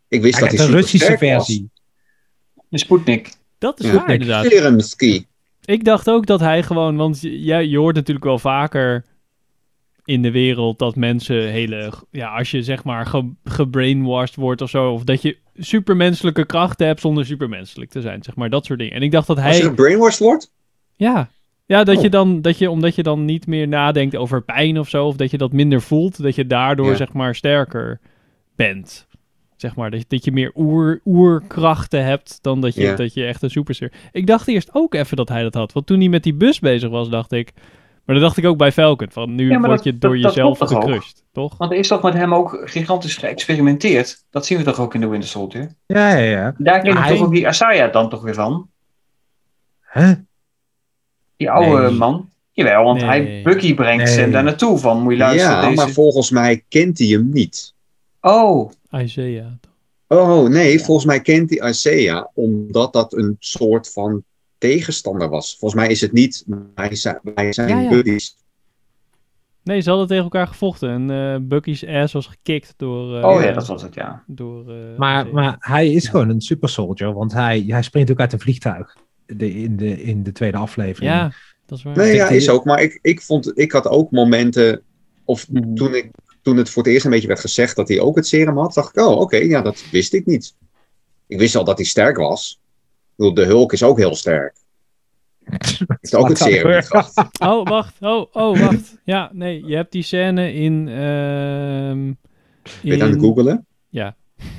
[0.08, 1.70] Ik wist Hij dat hij een Russische versie.
[2.70, 3.34] De Sputnik.
[3.58, 3.94] dat is Ja.
[3.94, 4.46] waar inderdaad.
[4.46, 5.26] Serumski.
[5.66, 9.06] Ik dacht ook dat hij gewoon, want je, je hoort natuurlijk wel vaker
[10.08, 14.70] in de wereld dat mensen hele, ja, als je zeg maar ge, gebrainwashed wordt of
[14.70, 18.80] zo, of dat je supermenselijke krachten hebt zonder supermenselijk te zijn, zeg maar, dat soort
[18.80, 18.94] dingen.
[18.94, 20.52] En ik dacht dat Als je hij, gebrainwashed wordt?
[20.96, 21.30] ja,
[21.66, 22.12] Ja, dat je Oh.
[22.12, 25.32] dan, dat je, omdat je dan niet meer nadenkt over pijn of zo, of dat
[25.32, 26.96] je dat minder voelt, dat je daardoor Ja.
[26.96, 28.00] zeg maar sterker
[28.56, 29.08] bent.
[29.56, 32.96] Zeg maar, dat je, dat je meer oer, oerkrachten hebt dan dat je, Ja.
[32.96, 33.92] dat je echt een superster...
[34.12, 36.60] Ik dacht eerst ook even dat hij dat had, want toen hij met die bus
[36.60, 37.54] bezig was, dacht ik...
[38.08, 40.22] Maar dat dacht ik ook bij Falcon, van nu Ja, word dat- je door dat-
[40.22, 40.90] dat jezelf klopt toch ook?
[40.90, 41.58] gecrushed, toch?
[41.58, 44.24] Want er is toch met hem ook gigantisch geëxperimenteerd.
[44.30, 45.72] Dat zien we toch ook in de Winter Soldier.
[45.86, 46.54] Ja, ja, ja.
[46.58, 48.70] Daar ken ik Hij- toch ook die Asaya dan toch weer van.
[49.94, 50.12] Huh?
[51.38, 51.92] Die oude Nee.
[51.98, 52.30] man.
[52.52, 53.08] Jawel, want Nee.
[53.10, 54.16] hij Bucky brengt Nee.
[54.20, 55.02] hem daar naartoe van.
[55.02, 55.56] Moet je luisteren.
[55.56, 55.76] ja, deze...
[55.76, 57.74] maar volgens mij kent hij hem niet.
[58.22, 59.52] Oh, Isaiah.
[60.08, 64.24] Oh nee, volgens mij kent hij Isaiah omdat dat een soort van
[64.58, 65.56] tegenstander was.
[65.60, 67.90] Volgens mij is het niet, wij zijn, wij zijn Ja, ja.
[67.90, 68.36] buddies.
[69.64, 73.18] Nee, ze hadden tegen elkaar gevochten en eh, Bucky's ass was gekikt door...
[73.18, 74.24] eh, oh ja, dat was het, ja.
[74.28, 78.20] Door, eh, Maar, maar hij is gewoon een super soldier, want hij, hij springt ook
[78.20, 81.12] uit een vliegtuig de, in, de, in de tweede aflevering.
[81.12, 81.32] Ja,
[81.66, 81.98] dat is waar.
[81.98, 82.66] Nee, ja, is ook.
[82.66, 84.82] Maar ik, ik, vond, ik had ook momenten,
[85.26, 85.74] of Mhm.
[85.74, 86.10] toen, ik,
[86.42, 88.74] toen het voor het eerst een beetje werd gezegd dat hij ook het serum had,
[88.74, 90.56] dacht ik, oh oké, ja, dat wist ik niet.
[91.28, 92.60] Ik wist al dat hij sterk was.
[93.18, 94.56] Bedoel, de Hulk is ook heel sterk.
[96.02, 96.82] Heeft ook het serum.
[97.50, 97.96] Oh, wacht.
[98.02, 98.98] Oh, oh, wacht.
[99.04, 100.88] Ja, nee, je hebt die scène in...
[100.88, 102.18] ehm Ben
[102.82, 103.66] je aan het in- googelen?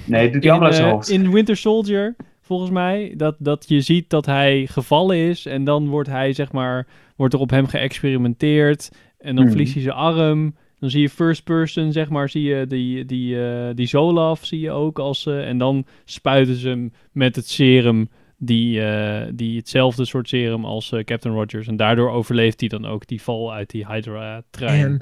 [0.06, 1.09] Nee, doet hij in, allemaal uit hoofd.
[1.09, 5.89] in Winter Soldier, volgens mij, dat, dat je ziet dat hij gevallen is en dan
[5.89, 6.86] wordt hij, zeg maar,
[7.16, 9.51] wordt er op hem geëxperimenteerd en dan Hmm.
[9.52, 10.55] verliest hij zijn arm.
[10.78, 14.60] Dan zie je first person, zeg maar, zie je die, die, eh, die Zolaf, zie
[14.60, 18.09] je ook als, eh, en dan spuiten ze hem met het serum,
[18.39, 21.66] die, eh, die hetzelfde soort serum als eh, Captain Rogers.
[21.66, 24.85] En daardoor overleeft hij dan ook die val uit die Hydra-trein.
[24.85, 25.01] En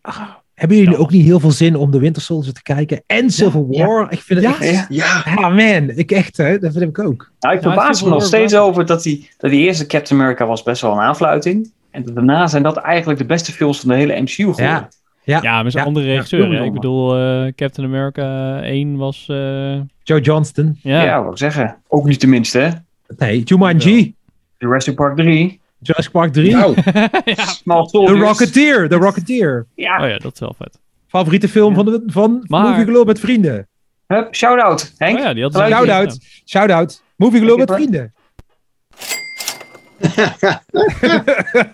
[0.00, 0.98] ah, hebben jullie Ja.
[0.98, 3.02] ook niet heel veel zin om de Winter Soldier te kijken?
[3.06, 3.86] En Civil ja.
[3.86, 4.12] War?
[4.12, 4.64] Ik vind het Ja.
[4.66, 4.86] echt...
[4.88, 5.90] Ja, Ja, man.
[5.90, 6.58] Ik echt, hè.
[6.58, 7.32] Dat vind ik ook.
[7.40, 10.46] Nou, ik Ja, verbaas me nog steeds over dat die, dat die eerste Captain America
[10.46, 11.72] was best wel een aanfluiting.
[11.90, 14.88] En daarna zijn dat eigenlijk de beste films van de hele MCU geworden.
[15.26, 15.36] Ja.
[15.36, 16.52] Ja, Ja, met zijn ja, andere ja, regisseur.
[16.58, 16.64] hè.
[16.64, 19.26] Ik bedoel, eh, Captain America 1 was...
[19.28, 20.78] eh, Joe Johnston.
[20.82, 21.76] Ja, ja, wou ik zeggen.
[21.88, 22.70] Ook niet de minste, hè?
[23.18, 24.14] Nee, Jumanji.
[24.58, 25.60] Jurassic Park 3.
[25.78, 26.50] Jurassic Park 3.
[26.54, 26.74] nou,
[27.90, 27.98] The.
[28.18, 28.88] Rocketeer.
[28.88, 29.66] The Rocketeer.
[29.74, 30.78] Ja, Oh ja, dat is wel vet.
[31.08, 33.66] Favoriete film van, de, van Maar- Movie Globe met vrienden.
[34.06, 34.92] hup, shout-out.
[34.96, 35.18] Henk?
[35.18, 36.18] Oh ja, die had Shout-out.
[36.46, 37.02] Shout-out.
[37.16, 38.12] Movie Globe met vrienden.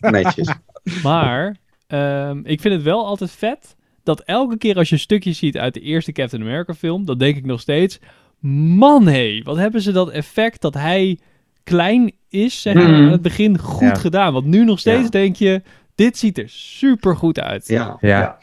[0.01, 0.49] netjes.
[1.03, 1.57] Maar
[1.93, 5.75] ehm, ik vind het wel altijd vet dat elke keer als je stukjes ziet uit
[5.75, 7.99] de eerste Captain America film, dan denk ik nog steeds,
[8.39, 11.19] man hé, wat hebben ze dat effect dat hij
[11.65, 12.95] klein is, zeg maar, Mhm.
[13.03, 13.95] aan het begin goed Ja.
[13.95, 14.33] gedaan.
[14.33, 15.09] Want nu nog steeds Ja.
[15.09, 15.63] denk je,
[15.95, 17.67] dit ziet er super goed uit.
[17.69, 17.97] Ja.
[18.01, 18.09] Ja.
[18.09, 18.39] Ja.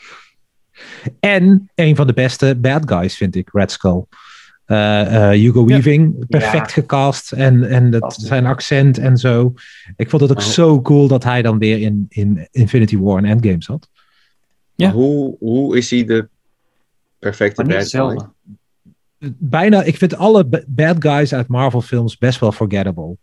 [1.20, 4.04] En een van de beste bad guys vind ik, Red Skull.
[4.70, 5.66] Eh, eh, Hugo Ja.
[5.66, 6.74] Weaving, perfect Ja.
[6.74, 7.32] gecast.
[7.32, 9.54] En, en dat, zijn accent en zo.
[9.96, 10.44] Ik vond het ook Oh.
[10.44, 13.90] zo cool dat hij dan weer in, in Infinity War en Endgame zat.
[14.76, 14.92] Ja.
[14.92, 16.28] Hoe, hoe is hij de
[17.20, 18.20] perfecte bad guy?
[19.38, 23.18] Bijna, ik vind alle ba- bad guys uit Marvel films best wel forgettable.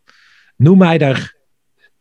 [0.57, 1.37] Noem mij er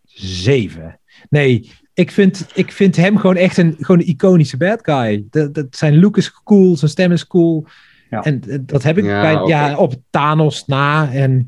[0.05, 0.99] zeven.
[1.29, 5.25] Nee, ik vind, ik vind hem gewoon echt een, gewoon een iconische bad guy.
[5.29, 7.65] Dat, dat, zijn look is cool, zijn stem is cool.
[8.09, 8.23] Ja.
[8.23, 11.11] En eh, dat heb ik Ja, bij, ja, op Thanos na.
[11.11, 11.47] En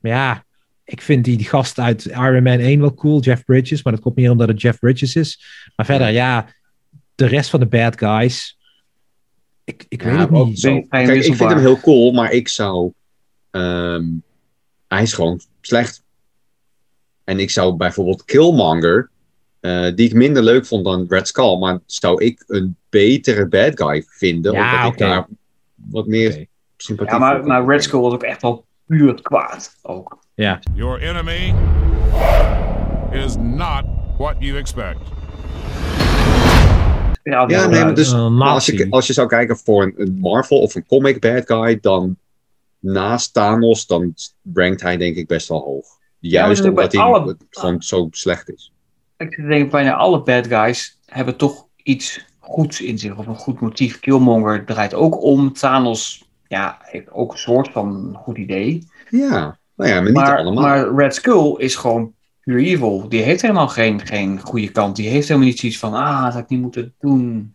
[0.00, 0.44] ja,
[0.84, 3.82] ik vind die, die gast uit Iron Man 1 wel cool, Jeff Bridges.
[3.82, 5.44] Maar dat komt meer omdat het Jeff Bridges is.
[5.76, 6.46] Maar verder, ja,
[7.14, 8.58] de rest van de bad guys.
[9.64, 10.60] Ik, ik weet het ook niet.
[10.60, 10.82] zo.
[10.82, 12.92] Kijk, ik vind hem heel cool, maar ik zou...
[13.50, 14.04] ehm,
[14.88, 16.02] hij is gewoon slecht.
[17.24, 19.10] En ik zou bijvoorbeeld Killmonger,
[19.60, 23.80] eh, die ik minder leuk vond dan Red Skull, maar zou ik een betere bad
[23.82, 25.26] guy vinden, Ja, omdat ik daar
[25.90, 26.46] wat meer Oké.
[26.76, 27.66] sympathie Ja, maar, maar.
[27.66, 29.76] Red Skull was ook echt wel puur het kwaad.
[29.82, 30.18] Ook.
[30.34, 30.60] Ja.
[30.74, 31.54] Your enemy
[33.10, 33.84] is not
[34.18, 34.98] what you expect.
[37.22, 40.60] Ja, nee, maar dus maar als, je, als je zou kijken voor een, een Marvel
[40.60, 42.16] of een comic bad guy, dan
[42.78, 44.14] naast Thanos, dan
[44.54, 45.86] rankt hij denk ik best wel hoog.
[46.18, 48.72] Juist omdat hij alle- gewoon zo slecht is.
[49.16, 53.16] Ik denk bijna alle bad guys hebben toch iets goeds in zich.
[53.16, 54.00] Of een goed motief.
[54.00, 55.52] Killmonger draait ook om.
[55.52, 58.86] Thanos ja, heeft ook een soort van goed idee.
[59.10, 60.62] Ja, nou ja, maar niet Maar, allemaal.
[60.62, 63.08] maar Red Skull is gewoon puur evil.
[63.08, 64.96] Die heeft helemaal geen, geen goede kant.
[64.96, 67.54] Die heeft helemaal niet zoiets van, ah, dat had ik niet moeten doen.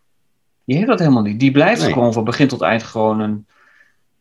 [0.65, 1.39] Die heeft dat helemaal niet.
[1.39, 1.91] Die blijft Nee.
[1.93, 3.45] gewoon van begin tot eind gewoon een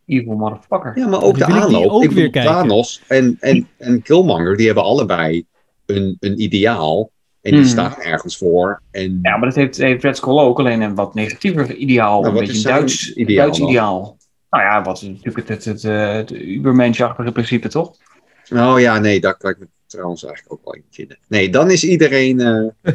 [0.06, 0.98] evil motherfucker.
[0.98, 1.90] Ja, maar ook Die de ik aanloop.
[1.90, 2.30] ook ik weer.
[2.32, 5.44] Thanos en, en, en Killmonger, die hebben allebei
[5.86, 7.10] een, een ideaal.
[7.42, 7.68] En die Hmm.
[7.68, 8.82] staan ergens voor.
[8.90, 10.58] En Ja, maar dat heeft, heeft Red Skull ook.
[10.58, 12.20] Alleen een wat negatiever ideaal.
[12.20, 13.44] Nou, een wat beetje is een Duits ideaal.
[13.46, 14.16] Duits ideaal.
[14.50, 17.96] Nou ja, wat is natuurlijk het, het, het, eh, het Ubermensch-achtige principe, toch?
[18.52, 21.18] Oh ja, nee, dat kan ik me trouwens eigenlijk ook wel in vinden.
[21.28, 22.40] Nee, dan is iedereen.
[22.40, 22.92] eh,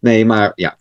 [0.00, 0.76] nee, maar ja.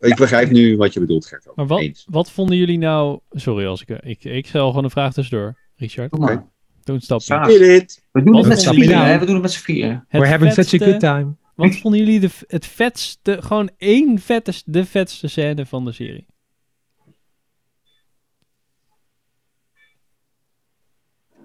[0.00, 1.48] Ik begrijp nu wat je bedoelt, Gert.
[1.48, 1.56] ook.
[1.56, 2.06] Maar wat, Eens.
[2.10, 3.18] wat vonden jullie nou...
[3.30, 5.58] Sorry, als ik, ik, ik stel gewoon een vraag tussendoor.
[5.76, 6.12] Richard.
[6.12, 6.44] Oké.
[6.90, 7.86] Don't stop me.
[8.12, 9.18] We doen het met z'n vieren, hè?
[9.18, 10.06] We doen het met z'n vieren.
[10.08, 11.36] We're having such a vetste- good time.
[11.54, 13.42] Wat vonden jullie de, het vetste...
[13.42, 16.26] Gewoon één vette, de vetste scène van de serie?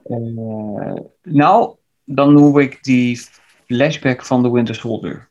[0.03, 0.93] Eh,
[1.23, 3.19] nou, dan noem ik die
[3.65, 5.29] flashback van de Winter Soldier.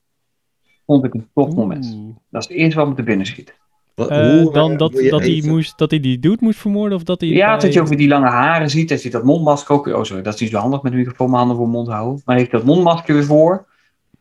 [0.87, 1.93] Vond ik een tof moment.
[1.95, 2.17] Oeh.
[2.31, 3.55] Dat is het eerste wat me te binnen schiet.
[3.95, 6.97] Wat- Eh, hoe, dan eh, dat, dat, hij moest, dat hij die dude moest vermoorden
[6.99, 7.31] of dat hij...
[7.31, 8.89] Ja, bij- dat je ook weer die lange haren ziet.
[8.89, 9.87] Dat je dat mondmasker ook.
[9.87, 12.23] Oh, sorry, dat is niet zo handig met de microfoon mijn handen voor mond houden.
[12.25, 13.67] Maar heeft dat mondmasker weer voor.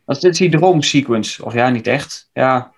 [0.06, 1.44] Dat is, die droomsequence.
[1.44, 2.30] Of ja, niet echt.
[2.32, 2.72] Ja,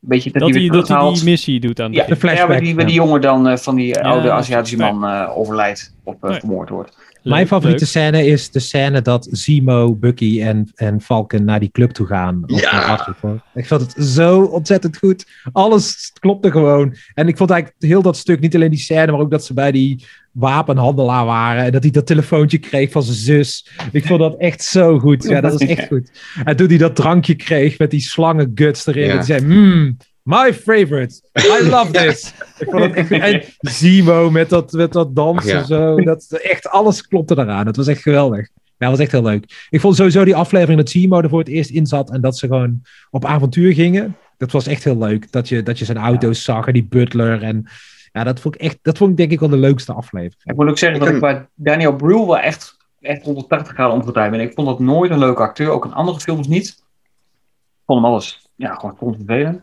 [0.00, 2.06] beetje dat, dat, hij dat die missie doet aan Ja.
[2.06, 4.76] De flashback, ja, waar die, waar die jongen dan eh, van die Ja, oude Aziatische
[4.76, 6.38] man eh, overlijdt of eh, Nee.
[6.38, 6.96] vermoord wordt.
[7.22, 7.88] Mijn favoriete leuk.
[7.88, 12.42] scène is de scène dat Zemo, Bucky en, en Falcon naar die club toe gaan.
[12.46, 13.14] Ja.
[13.54, 15.26] Ik vond het zo ontzettend goed.
[15.52, 16.94] Alles klopte gewoon.
[17.14, 19.54] En ik vond eigenlijk heel dat stuk, niet alleen die scène, maar ook dat ze
[19.54, 20.06] bij die
[20.38, 21.64] wapenhandelaar waren.
[21.64, 23.70] En dat hij dat telefoontje kreeg van zijn zus.
[23.92, 25.24] Ik vond dat echt zo goed.
[25.24, 26.10] Ja, dat is echt goed.
[26.44, 29.04] En toen hij dat drankje kreeg met die slangen guts erin.
[29.04, 29.10] Ja.
[29.10, 31.20] En die zei, mmm, my favorite.
[31.38, 32.32] I love this.
[32.58, 35.64] Ik vond echt, en Zemo met dat, met dat dansen Ja.
[35.64, 35.96] zo.
[36.00, 37.66] Dat, echt alles klopte eraan.
[37.66, 38.48] Het was echt geweldig.
[38.64, 39.66] Ja, dat was echt heel leuk.
[39.70, 42.10] Ik vond sowieso die aflevering dat Zemo er voor het eerst in zat.
[42.10, 44.16] En dat ze gewoon op avontuur gingen.
[44.36, 45.32] Dat was echt heel leuk.
[45.32, 47.42] Dat je, dat je zijn auto's zag en die butler.
[47.42, 47.66] En
[48.12, 50.42] ja, dat vond ik echt, dat vond ik denk ik wel de leukste aflevering.
[50.44, 53.94] Ik moet ook zeggen Ik dat ik bij Daniel Brühl wel echt, echt 180 graden
[53.94, 54.40] omgedraaid ben.
[54.40, 56.68] Ik vond dat nooit een leuke acteur, ook in andere films niet.
[56.68, 59.62] Ik vond hem alles, ja, gewoon vervelend.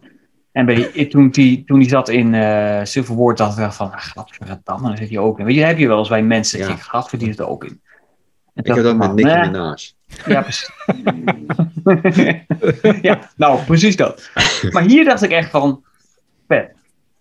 [0.51, 3.91] En bij die, toen hij toen die zat in eh Civil War, dacht ik van,
[3.91, 5.45] ah, gadverdamme, dan zit hij ook in.
[5.45, 6.67] Weet je, heb je wel eens bij mensen, Ja.
[6.67, 7.81] je gadver, die zit er ook in.
[8.53, 9.39] En Ik heb dat met nee.
[9.39, 9.77] Minaj.
[10.25, 10.69] Ja, precies.
[13.01, 14.29] ja, nou, precies dat.
[14.73, 15.83] Maar hier dacht ik echt van,
[16.47, 16.73] vet.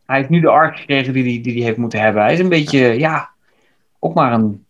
[0.07, 2.23] Hij heeft nu de arc gekregen die hij die, die heeft moeten hebben.
[2.23, 3.31] Hij is een beetje, ja,
[3.99, 4.65] ook maar een,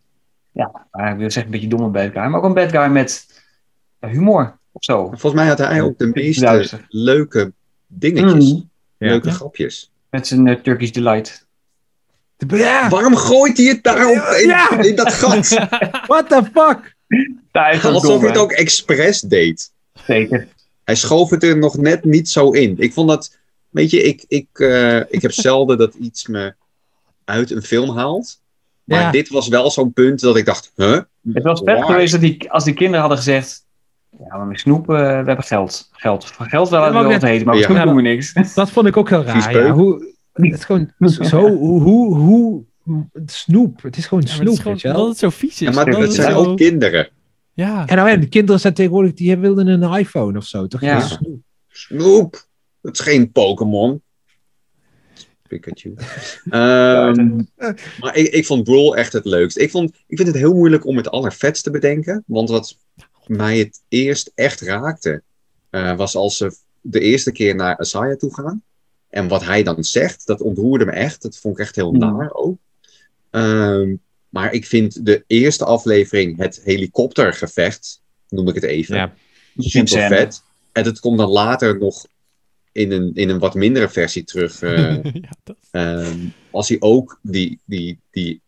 [0.53, 3.27] ja, ik wil zeggen een beetje domme bad guy, maar ook een bad guy met
[4.01, 5.07] ja, humor of zo.
[5.07, 6.87] Volgens mij had hij ook de meeste Luister.
[6.89, 7.53] leuke
[7.87, 8.53] dingetjes.
[8.53, 8.61] Mhm.
[8.99, 9.35] Leuke Ja.
[9.35, 9.91] grapjes.
[10.11, 11.47] Met zijn eh, Turkish Delight.
[12.37, 14.79] Ja, Waarom gooit hij het daarop in, Ja.
[14.83, 15.49] in dat gat?
[16.07, 16.95] what the fuck?
[17.85, 19.73] Alsof dom, hij het ook expres deed.
[20.07, 20.49] Zeker.
[20.85, 22.75] Hij schoof het er nog net niet zo in.
[22.79, 23.37] Ik vond dat,
[23.75, 26.55] weet je, ik, ik, eh, ik heb zelden dat iets me
[27.25, 28.43] uit een film haalt.
[28.85, 29.11] Maar Ja.
[29.11, 30.99] dit was wel zo'n punt dat ik dacht, huh?
[31.33, 33.67] Het was vet geweest dat die, als die kinderen hadden gezegd,
[34.11, 35.89] ja, maar met snoep, eh, we hebben geld.
[35.93, 37.71] Geld, geld wel uit net- wat heten, maar met Ja.
[37.71, 38.55] snoep Ja, doen we niks.
[38.55, 39.69] Dat vond ik ook heel raar.
[39.69, 42.65] Hoe, het is gewoon zo, hoe, hoe, hoe,
[43.27, 43.83] snoep.
[43.83, 44.97] Het is gewoon Ja, snoep, is gewoon weet je wel.
[44.97, 45.59] dat het zo vies is.
[45.59, 47.09] Ja, maar dat dat het zijn zo- ook kinderen.
[47.53, 50.81] Ja, En nou ja, de kinderen zijn tegenwoordig, die willen een iPhone of zo, toch?
[50.81, 51.01] Ja.
[51.01, 51.39] Snoep.
[51.69, 52.47] Snoep.
[52.85, 54.03] Dat is geen Pokémon.
[55.49, 55.95] Pikachu.
[56.51, 57.41] Ehm,
[58.01, 59.59] maar ik, ik vond Brawl echt het leukst.
[59.59, 62.25] Ik, vond, ik vind het heel moeilijk om het allervetst te bedenken.
[62.27, 62.79] Want wat
[63.27, 65.23] mij het eerst echt raakte,
[65.71, 68.63] eh, was als ze de eerste keer naar Asaya toe gaan.
[69.09, 71.23] En wat hij dan zegt, dat ontroerde me echt.
[71.23, 71.99] Dat vond ik echt heel Hmm.
[71.99, 72.59] naar ook.
[73.31, 73.95] Ehm,
[74.29, 78.97] maar ik vind de eerste aflevering, het helikoptergevecht, noem ik het even.
[78.97, 79.15] Ja.
[79.57, 80.43] Super vet.
[80.73, 82.07] En het komt dan later nog
[82.75, 84.63] in een, in een wat mindere versie terug.
[84.63, 86.19] eh, ja, dat, ehm,
[86.51, 88.41] als hij ook die, die, die,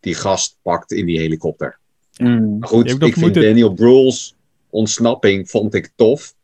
[0.00, 1.78] die gast pakt in die helikopter.
[2.18, 2.58] Mm.
[2.58, 4.34] Maar goed, ik vind moeten- Daniel Bruhl's
[4.70, 6.34] ontsnapping vond ik tof.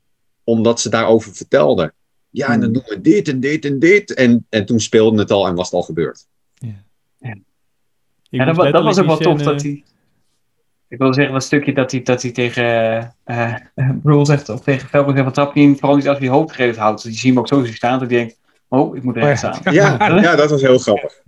[0.44, 1.92] Omdat ze daarover vertelde.
[2.30, 2.72] Ja, en dan Hmm.
[2.72, 4.14] doen we dit en dit en dit.
[4.14, 6.26] En, en toen speelde het al en was het al gebeurd.
[6.60, 6.74] ik
[8.28, 9.84] Ja, dat, dat was ook wel tof dat hij.
[10.92, 12.64] Ik wil zeggen, dat stukje dat hij, dat hij tegen
[13.24, 16.18] eh eh, Brule zegt, of tegen Velko zegt, wat trap je in, vooral niet als
[16.18, 17.02] je je hoofd gegeven houdt.
[17.02, 18.38] Die zien hem ook zo staan, dat hij denkt,
[18.68, 19.34] oh, ik moet er Oh ja.
[19.36, 19.58] staan.
[19.72, 21.20] Ja, ja, dat was heel grappig.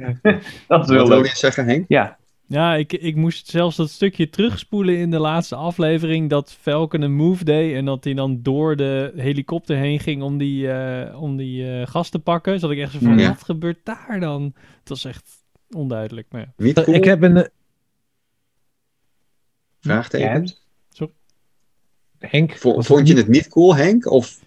[0.68, 1.84] Dat is Wat wil je zeggen, Henk?
[1.88, 2.16] Ja,
[2.46, 6.30] Ja, ik, ik moest zelfs dat stukje terugspoelen in de laatste aflevering.
[6.30, 10.38] Dat Falcon een move deed en dat hij dan door de helikopter heen ging om
[10.38, 12.58] die, eh, om die gast te pakken.
[12.58, 13.28] Zat ik echt zo van, Ja.
[13.28, 14.42] wat gebeurt daar dan?
[14.80, 16.26] Het was echt onduidelijk.
[16.30, 16.52] Maar ja.
[16.56, 16.96] Niet cool?
[16.96, 17.48] Ik heb een...
[19.84, 20.26] Vraagteken.
[20.26, 20.62] jij hebt.
[22.18, 24.10] Henk, Vond je het niet cool, Henk?
[24.10, 24.38] Of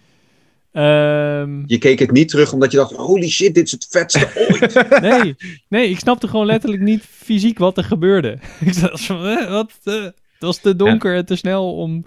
[0.72, 4.28] Ehm, je keek het niet terug omdat je dacht, holy shit, dit is het vetste
[4.50, 5.00] ooit.
[5.00, 5.36] nee,
[5.68, 8.38] nee, ik snapte gewoon letterlijk niet fysiek wat er gebeurde.
[8.60, 9.72] ik zat van, eh, wat?
[9.84, 12.04] eh, het was te donker en te snel om...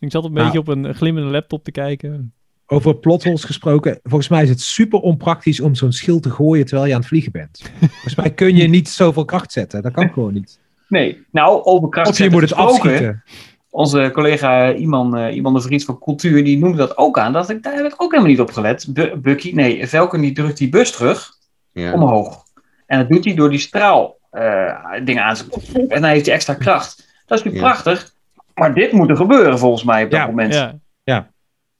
[0.00, 0.44] Ik zat een Nou.
[0.44, 2.32] beetje op een glimmende laptop te kijken.
[2.66, 4.00] Over plotholes gesproken.
[4.02, 7.08] Volgens mij is het super onpraktisch om zo'n schild te gooien terwijl je aan het
[7.08, 7.60] vliegen bent.
[7.80, 9.82] Volgens mij kun je niet zoveel kracht zetten.
[9.82, 10.58] Dat kan gewoon niet.
[10.88, 13.22] Nee, nou, over kracht Of je moet het afschieten.
[13.70, 17.32] onze collega iemand, eh, iemand de Vries van Cultuur, die noemde dat ook aan.
[17.32, 18.86] Dat ik, daar heb ik ook helemaal niet op gelet.
[18.88, 21.30] Bu- Bucky, nee, Velken die drukt die bus terug
[21.72, 21.92] Ja.
[21.92, 22.42] omhoog.
[22.86, 24.74] En dat doet hij door die straal eh,
[25.04, 25.44] dingen aan te
[25.88, 27.08] En dan heeft hij extra kracht.
[27.26, 27.58] Dat is nu Ja.
[27.60, 28.14] prachtig.
[28.54, 30.54] Maar dit moet er gebeuren volgens mij op dat Ja, moment.
[31.04, 31.30] Ja,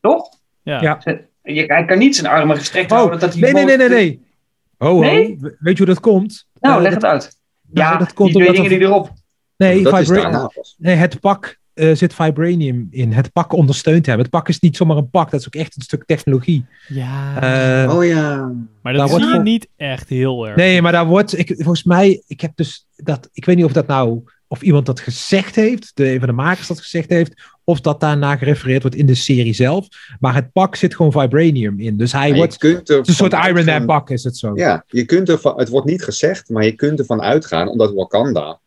[0.00, 0.28] Toch?
[0.62, 0.80] ja.
[0.80, 0.98] Ja.
[1.42, 3.20] Je, hij kan niet zijn armen gestrekt Oh, houden.
[3.20, 5.36] Dat hij nee, nee, nee, nee, nee.
[5.40, 6.46] We- Weet je hoe dat komt?
[6.60, 7.37] Nou, Eh, leg dat- het uit.
[7.70, 9.12] Nou, Ja, dat komt die omdat dingen die erop.
[9.56, 13.12] Nee, vibra- nee, het pak eh, zit vibranium in.
[13.12, 14.18] Het pak ondersteunt hem.
[14.18, 15.30] Het pak is niet zomaar een pak.
[15.30, 16.66] Dat is ook echt een stuk technologie.
[16.88, 17.40] Ja.
[17.84, 18.52] Eh, Oh ja.
[18.82, 20.56] maar dat wordt zie je niet echt heel erg.
[20.56, 23.72] Nee, maar daar wordt, ik, volgens mij, ik heb dus dat, ik weet niet of
[23.72, 27.34] dat nou, of iemand dat gezegd heeft, de, een van de makers dat gezegd heeft,
[27.64, 29.86] of dat daarna gerefereerd wordt in de serie zelf.
[30.20, 31.96] Maar het pak zit gewoon vibranium in.
[31.96, 34.52] Dus hij wordt, kunt er het is een soort Iron Man pak is het zo.
[34.54, 37.94] Ja, je kunt er van, het wordt niet gezegd, maar je kunt ervan uitgaan, omdat
[37.94, 38.58] Wakanda.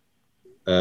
[0.63, 0.73] eh,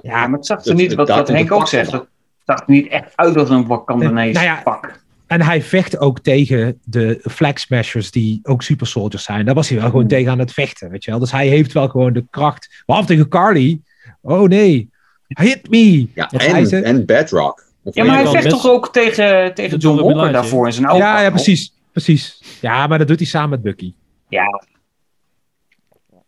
[0.00, 2.06] Ja, maar het zag er niet, wat, wat Henk het ook zegt, het
[2.44, 4.98] zag er niet echt uit als een Wakandanees Nou ja, pak.
[5.26, 9.44] En hij vecht ook tegen de Flag Smashers, die ook super soldiers zijn.
[9.44, 10.10] Daar was hij wel gewoon Hmm.
[10.10, 11.20] tegen aan het vechten, weet je wel.
[11.20, 12.82] Dus hij heeft wel gewoon de kracht.
[12.86, 13.80] Behalve tegen Carly.
[14.22, 14.90] Oh nee,
[15.26, 16.06] hit me.
[16.14, 17.64] ja, en, en Bedrock.
[17.82, 20.86] Of Ja, maar hij vecht best- toch ook tegen, tegen John Walker daarvoor in zijn
[20.86, 21.72] oude Ja, ja, precies.
[21.92, 22.42] Precies.
[22.60, 23.92] Ja, maar dat doet hij samen met Bucky.
[24.28, 24.64] Ja.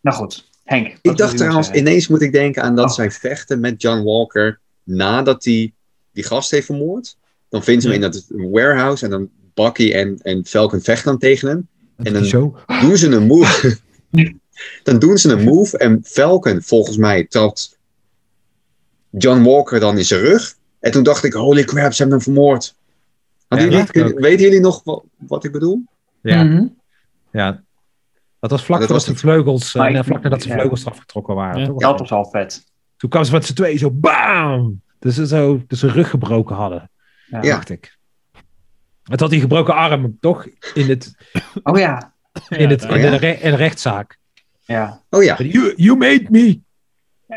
[0.00, 0.96] Nou goed, Henk.
[1.02, 1.86] Ik dacht trouwens, zeggen?
[1.86, 2.92] ineens moet ik denken aan dat Oh.
[2.94, 5.72] zij vechten met John Walker nadat hij
[6.12, 7.16] die gast heeft vermoord.
[7.48, 11.18] Dan vinden ze hem in dat warehouse en dan Bucky en, en Falcon vechten dan
[11.18, 11.68] tegen hem.
[11.96, 12.56] Dat En hij zo.
[12.80, 13.78] Doen ze een move.
[14.82, 17.78] dan doen ze een move en Falcon volgens mij trapt
[19.18, 20.54] John Walker dan in zijn rug.
[20.80, 22.74] En toen dacht ik, holy crap, ze hebben hem vermoord.
[23.48, 25.82] Ja, jullie, weten jullie nog wat, wat ik bedoel?
[26.22, 26.66] Ja, Mhm.
[27.32, 27.62] ja.
[28.40, 30.54] Dat was vlak Dat voordat was de vleugels, Maar ik- nee, vlak nadat de ja.
[30.54, 31.60] vleugels afgetrokken waren.
[31.60, 31.66] Ja.
[31.90, 32.64] dat was al vet.
[32.96, 34.82] Toen kwamen ze met z'n tweeën zo bam!
[34.98, 36.90] Dus ze zo dus rug gebroken hadden,
[37.26, 37.42] Ja.
[37.42, 37.54] Ja.
[37.54, 37.96] dacht ik.
[39.02, 40.46] Het had die gebroken arm, toch?
[40.74, 41.14] In, het,
[41.62, 42.12] Oh ja.
[42.48, 43.10] in, het, in, ja.
[43.10, 44.18] de, re- in de rechtszaak.
[44.64, 44.74] Ja.
[44.74, 45.02] ja.
[45.10, 46.60] Oh ja, You, you made me!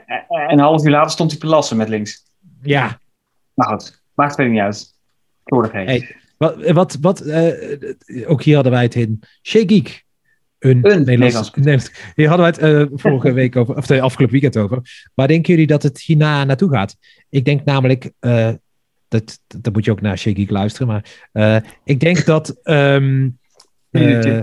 [0.06, 2.24] En een half uur later stond hij te lassen met links.
[2.62, 3.00] Ja.
[3.54, 4.94] Nou goed, maakt verder niet uit.
[5.46, 5.88] Slordigheid.
[5.88, 10.06] Hey, Wat, wat, wat eh, ook hier hadden wij het in Shea Geek.
[10.60, 11.52] Een, Nederlands.
[12.16, 15.10] Hier hadden wij het eh, vorige week over, of de afgelopen weekend over.
[15.14, 16.98] Waar denken jullie dat het hierna naartoe gaat?
[17.30, 18.52] Ik denk namelijk, eh,
[19.08, 24.40] dat, dat moet je ook naar Geek luisteren, maar eh, ik denk dat eh,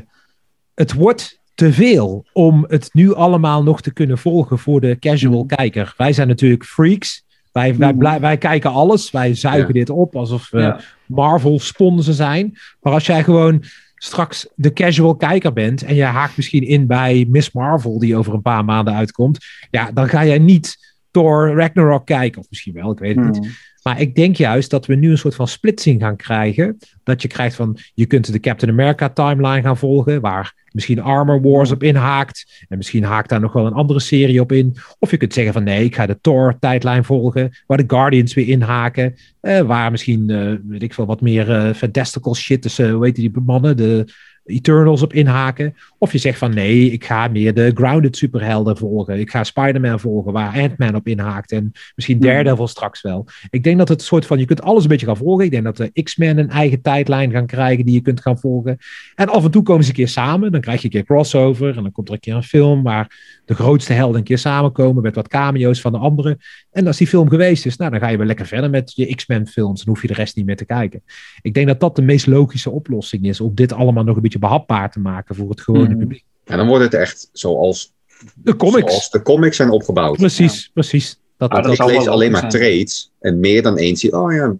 [0.75, 5.45] het wordt te veel om het nu allemaal nog te kunnen volgen voor de casual
[5.47, 5.95] kijker.
[5.97, 7.25] Wij zijn natuurlijk freaks.
[7.53, 8.21] Wij, wij, Mhm.
[8.21, 9.11] wij kijken alles.
[9.11, 9.73] Wij zuigen Ja.
[9.73, 10.81] dit op alsof we Ja.
[11.07, 12.59] Marvel sponsor zijn.
[12.81, 13.63] Maar als jij gewoon
[13.97, 18.35] straks de casual kijker bent en je haakt misschien in bij Miss Marvel die over
[18.35, 19.39] een paar maanden uitkomt,
[19.71, 20.82] ja, dan ga jij niet
[21.13, 22.41] Thor Ragnarok kijken.
[22.41, 23.37] Of misschien wel, ik weet het niet.
[23.37, 23.51] Hmm.
[23.83, 26.79] Maar ik denk juist dat we nu een soort van splitsing gaan krijgen.
[27.03, 31.41] Dat je krijgt van, je kunt de Captain America timeline gaan volgen, waar misschien Armor
[31.41, 32.65] Wars op inhaakt.
[32.69, 34.77] En misschien haakt daar nog wel een andere serie op in.
[34.99, 38.35] Of je kunt zeggen van, nee, ik ga de Thor tijdlijn volgen, waar de Guardians
[38.35, 39.17] weer inhaken.
[39.41, 43.15] Eh, waar misschien, eh, weet ik veel, wat meer eh, fantastical shit tussen, hoe heet
[43.15, 44.07] die mannen, de
[44.45, 45.75] Eternals op inhaken.
[45.99, 49.19] Of je zegt van, nee, ik ga meer de grounded superhelden volgen.
[49.19, 51.53] Ik ga Spider-Man volgen, waar Ant-Man op inhaakt.
[51.53, 52.31] En misschien Hmm.
[52.31, 53.27] Daredevil straks wel.
[53.51, 55.45] Ik denk dat het soort van, je kunt alles een beetje gaan volgen.
[55.45, 58.79] Ik denk dat de X-Men een eigen tijdlijn gaan krijgen die je kunt gaan volgen.
[59.15, 60.53] En af en toe komen ze een keer samen.
[60.53, 61.77] Dan krijg je een keer crossover.
[61.77, 65.03] En dan komt er een keer een film waar de grootste helden een keer samenkomen
[65.03, 66.39] met wat cameo's van de anderen.
[66.71, 69.15] En als die film geweest is, nou, dan ga je weer lekker verder met je
[69.15, 69.85] X-Men films.
[69.85, 71.03] Dan hoef je de rest niet meer te kijken.
[71.43, 73.41] Ik denk dat dat de meest logische oplossing is.
[73.41, 75.99] Om dit allemaal nog een beetje behapbaar te maken voor het gewone Mhm.
[75.99, 76.25] publiek.
[76.45, 77.93] en dan wordt het echt zoals,
[78.35, 78.87] De comics.
[78.91, 80.17] zoals de comics zijn opgebouwd.
[80.17, 81.19] Precies, precies.
[81.37, 82.53] Dat, Ah, dat, ik lees alleen maar zijn.
[82.53, 84.57] trades en meer dan eens zie oh ja,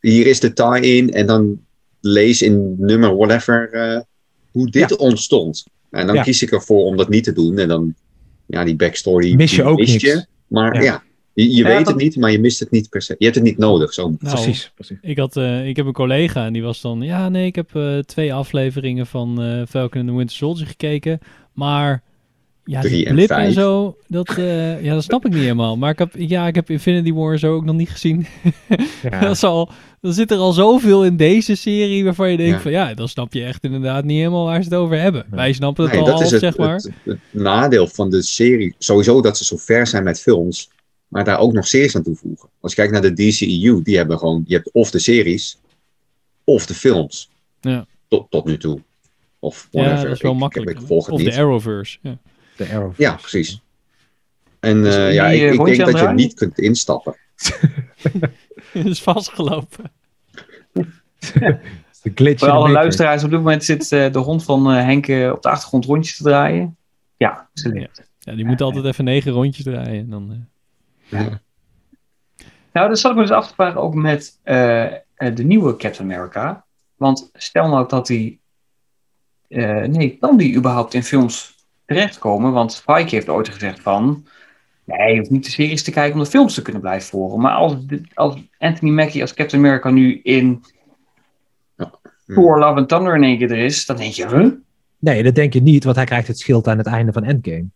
[0.00, 1.60] hier is de tie-in en dan
[2.00, 4.00] lees in nummer whatever eh,
[4.50, 5.64] hoe dit ontstond.
[5.90, 6.22] En dan Ja.
[6.22, 7.94] kies ik ervoor om dat niet te doen en dan,
[8.46, 10.04] ja, die backstory Mis je die ook mist niks.
[10.04, 10.26] je.
[10.46, 11.02] Maar Ja.
[11.34, 13.14] Je, je Ja, weet dat- het niet, maar je mist het niet per se.
[13.18, 13.92] Je hebt het niet nodig.
[13.94, 14.02] Zo.
[14.02, 14.98] Nou, precies, precies.
[15.02, 17.02] Ik, had, eh, ik heb een collega en die was dan...
[17.02, 21.18] Ja, nee, ik heb eh, twee afleveringen van eh Falcon and the Winter Soldier gekeken.
[21.52, 22.02] Maar
[22.64, 25.76] ja, Drie die en blip en, zo, dat, eh, ja, dat snap ik niet helemaal.
[25.76, 28.26] Maar ik heb, ja, ik heb Infinity War zo ook nog niet gezien.
[29.02, 29.20] Ja.
[29.20, 29.70] dat is al,
[30.00, 32.60] dan zit er al zoveel in deze serie waarvan je denkt Ja.
[32.60, 32.70] van...
[32.70, 35.26] Ja, dan snap je echt inderdaad niet helemaal waar ze het over hebben.
[35.30, 36.74] Wij snappen het Nee, al dat half, is het, zeg maar.
[36.74, 38.74] het, het nadeel van de serie.
[38.78, 40.70] Sowieso dat ze zo ver zijn met films,
[41.10, 42.48] maar daar ook nog series aan toevoegen.
[42.60, 45.58] Als je kijkt naar de DCEU, die hebben gewoon, je hebt of de series,
[46.44, 47.30] of de films.
[47.60, 47.86] Ja.
[48.08, 48.80] Tot, tot nu toe.
[49.38, 50.06] Of ja, whatever.
[50.08, 50.80] dat is wel Ik- ik- makkelijk.
[50.80, 51.32] Ik, volg het of niet.
[51.32, 51.98] de Arrowverse.
[52.02, 52.18] Ja.
[52.56, 52.92] De Arrow.
[52.96, 53.60] Ja, precies.
[54.60, 57.16] En Dus eh, ja, eh, ik, ik denk dat je niet kunt instappen.
[58.72, 59.90] is vastgelopen.
[62.02, 65.04] De glitch Voor alle luisteraars, op dit moment zit eh, de hond van eh, Henk
[65.34, 66.76] op de achtergrond rondjes te draaien.
[67.16, 67.88] Ja, ze.
[68.18, 70.00] Ja, die moet altijd even negen rondjes draaien.
[70.00, 70.46] En dan,
[72.72, 75.76] Nou, dat zat ik me dus af te vragen ook met eh, eh, de nieuwe
[75.76, 76.64] Captain America.
[76.96, 78.40] Want stel nou dat die...
[79.48, 81.54] eh, nee, kan die überhaupt in films
[81.84, 82.52] terechtkomen?
[82.52, 84.26] Want Feige heeft ooit gezegd van...
[84.84, 87.40] Nee, je hoeft niet de series te kijken om de films te kunnen blijven volgen.
[87.40, 87.76] Maar als,
[88.14, 90.64] als Anthony Mackie als Captain America nu in
[92.26, 93.86] Thor, Love and Thunder in één keer er is...
[93.86, 94.52] Dan denk je, huh?
[94.98, 97.66] Nee, dat denk je niet, want hij krijgt het schild aan het einde van Endgame.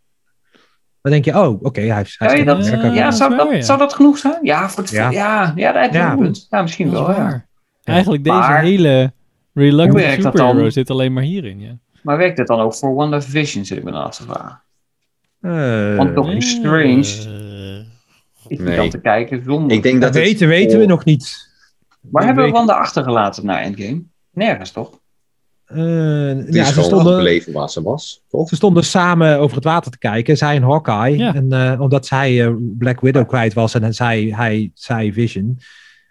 [1.04, 2.14] Dan denk je, oh, oké, hij heeft...
[2.18, 3.62] hij Ja, is je Captain dat, ja, dat is zou, waar, dat, ja.
[3.62, 4.38] zou dat genoeg zijn?
[4.42, 5.10] Ja, voor het, Ja.
[5.10, 5.52] ja.
[5.56, 6.12] Ja, dat heb je Ja.
[6.12, 6.46] een punt.
[6.50, 7.22] Ja, misschien dat is wel, ja.
[7.22, 7.46] waar.
[7.84, 9.12] Eigenlijk deze Maar- hele
[9.54, 11.60] reluctant dat superhero zit alleen maar hierin.
[11.60, 11.76] Ja.
[12.02, 14.62] Maar werkt het dan ook voor WandaVision, zit ik me dan af te vragen.
[15.40, 17.84] Eh, Want Doctor Strange Eh,
[18.48, 18.76] is Nee.
[18.76, 19.76] dan te kijken zonder...
[19.76, 21.48] Ik denk dat dat weten, weten we nog niet.
[22.00, 24.02] Maar we hebben we Wanda achtergelaten naar Endgame?
[24.32, 24.98] Nergens, toch?
[25.64, 25.76] Eh,
[26.26, 28.48] Het is ja, ze gewoon stonden, waar ze was, toch?
[28.48, 30.36] ze stonden samen over het water te kijken.
[30.36, 31.16] Zij en Hawkeye.
[31.16, 31.34] Ja.
[31.34, 35.58] En, eh, omdat zij eh, Black Widow kwijt was en zij, hij, zij Vision.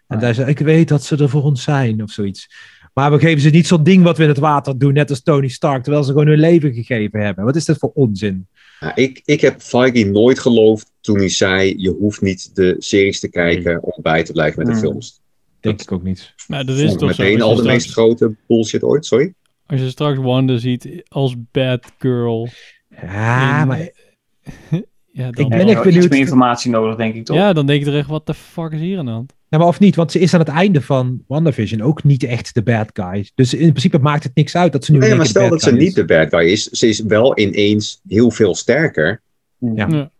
[0.07, 0.23] En Ja.
[0.23, 2.49] hij zei, ik weet dat ze er voor ons zijn, of zoiets.
[2.93, 5.21] Maar we geven ze niet zo'n ding wat we in het water doen, net als
[5.23, 7.43] Tony Stark, terwijl ze gewoon hun leven gegeven hebben.
[7.45, 8.47] Wat is dat voor onzin?
[8.79, 13.19] Ja, ik, ik heb Feige nooit geloofd toen hij zei: je hoeft niet de series
[13.19, 14.81] te kijken om bij te blijven met de Hmm.
[14.81, 15.21] films.
[15.59, 16.33] Denk ik ook niet.
[16.47, 19.33] nou, dat is toch meteen al de straks- meest grote bullshit ooit, sorry.
[19.73, 22.49] Als je straks Wanda ziet als bad girl.
[23.01, 23.79] Ja, in- maar
[25.11, 27.35] ja, dan, Ik ben echt benieuwd- Iets meer informatie nodig, denk ik, toch?
[27.37, 29.33] ja, dan denk je er echt, wat de fuck is hier aan de hand?
[29.49, 32.53] Ja, maar of niet, want ze is aan het einde van WandaVision ook niet echt
[32.53, 33.29] de bad guy.
[33.35, 35.71] Dus in principe maakt het niks uit dat ze nu Nee, maar stel dat ze
[35.73, 39.21] niet de bad guy is, ze is wel ineens heel veel sterker
[39.57, 39.87] Ja.
[39.89, 40.11] Ja.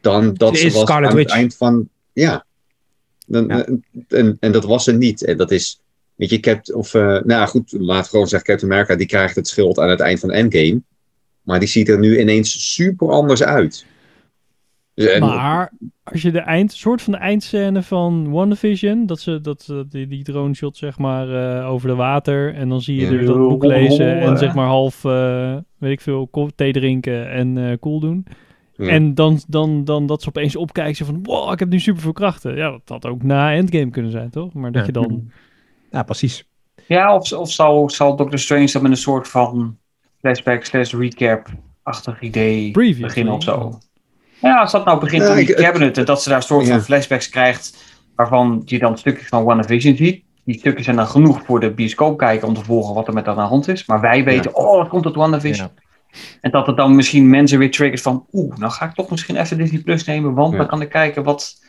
[0.00, 1.30] dan dat Ze ze, is was Scarlet aan Witch.
[1.30, 1.88] het eind van.
[2.12, 2.44] Ja.
[3.26, 3.66] Dan, Ja.
[4.08, 5.24] En, en dat was ze niet.
[5.24, 5.80] En dat is.
[6.18, 9.36] Weet je, Cap, of, eh, nou ja, goed, laat gewoon zeggen, Captain America, die krijgt
[9.36, 10.80] het schild aan het eind van Endgame.
[11.42, 13.86] Maar die ziet er nu ineens super anders uit.
[14.94, 15.72] Dus, en- Maar
[16.02, 20.06] als je de eind, soort van de eindscène van WandaVision, dat ze dat, ze die,
[20.06, 23.10] die drone shot zeg maar eh, over de water en dan zie je Ja.
[23.10, 27.58] dus dat boek lezen en zeg maar half, eh, weet ik veel, thee drinken en
[27.58, 28.26] eh cool doen.
[28.76, 28.86] Ja.
[28.88, 32.02] En dan, dan, dan dat ze opeens opkijken zo van, wow, ik heb nu super
[32.02, 32.56] veel krachten.
[32.56, 34.52] Ja, dat had ook na Endgame kunnen zijn, toch?
[34.52, 34.86] Maar dat Ja.
[34.86, 35.30] je dan...
[35.90, 36.44] Ja, precies.
[36.86, 39.76] Ja, of, of zal, zal Doctor Strange dat met een soort van
[40.20, 43.02] flashback slash recap-achtig idee Previously.
[43.06, 43.78] beginnen of zo?
[44.40, 46.66] Ja, als dat nou begint Ja, in die cabinet en dat ze daar een soort
[46.66, 46.72] Ja.
[46.72, 47.84] van flashbacks krijgt
[48.16, 50.24] waarvan je dan stukjes van WandaVision ziet.
[50.44, 53.36] Die stukjes zijn dan genoeg voor de bioscoopkijker om te volgen wat er met dat
[53.36, 53.86] aan de hand is.
[53.86, 55.68] Maar wij weten, oh, dat komt uit WandaVision.
[56.40, 59.36] En dat het dan misschien mensen weer triggert van, oeh, nou ga ik toch misschien
[59.36, 60.58] even Disney Plus nemen, want Ja.
[60.58, 61.64] dan kan ik kijken wat,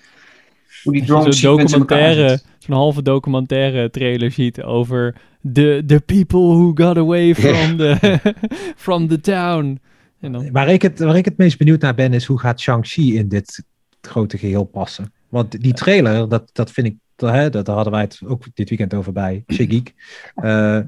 [0.84, 5.16] hoe die drone zo'n documentaire, halve documentaire trailer ziet over
[5.54, 8.20] the, the people who got away from, the,
[8.86, 9.80] from the town.
[10.20, 12.60] En dan, Waar ik, het, waar ik het meest benieuwd naar ben, is hoe gaat
[12.60, 13.64] Shang-Chi in dit
[14.02, 15.14] grote geheel passen?
[15.30, 18.44] Want die trailer, dat, dat vind ik, dat, hè, dat, daar hadden wij het ook
[18.54, 19.94] dit weekend over bij Shigik.
[20.36, 20.80] Eh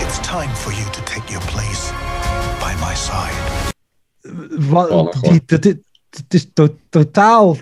[0.00, 1.92] It's time for you to take your place
[2.58, 3.34] by my side.
[4.70, 7.56] Wat, die, dat, het is to- totaal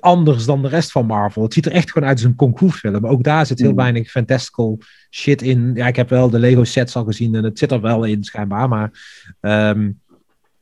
[0.00, 1.42] anders dan de rest van Marvel.
[1.42, 3.06] Het ziet er echt gewoon uit als een kung fu film.
[3.06, 3.76] Ook daar zit heel Mm.
[3.76, 4.78] weinig fantastical
[5.10, 5.70] shit in.
[5.74, 8.24] Ja, ik heb wel de Lego sets al gezien en het zit er wel in
[8.24, 8.68] schijnbaar.
[8.68, 8.90] Maar
[9.40, 9.90] ehm,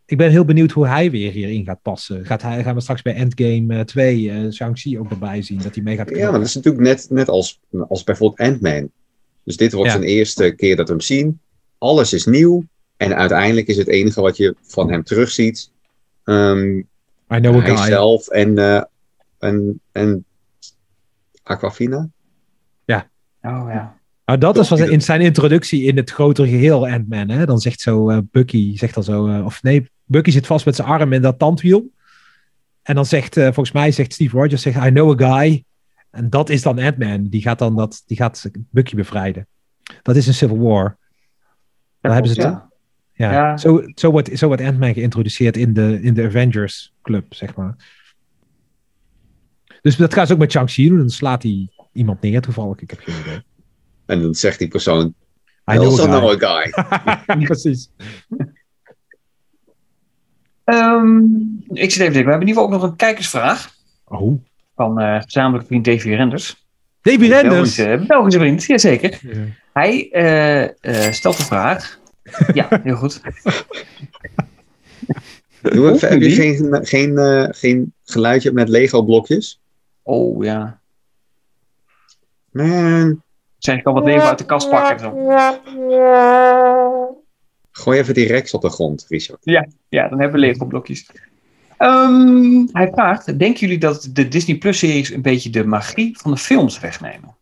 [0.07, 2.27] ik ben heel benieuwd hoe hij weer hierin gaat passen.
[2.27, 5.59] Gaat hij, gaan we straks bij Endgame eh, 2 eh Shang-Chi ook erbij zien?
[5.62, 8.90] Dat hij mee gaat Ja, maar dat is natuurlijk net, net als, als bijvoorbeeld Ant-Man.
[9.44, 9.97] Dus dit wordt Ja.
[9.97, 11.40] zijn eerste keer dat we hem zien.
[11.78, 12.65] Alles is nieuw.
[12.97, 15.70] En uiteindelijk is het enige wat je van hem terugziet.
[16.28, 16.85] I
[17.40, 17.86] know a hij guy.
[17.86, 18.82] zelf en, eh,
[19.43, 20.24] en, en
[21.43, 22.09] Aquafina.
[23.43, 24.01] Oh ja.
[24.24, 27.28] Nou, dat is wat in zijn introductie in het grotere geheel Ant-Man.
[27.28, 27.47] Hè?
[27.47, 30.77] Dan zegt zo eh, Bucky, zegt dan zo, eh, of nee, Bucky zit vast met
[30.77, 31.90] zijn arm in dat tandwiel.
[32.82, 35.64] En dan zegt, eh, volgens mij zegt Steve Rogers, zegt, I know a guy.
[36.10, 37.28] En dat is dan Ant-Man.
[37.28, 39.47] Die gaat dan dat, die gaat Bucky bevrijden.
[40.02, 40.97] Dat is een Civil War.
[42.01, 42.51] Daar hebben ze het.
[42.51, 42.70] Ja.
[43.12, 43.32] Ja.
[43.32, 43.56] Ja.
[43.56, 47.77] Zo, zo wordt, zo wordt Ant-Man geïntroduceerd in de, in de Avengers Club, zeg maar.
[49.83, 50.99] Dus dat gaat ze ook met Shang-Chi doen.
[50.99, 52.81] Dan slaat hij iemand neer toevallig.
[52.81, 53.43] Ik heb geen idee.
[54.07, 55.15] En dan zegt die persoon,
[55.73, 56.73] I know also know a guy.
[57.45, 57.91] Precies.
[60.65, 61.19] Ehm,
[61.69, 64.41] ik zit even te denken, we hebben in ieder geval ook nog een kijkersvraag Oh.
[64.75, 66.67] van eh gezamenlijke vriend Davy Renders.
[67.01, 67.77] Davy Renders.
[67.77, 69.21] Belgische, Belgische vriend, jazeker.
[69.73, 72.01] Hij eh, eh, stelt de vraag.
[72.55, 73.21] Ja, heel goed.
[75.63, 79.61] Doe even, heb je geen, geen, eh, geen geluidje met Lego blokjes?
[80.12, 80.80] Oh ja.
[82.51, 83.22] Man,
[83.59, 84.98] Zeg ik al wat leven uit de kast pakken.
[84.98, 85.16] Zo.
[87.70, 89.39] gooi even die Rex op de grond, Richard.
[89.43, 91.10] Ja, ja, dan hebben we Lego blokjes.
[91.76, 96.30] Ehm, hij vraagt, denken jullie dat de Disney Plus series een beetje de magie van
[96.30, 97.36] de films wegnemen?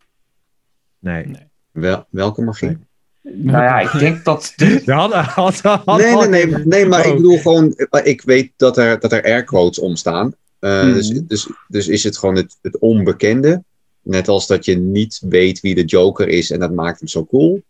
[0.99, 1.33] Nee.
[1.71, 2.79] Wel, welke magie?
[3.23, 4.53] Nou ja, ik denk dat...
[4.57, 7.17] De, Ja, had, had, had- Nee, nee, nee, nee, maar ik Oh.
[7.17, 10.35] bedoel gewoon, ik weet dat er, dat er airquotes omstaan.
[10.61, 10.93] Eh, Mhm.
[10.95, 13.63] dus, dus, dus is het gewoon het, het onbekende.
[14.03, 17.25] Net als dat je niet weet wie de Joker is en dat maakt hem zo
[17.27, 17.63] cool.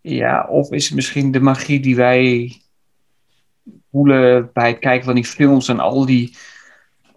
[0.00, 2.52] ja, of is het misschien de magie die wij
[3.90, 6.36] voelen bij het kijken van die films en al die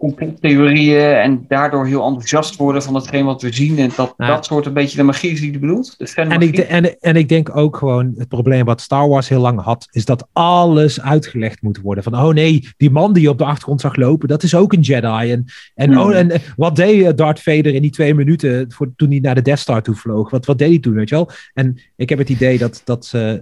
[0.04, 4.26] complottheorieën en daardoor heel enthousiast worden van hetgeen wat we zien en dat Ja.
[4.26, 5.94] dat soort een beetje de magie is die je bedoelt?
[5.98, 9.40] De En ik, en, en ik denk ook gewoon, het probleem wat Star Wars heel
[9.40, 12.04] lang had, is dat alles uitgelegd moet worden.
[12.04, 14.72] Van, oh nee, die man die je op de achtergrond zag lopen, dat is ook
[14.72, 15.32] een Jedi.
[15.32, 15.44] En,
[15.74, 15.98] en, Hmm.
[15.98, 19.18] oh, en eh, wat deed eh, Darth Vader in die twee minuten voor, toen hij
[19.20, 20.30] naar de Death Star toe vloog?
[20.30, 21.30] Wat, wat deed hij toen, weet je wel?
[21.54, 23.32] En ik heb het idee dat, dat, eh,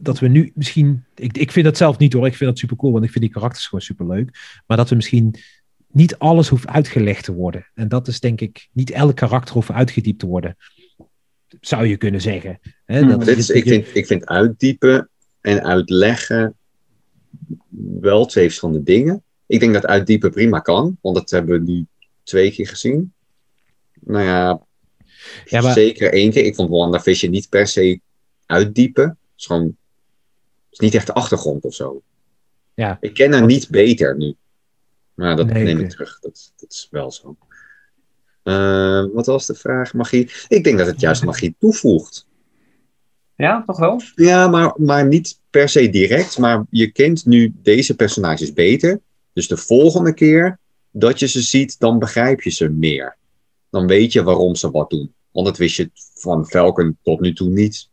[0.00, 2.76] dat we nu misschien, ik, ik vind dat zelf niet hoor, ik vind dat super
[2.76, 4.60] cool, want ik vind die karakters gewoon super leuk.
[4.66, 5.34] Maar dat we misschien
[5.92, 7.66] niet alles hoeft uitgelegd te worden.
[7.74, 10.56] En dat is denk ik, niet elk karakter hoeft uitgediept te worden.
[11.60, 12.60] Zou je kunnen zeggen.
[12.84, 13.08] Hè, Hmm.
[13.08, 15.08] dat, Dit is, ik, vind, ik vind uitdiepen
[15.40, 16.54] en uitleggen
[18.00, 19.22] wel twee verschillende dingen.
[19.46, 21.86] Ik denk dat uitdiepen prima kan, want dat hebben we nu
[22.22, 23.12] twee keer gezien.
[24.00, 24.66] Nou ja,
[25.44, 26.44] Ja, maar- zeker één keer.
[26.44, 28.00] Ik vond WandaVision niet per se
[28.46, 29.04] uitdiepen.
[29.04, 29.76] Het is gewoon, het
[30.70, 32.02] is niet echt de achtergrond of zo.
[32.74, 32.98] Ja.
[33.00, 34.34] Ik ken haar niet beter nu.
[35.22, 36.18] Maar dat Nee, neem ik terug.
[36.20, 37.36] Dat, dat is wel zo.
[38.42, 39.94] Eh, wat was de vraag?
[39.94, 40.30] Magie?
[40.48, 42.26] Ik denk dat het juist magie toevoegt.
[43.36, 44.00] Ja, toch wel?
[44.14, 46.38] Ja, maar, maar niet per se direct.
[46.38, 49.00] Maar je kent nu deze personages beter.
[49.32, 50.58] Dus de volgende keer
[50.90, 53.16] dat je ze ziet, dan begrijp je ze meer.
[53.70, 55.14] Dan weet je waarom ze wat doen.
[55.30, 57.88] Want dat wist je van Falcon tot nu toe niet.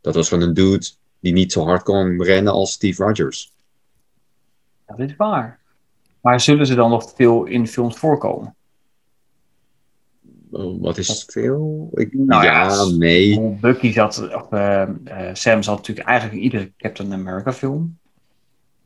[0.00, 0.86] Dat was van een dude
[1.20, 3.52] die niet zo hard kon rennen als Steve Rogers.
[4.86, 5.62] Dat is waar.
[6.24, 8.54] Maar zullen ze dan nog veel in films voorkomen?
[10.50, 11.90] Oh, wat is veel?
[11.94, 13.56] Ik, Nou ja, ja, nee.
[13.60, 17.98] Bucky zat, of eh, eh, Sam zat natuurlijk eigenlijk in iedere Captain America film.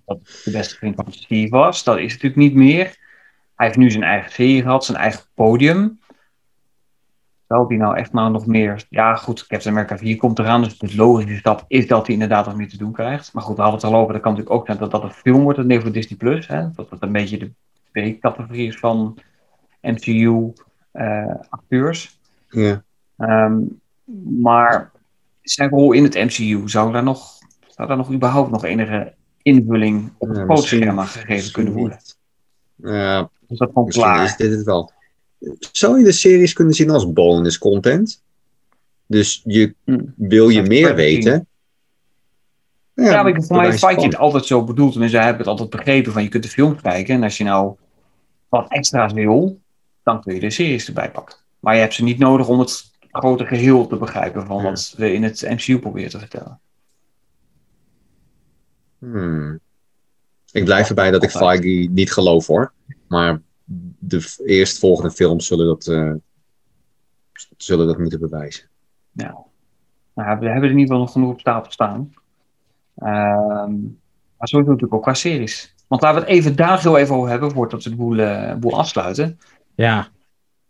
[0.05, 1.85] Dat de beste vriend van Steve was.
[1.85, 2.97] Dat is natuurlijk niet meer.
[3.55, 6.01] Hij heeft nu zijn eigen serie gehad, zijn eigen podium.
[7.49, 8.87] Zal die nou echt nou nog meer...
[8.89, 12.47] Ja goed, Captain America 4 komt eraan, dus de logische stap is dat hij inderdaad
[12.47, 13.33] nog meer te doen krijgt.
[13.33, 15.11] Maar goed, we hadden het al over, dat kan natuurlijk ook zijn dat dat een
[15.11, 16.19] film wordt, dat voor Disney+.
[16.19, 16.71] Plus, hè?
[16.75, 17.51] Dat dat een beetje de
[17.93, 19.19] B-categorie is van
[19.81, 22.19] MCU-acteurs.
[22.49, 22.83] Ja.
[23.17, 23.59] Ehm,
[24.41, 24.91] maar
[25.43, 27.39] zijn rol in het MCU, zou daar nog,
[27.69, 31.99] zou daar nog überhaupt nog enige invulling op het Ja, gegeven kunnen worden?
[32.75, 34.25] Ja, Is dat gewoon klaar?
[34.25, 34.93] is dit het wel.
[35.73, 38.23] Zou je de series kunnen zien als bonus content?
[39.07, 40.05] Dus je, Hm.
[40.17, 41.47] wil je meer weten?
[42.95, 44.91] Ja, maar voor mij is Fight altijd zo bedoeld.
[44.93, 47.15] Tenminste, zij hebben het altijd begrepen van je kunt de films kijken.
[47.15, 47.77] En als je nou
[48.49, 49.61] wat extra's wil,
[50.03, 51.37] dan kun je de series erbij pakken.
[51.61, 54.63] Maar je hebt ze niet nodig om het grote geheel te begrijpen van Ja.
[54.63, 56.61] wat we in het MCU proberen te vertellen.
[58.99, 59.61] Hmm.
[60.53, 61.31] Ik blijf erbij dat ik.
[61.31, 62.73] Feige niet geloof hoor.
[63.09, 63.41] Maar
[63.99, 66.13] de eerstvolgende films zullen dat, eh,
[67.57, 68.69] zullen dat moeten bewijzen.
[69.13, 69.35] Nou,
[70.15, 72.13] nou, we hebben er in ieder geval nog genoeg op stapel staan.
[72.95, 73.73] Ehm,
[74.37, 75.75] maar sowieso natuurlijk ook qua series.
[75.87, 78.55] Want laten we het even daar heel even over hebben, voordat we de boel, eh,
[78.55, 79.39] boel afsluiten.
[79.75, 80.09] Ja,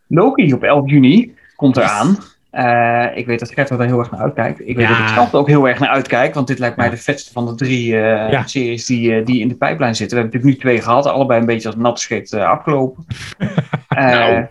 [0.08, 2.18] Loki op 11 juni komt eraan.
[2.50, 4.60] Eh ik weet dat Gert er daar heel erg naar uitkijkt.
[4.60, 4.98] Ik weet Ja.
[4.98, 6.34] dat ik zelf er ook heel erg naar uitkijk.
[6.34, 6.90] Want dit lijkt mij Ja.
[6.90, 8.46] de vetste van de drie eh, Ja.
[8.46, 10.16] series die, eh, die in de pijplijn zitten.
[10.16, 11.06] We hebben natuurlijk nu twee gehad.
[11.06, 13.04] Allebei een beetje als nat scheet afgelopen.
[13.88, 14.46] Nou.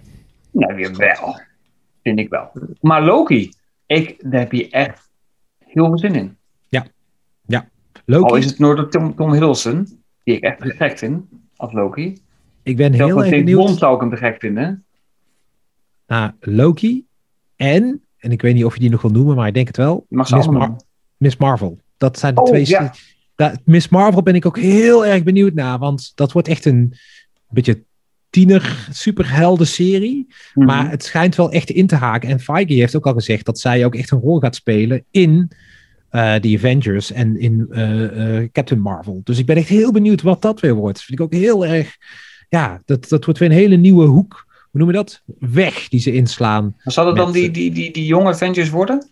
[0.52, 1.40] nou, weer wel.
[2.04, 2.52] Vind ik wel.
[2.82, 3.52] Maar Loki,
[3.86, 5.10] ik, daar heb je echt
[5.66, 6.36] heel veel zin in.
[8.06, 8.30] Loki.
[8.30, 11.26] Al is het door Tom, Tom Hiddleston, die ik echt gek vind
[11.56, 12.22] als Loki.
[12.64, 14.86] ik ben heel erg benieuwd Bond zou ik hem te gek vinden.
[16.08, 17.07] naar Loki.
[17.58, 19.78] En, en ik weet niet of je die nog wil noemen, maar ik denk het
[19.78, 20.06] wel.
[20.10, 20.76] Mag Miss, Mar-
[21.18, 21.80] Miss Marvel.
[21.98, 22.68] Dat zijn de Oh, twee.
[22.68, 22.94] ja.
[23.64, 25.78] Miss Marvel ben ik ook heel erg benieuwd naar.
[25.80, 26.94] Want dat wordt echt een
[27.50, 27.84] beetje
[28.30, 30.28] tiener superhelden serie.
[30.54, 30.66] Mhm.
[30.68, 32.30] Maar het schijnt wel echt in te haken.
[32.30, 35.52] En Feige heeft ook al gezegd dat zij ook echt een rol gaat spelen in
[36.10, 39.22] eh The Avengers en in eh, eh, Captain Marvel.
[39.24, 41.02] Dus ik ben echt heel benieuwd wat dat weer wordt.
[41.02, 41.98] Vind ik ook heel erg.
[42.50, 44.46] Ja, dat, dat wordt weer een hele nieuwe hoek.
[44.72, 45.22] Hoe noem je dat?
[45.40, 46.76] Weg die ze inslaan.
[46.84, 49.10] Maar Zal het dan die, die, die, die jonge Avengers worden?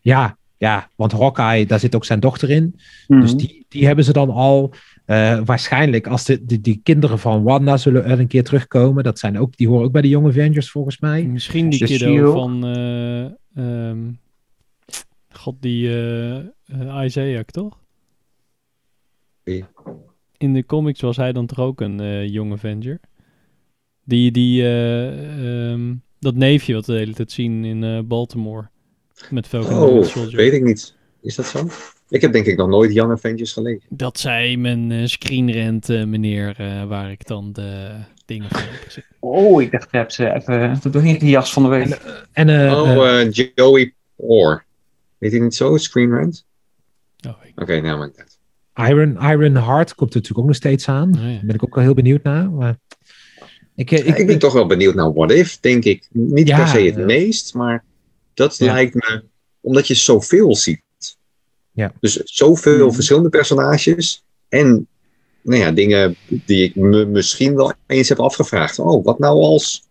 [0.00, 2.80] Ja, ja, want Hawkeye, daar zit ook zijn dochter in.
[3.08, 3.20] Mhm.
[3.20, 4.72] Dus die, die hebben ze dan al.
[5.04, 9.04] Eh, waarschijnlijk, als de, de, die kinderen van Wanda zullen er een keer terugkomen.
[9.04, 11.22] Dat zijn ook, die horen ook bij de jonge Avengers volgens mij.
[11.24, 12.66] Misschien die kiddo van...
[12.66, 13.98] eh, ehm,
[15.28, 17.78] God, die eh, Isaiah, toch?
[20.38, 23.00] In de comics was hij dan toch ook een eh jong Avenger?
[24.06, 28.68] Die, die, eh, ehm, dat neefje wat we de hele tijd zien in eh, Baltimore.
[29.30, 30.36] Met Falcon Oh, Soldier.
[30.36, 30.94] weet ik niet.
[31.22, 31.68] Is dat zo?
[32.08, 33.82] Ik heb denk ik nog nooit Young Avengers gelezen.
[33.88, 37.90] Dat zei mijn eh screenrent meneer, eh, waar ik dan de
[38.24, 39.04] dingen van heb gezien.
[39.20, 42.00] Oh, ik dacht, ze even doorheen gejast van de week.
[42.32, 44.64] En eh, oh, Joey Orr.
[45.18, 45.76] Weet hij niet zo?
[45.76, 46.46] Screen Rant?
[47.28, 48.38] Oh, ik, Oké, nou maar niet.
[48.74, 51.14] Iron, Iron Heart komt er natuurlijk ook nog steeds aan.
[51.16, 51.30] oh ja.
[51.30, 52.50] Daar ben ik ook wel heel benieuwd naar.
[52.50, 52.76] Maar
[53.76, 56.08] ik, eh, Ik, ik, ben toch wel benieuwd naar What If, denk ik.
[56.12, 57.84] Niet Ja, per se het meest, maar
[58.34, 58.72] dat Ja.
[58.72, 59.22] lijkt me...
[59.60, 60.82] Omdat je zoveel ziet.
[61.72, 61.92] Ja.
[62.00, 62.94] Dus zoveel Mhm.
[62.94, 64.24] verschillende personages.
[64.48, 64.86] En
[65.42, 68.78] nou ja, dingen die ik me misschien wel eens heb afgevraagd.
[68.78, 69.84] Oh, wat nou als...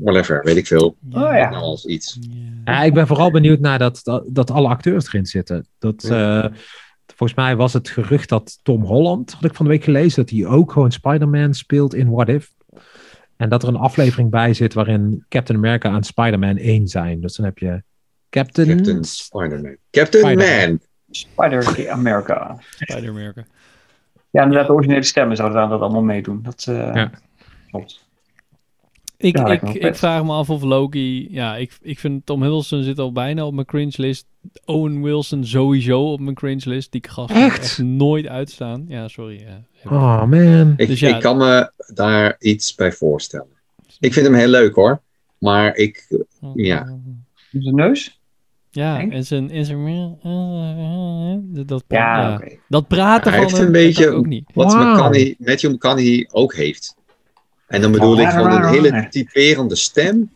[0.00, 0.96] Whatever, weet ik veel.
[1.12, 1.50] Oh ja.
[1.50, 2.18] Nou als iets.
[2.64, 5.66] ja, ik ben vooral benieuwd naar dat, dat, dat alle acteurs erin zitten.
[5.78, 6.46] Dat, eh,
[7.14, 10.34] volgens mij was het gerucht dat Tom Holland, had ik van de week gelezen, dat
[10.34, 12.52] hij ook gewoon Spider-Man speelt in What If.
[13.36, 17.20] En dat er een aflevering bij zit waarin Captain America en Spider-Man één zijn.
[17.20, 17.82] Dus dan heb je
[18.30, 18.68] Captain...
[18.68, 19.76] Captain Spider-Man.
[19.90, 20.68] Captain Spider-Man.
[20.68, 20.80] Man.
[21.10, 22.56] Spider America.
[22.78, 23.44] Spider-America.
[24.30, 26.42] Ja, inderdaad, de originele stemmen zouden daar dat allemaal meedoen.
[26.42, 27.10] Dat eh, Ja.
[27.70, 28.03] klopt.
[29.24, 31.26] Ik, Ja, ik, ik vraag me af of Loki...
[31.30, 34.26] Ja, ik, ik vind Tom Hiddleston zit al bijna op mijn cringe list.
[34.64, 36.92] Owen Wilson sowieso op mijn cringe list.
[36.92, 37.58] Die gast Echt?
[37.58, 38.84] echt nooit uitstaan.
[38.88, 39.40] Ja, sorry.
[39.46, 39.90] Ja.
[39.90, 40.74] Oh man.
[40.76, 41.14] Ik, Dus ja.
[41.14, 43.46] ik kan me daar iets bij voorstellen.
[44.00, 45.00] Ik vind hem heel leuk hoor.
[45.38, 46.24] Maar ik,
[46.54, 46.98] ja.
[47.50, 48.20] Zijn neus?
[48.70, 49.10] Ja, Eng?
[49.12, 49.50] en zijn...
[49.50, 50.18] En zijn
[51.54, 52.40] dat, dat, Ja, ja.
[52.68, 54.66] dat praten Hij van heeft hem, een dat beetje- wat.
[54.66, 56.96] McConaughey, Matthew McConaughey ook heeft.
[57.66, 60.32] En dan bedoel ik gewoon een hele typerende stem.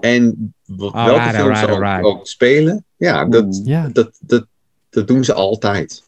[0.00, 2.84] En w- welke films ze ook, spelen.
[2.96, 3.62] Ja, dat,
[3.94, 4.46] dat, dat,
[4.90, 6.02] dat doen ze altijd.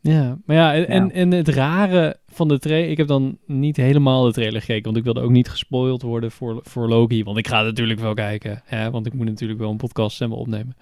[0.00, 1.12] Ja, maar ja, en, en, Ja.
[1.12, 2.90] en het rare van de trailer...
[2.90, 6.30] Ik heb dan niet helemaal de trailer gekeken, want ik wilde ook niet gespoild worden
[6.30, 7.24] voor, voor Loki.
[7.24, 10.38] Want ik ga natuurlijk wel kijken, hè, want ik moet natuurlijk wel een podcast stemmen
[10.38, 10.76] opnemen.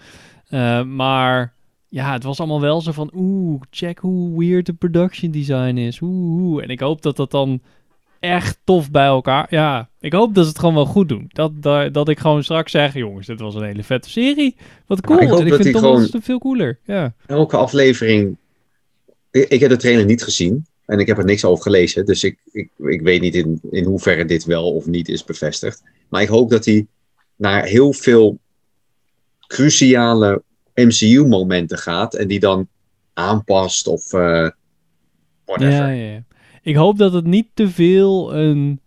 [0.49, 1.55] Eh, maar
[1.89, 3.11] ja, het was allemaal wel zo van...
[3.15, 6.01] Oeh, check hoe weird de production design is.
[6.01, 6.63] Oeh, oeh.
[6.63, 7.61] En ik hoop dat dat dan
[8.23, 9.47] echt tof bij elkaar...
[9.51, 11.25] Ja, ik hoop dat ze het gewoon wel goed doen.
[11.29, 12.95] Dat, dat, dat ik gewoon straks zeg...
[12.95, 14.57] Jongens, dit was een hele vette serie.
[14.87, 15.19] Wat cool.
[15.21, 16.79] ik en vind Tom gewoon- veel cooler.
[16.85, 17.15] Ja.
[17.27, 18.37] Elke aflevering.
[19.31, 20.67] Ik, ik heb de trailer niet gezien.
[20.87, 22.07] En ik heb er niks over gelezen.
[22.07, 25.83] Dus ik, ik, ik weet niet in, in hoeverre dit wel of niet is bevestigd.
[26.09, 26.87] Maar ik hoop dat hij
[27.37, 28.39] naar heel veel
[29.47, 30.43] cruciale
[30.75, 32.15] MCU-momenten gaat.
[32.15, 32.69] En die dan
[33.13, 34.49] aanpast of eh
[35.45, 35.73] whatever.
[35.75, 36.23] Ja, ja, ja.
[36.63, 38.81] Ik hoop dat het niet te veel een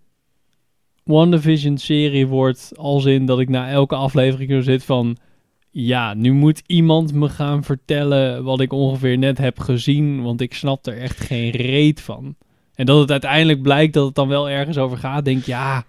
[1.03, 2.71] WandaVision-serie wordt.
[2.75, 5.17] Als in dat ik na elke aflevering zo zit van...
[5.71, 10.21] Ja, nu moet iemand me gaan vertellen wat ik ongeveer net heb gezien.
[10.21, 12.35] Want ik snap er echt geen reet van.
[12.75, 15.25] En dat het uiteindelijk blijkt dat het dan wel ergens over gaat.
[15.25, 15.85] Denk ja,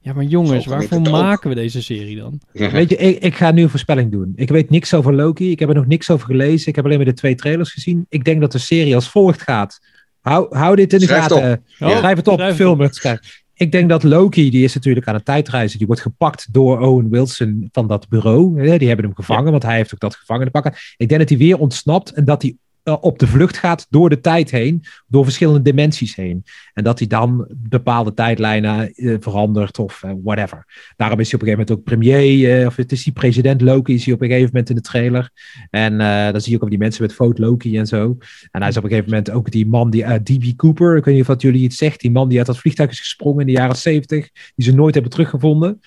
[0.00, 2.40] ja maar jongens, waarvoor maken we deze serie dan?
[2.52, 2.70] Ja.
[2.70, 4.32] Weet je, ik, ik ga nu een voorspelling doen.
[4.36, 5.50] Ik weet niks over Loki.
[5.50, 6.68] Ik heb er nog niks over gelezen.
[6.68, 8.06] Ik heb alleen maar de twee trailers gezien.
[8.08, 9.80] Ik denk dat de serie als volgt gaat.
[10.20, 11.64] Hou, hou dit in de Schrijf het gaten.
[11.78, 11.96] Ja.
[11.96, 12.94] Schrijf het op, Schrijf film het.
[12.94, 13.42] schrijf.
[13.54, 15.78] Ik denk dat Loki, die is natuurlijk aan het tijdreizen.
[15.78, 18.68] Die wordt gepakt door Owen Wilson van dat bureau.
[18.68, 20.72] hè, Die hebben hem gevangen, want hij heeft ook dat gevangenen pakken.
[20.96, 24.08] Ik denk dat hij weer ontsnapt en dat hij eh, op de vlucht gaat door
[24.08, 24.84] de tijd heen.
[25.06, 26.44] Door verschillende dimensies heen.
[26.74, 30.92] En dat hij dan bepaalde tijdlijnen eh, verandert of eh, whatever.
[30.96, 32.66] Daarom is hij op een gegeven moment ook premier.
[32.66, 35.30] of het is die president Loki, is hij op een gegeven moment in de trailer.
[35.70, 35.98] En
[36.32, 38.16] dan zie je ook al die mensen met Vote Loki en zo.
[38.50, 40.56] En hij is op een gegeven moment ook die man, die D.B.
[40.56, 40.96] Cooper.
[40.96, 42.00] Ik weet niet of dat jullie iets zegt.
[42.00, 44.30] Die man die uit dat vliegtuig is gesprongen in de jaren 70.
[44.54, 45.80] Die ze nooit hebben teruggevonden.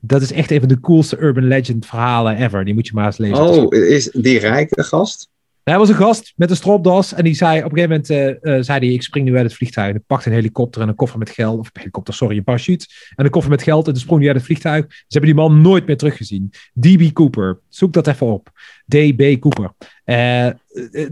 [0.00, 2.64] Dat is echt een van de coolste urban legend verhalen ever.
[2.64, 3.44] Die moet je maar eens lezen.
[3.44, 5.31] Oh, is die rijke gast?
[5.64, 8.54] Hij was een gast met een stropdas en die zei op een gegeven moment uh,
[8.54, 9.90] uh, zei hij, ik spring nu uit het vliegtuig.
[9.90, 12.44] En ik pakte een helikopter en een koffer met geld, of een helikopter, sorry, een
[12.44, 14.84] parachute en een koffer met geld en toen sprong hij uit het vliegtuig.
[14.88, 16.52] Ze hebben die man nooit meer teruggezien.
[16.80, 17.12] D.B.
[17.12, 18.50] Cooper, zoek dat even op.
[18.88, 19.40] D.B.
[19.40, 19.72] Cooper.
[20.04, 20.46] Uh,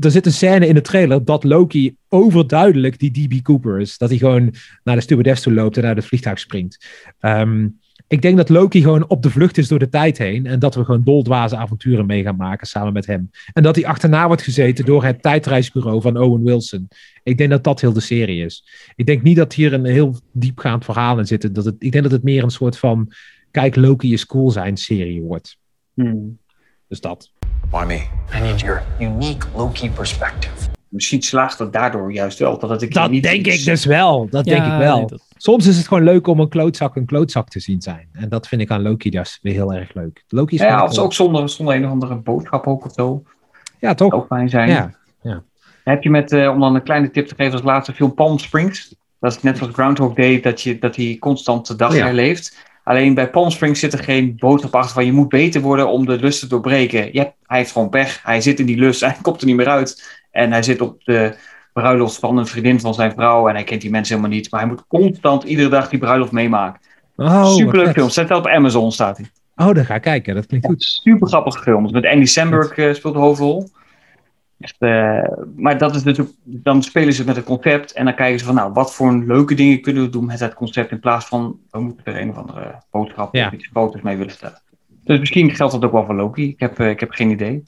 [0.05, 3.43] er zit een scène in de trailer dat Loki overduidelijk die D.B.
[3.43, 3.98] Cooper is.
[3.98, 4.55] Dat hij gewoon
[4.85, 6.86] naar de stewardess toe loopt en uit het vliegtuig springt.
[7.20, 7.80] Um,
[8.11, 10.47] ik denk dat Loki gewoon op de vlucht is door de tijd heen.
[10.47, 13.31] En dat we gewoon doldwaze avonturen mee gaan maken samen met hem.
[13.53, 16.89] En dat hij achterna wordt gezeten door het tijdreisbureau van Owen Wilson.
[17.23, 18.65] Ik denk dat dat heel de serie is.
[18.95, 21.55] Ik denk niet dat hier een heel diepgaand verhaal in zit.
[21.55, 23.12] Dat het, ik denk dat het meer een soort van.
[23.51, 25.57] Kijk, Loki is cool zijn serie wordt.
[25.95, 26.39] Hmm.
[26.89, 27.32] Dus dat.
[27.70, 28.07] Why me?
[28.39, 30.78] I need your unique Loki perspective.
[30.91, 32.59] Misschien slaagt het daardoor juist wel.
[32.59, 34.29] Dat keer Dat niet denk ik dus wel.
[34.31, 34.97] Dat denk ik wel.
[34.97, 38.09] nee, dat- Soms is het gewoon leuk om een klootzak een klootzak te zien zijn.
[38.12, 40.25] En dat vind ik aan Loki dus weer heel erg leuk.
[40.29, 40.99] Loki is Ja, cool.
[41.05, 43.23] ook zonder, zonder een of andere boodschap ook of zo.
[43.79, 44.12] Ja, toch?
[44.12, 44.69] Ook fijn zijn.
[45.23, 45.43] Ja.
[45.85, 48.39] Heb je met, eh, om dan een kleine tip te geven als laatste film Palm
[48.39, 48.95] Springs.
[49.21, 52.05] Dat is net zoals Groundhog Day, dat, je, dat hij constant de dag Ja.
[52.05, 52.69] herleeft.
[52.85, 56.07] Alleen bij Palm Springs zit er geen boodschap achter van je moet beter worden om
[56.07, 57.09] de lust te doorbreken.
[57.12, 58.21] Ja, hij heeft gewoon pech.
[58.23, 60.19] Hij zit in die lust, hij komt er niet meer uit.
[60.31, 61.36] En hij zit op de
[61.73, 64.51] bruiloft van een vriendin van zijn vrouw en hij kent die mensen helemaal niet.
[64.51, 66.81] Maar hij moet constant iedere dag die bruiloft meemaken.
[67.16, 68.09] Oh, Superleuk film.
[68.11, 69.27] Zet dat op Amazon staat hij.
[69.57, 70.35] Oh, dan ga ik kijken.
[70.35, 70.82] Dat klinkt goed.
[70.82, 71.90] Super grappige film.
[71.90, 73.69] Met Andy Samberg eh, speelt de hoofdrol.
[74.61, 75.23] Echt, eh,
[75.57, 78.55] maar dat is natuurlijk, dan spelen ze met het concept en dan kijken ze van,
[78.55, 81.81] nou, wat voor leuke dingen kunnen we doen met het concept in plaats van, we
[81.81, 83.47] moeten er een of andere boodschap Ja.
[83.47, 84.61] of iets foto's mee willen stellen.
[85.05, 86.48] Dus misschien geldt dat ook wel voor Loki.
[86.48, 87.65] Ik heb, eh, ik heb geen idee.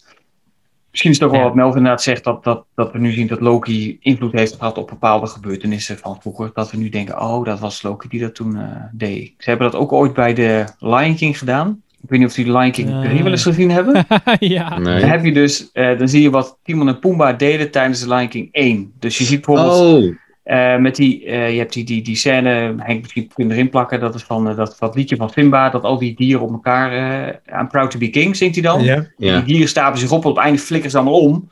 [0.93, 3.27] Misschien is het ook wel wat Melvin inderdaad zegt, dat, dat, dat we nu zien
[3.27, 6.51] dat Loki invloed heeft gehad op bepaalde gebeurtenissen van vroeger.
[6.55, 9.32] Dat we nu denken, oh, dat was Loki die dat toen eh, deed.
[9.39, 11.82] Ze hebben dat ook ooit bij de Lion King gedaan.
[12.02, 13.02] Ik weet niet of jullie Lion King Ja.
[13.02, 14.06] 3 wel eens gezien hebben.
[14.39, 14.78] ja.
[14.78, 15.01] Nee.
[15.01, 18.09] Dan heb je dus, eh, dan zie je wat Timon en Pumbaa deden tijdens de
[18.09, 18.93] Lion King 1.
[18.98, 22.74] Dus je ziet bijvoorbeeld Oh, eh, met die, eh, je hebt die, die, die scène,
[22.78, 25.70] Henk misschien kun je erin plakken, dat is van eh, dat, dat liedje van Simba,
[25.70, 28.82] dat al die dieren op elkaar, eh I'm proud to be king, zingt hij dan.
[28.82, 29.06] Ja.
[29.16, 31.51] Die dieren stapelen zich op, op het einde flikkeren ze allemaal om.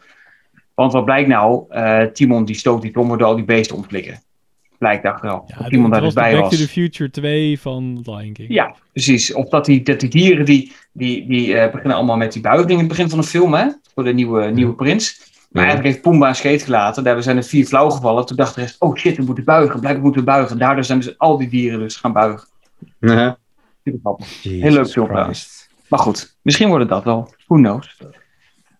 [0.74, 3.82] Want wat blijkt nou, Eh, Timon die stoot die tom door al die beesten om
[3.82, 4.20] te flikken.
[4.78, 5.42] Blijkt achteraf.
[5.46, 6.58] Ja, dat Timon daar was dus de bij Back was.
[6.58, 8.48] to the Future 2 van Lion King.
[8.52, 9.32] Ja, precies.
[9.34, 12.70] Of dat die, dat die dieren die, die, die eh, beginnen allemaal met die buiging
[12.70, 13.66] in het begin van de film, hè?
[13.94, 15.20] Voor de nieuwe, nieuwe prins.
[15.50, 17.04] Maar eigenlijk heeft Pumba een scheet gelaten.
[17.04, 18.26] Daar zijn er vier flauw gevallen.
[18.26, 19.80] Toen dacht de rest, oh shit, we moeten buigen.
[19.80, 20.58] Blijkbaar moeten we buigen.
[20.58, 22.48] Daardoor zijn dus al die dieren dus gaan buigen.
[24.42, 25.08] Jesus Heel leuk film.
[25.88, 27.34] Maar goed, misschien wordt het dat wel.
[27.46, 27.96] Who knows.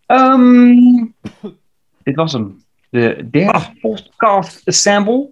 [0.06, 1.04] Ehm,
[2.02, 2.64] dit was hem.
[2.90, 3.66] De derde Ah.
[3.80, 5.28] podcast assemble.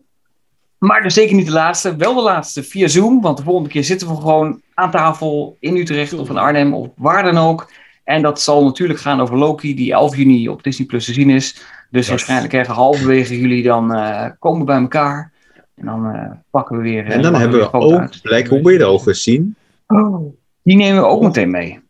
[0.79, 1.97] Maar dus zeker niet de laatste.
[1.97, 3.21] Wel de laatste via Zoom.
[3.21, 6.89] Want de volgende keer zitten we gewoon aan tafel in Utrecht of in Arnhem of
[6.97, 7.71] waar dan ook.
[8.09, 11.31] En dat zal natuurlijk gaan over Loki, die 11 juni op Disney Plus te zien
[11.31, 11.63] is.
[11.91, 15.33] Dus waarschijnlijk ergens halverwege juli dan eh, komen we bij elkaar.
[15.75, 17.05] En dan eh, pakken we weer.
[17.07, 18.19] eh, En dan hebben we ook uit.
[18.23, 19.55] Black Widow gezien.
[19.87, 21.81] Oh, die nemen we ook meteen mee.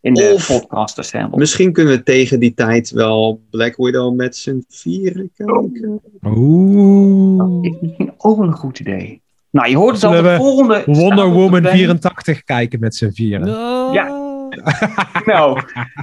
[0.00, 1.38] In de Of- podcast assemble.
[1.38, 6.00] Misschien kunnen we tegen die tijd wel Black Widow met z'n vieren kijken.
[6.24, 7.64] Oeh.
[7.64, 9.22] Is misschien ook wel een goed idee.
[9.50, 10.22] Nou, je hoort het al.
[10.22, 10.82] De volgende.
[10.86, 11.74] Wonder Woman planning.
[11.74, 13.46] 84 kijken met z'n vieren.
[13.46, 13.92] No.
[13.92, 14.26] Ja.
[15.24, 15.60] Nou,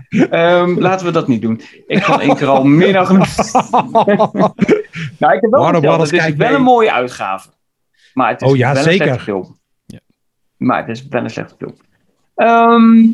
[0.09, 1.61] ehm, laten we dat niet doen.
[1.87, 3.35] Ik kan één keer al meer dan genoeg.
[5.19, 7.49] nou, ik heb wel verteld, het is wel een mooie uitgave.
[8.13, 9.01] Maar het is Oh ja, wel zeker.
[9.01, 9.57] een slechte film.
[9.85, 9.99] Ja.
[10.57, 11.75] Maar het is wel een slechte film.
[12.35, 13.05] Ehm,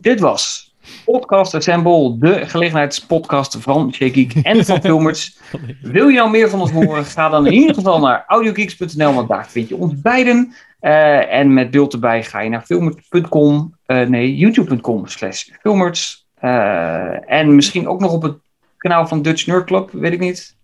[0.00, 0.68] dit was
[1.04, 5.38] Podcast Assemble, de gelegenheidspodcast van Shakeek en van Filmers.
[5.82, 7.04] Wil je nou meer van ons horen?
[7.04, 10.52] Ga dan in ieder geval naar audiogeeks.nl, want daar vind je ons beiden.
[10.80, 16.26] Eh, en met beeld erbij ga je naar filmers.com, nee, youtube.com slash filmers.
[16.34, 18.36] Eh, en misschien ook nog op het
[18.76, 20.56] kanaal van Dutch Nerd Club, weet ik niet.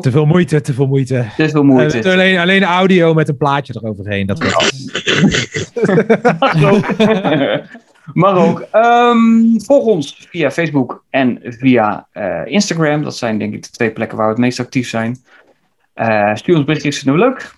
[0.00, 1.26] Te veel moeite, te veel moeite.
[1.36, 2.12] te veel Eh, moeite.
[2.12, 4.26] alleen, alleen audio met een plaatje eroverheen.
[4.26, 4.38] Dat
[6.38, 6.86] Mag ook.
[8.12, 8.60] Mag ook.
[8.70, 13.02] Ehm, volg ons via Facebook en via eh, Instagram.
[13.02, 15.16] Dat zijn denk ik de twee plekken waar we het meest actief zijn.
[15.94, 17.54] Eh, stuur ons berichtjes, vinden we leuk.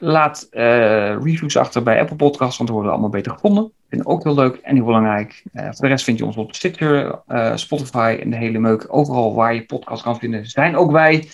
[0.00, 3.72] Laat eh, reviews achter bij Apple Podcasts, want dan worden we allemaal beter gevonden.
[3.88, 5.42] Vinden we ook heel leuk en heel belangrijk.
[5.52, 8.86] Eh, voor de rest vind je ons op Stitcher, eh, Spotify en de hele meuk.
[8.88, 11.28] Overal waar je podcast kan vinden, zijn ook wij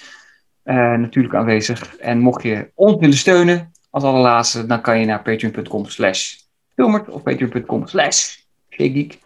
[0.97, 1.97] natuurlijk aanwezig.
[1.97, 6.37] En mocht je ons willen steunen, als allerlaatste, dan kan je naar patreon.com slash
[6.75, 8.37] filmert of patreon.com slash
[8.71, 9.19] shakegeek.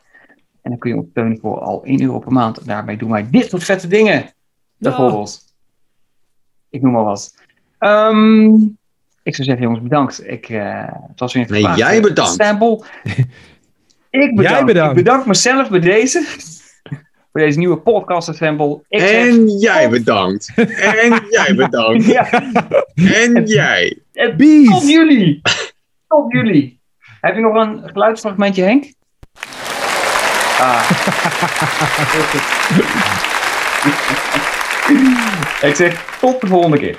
[0.62, 2.58] En dan kun je ons steunen voor al 1 euro per maand.
[2.58, 4.32] En daarmee doen wij dit soort vette dingen.
[4.76, 5.40] Bijvoorbeeld.
[6.70, 7.34] Ik noem maar wat.
[7.78, 8.56] Ehm,
[9.28, 10.28] ik zou zeggen, jongens, bedankt.
[10.28, 12.32] Ik, eh het was weer een Nee, jij bedankt.
[12.32, 12.84] stempel.
[14.10, 14.54] Ik bedank.
[14.56, 14.98] Jij bedankt.
[14.98, 16.24] Ik bedank mezelf bij deze.
[17.32, 18.80] voor deze nieuwe podcast assemble.
[18.88, 20.52] Ik zeg, En jij bedankt.
[21.02, 22.04] En jij bedankt.
[22.04, 22.30] ja,
[22.94, 23.98] En jij.
[24.12, 24.36] en
[24.70, 25.40] tot jullie.
[26.08, 26.80] Tot jullie.
[27.20, 28.92] Heb je nog een geluidsfragmentje, Henk?
[30.60, 30.90] Ah.
[35.62, 36.98] Ik zeg tot de volgende keer.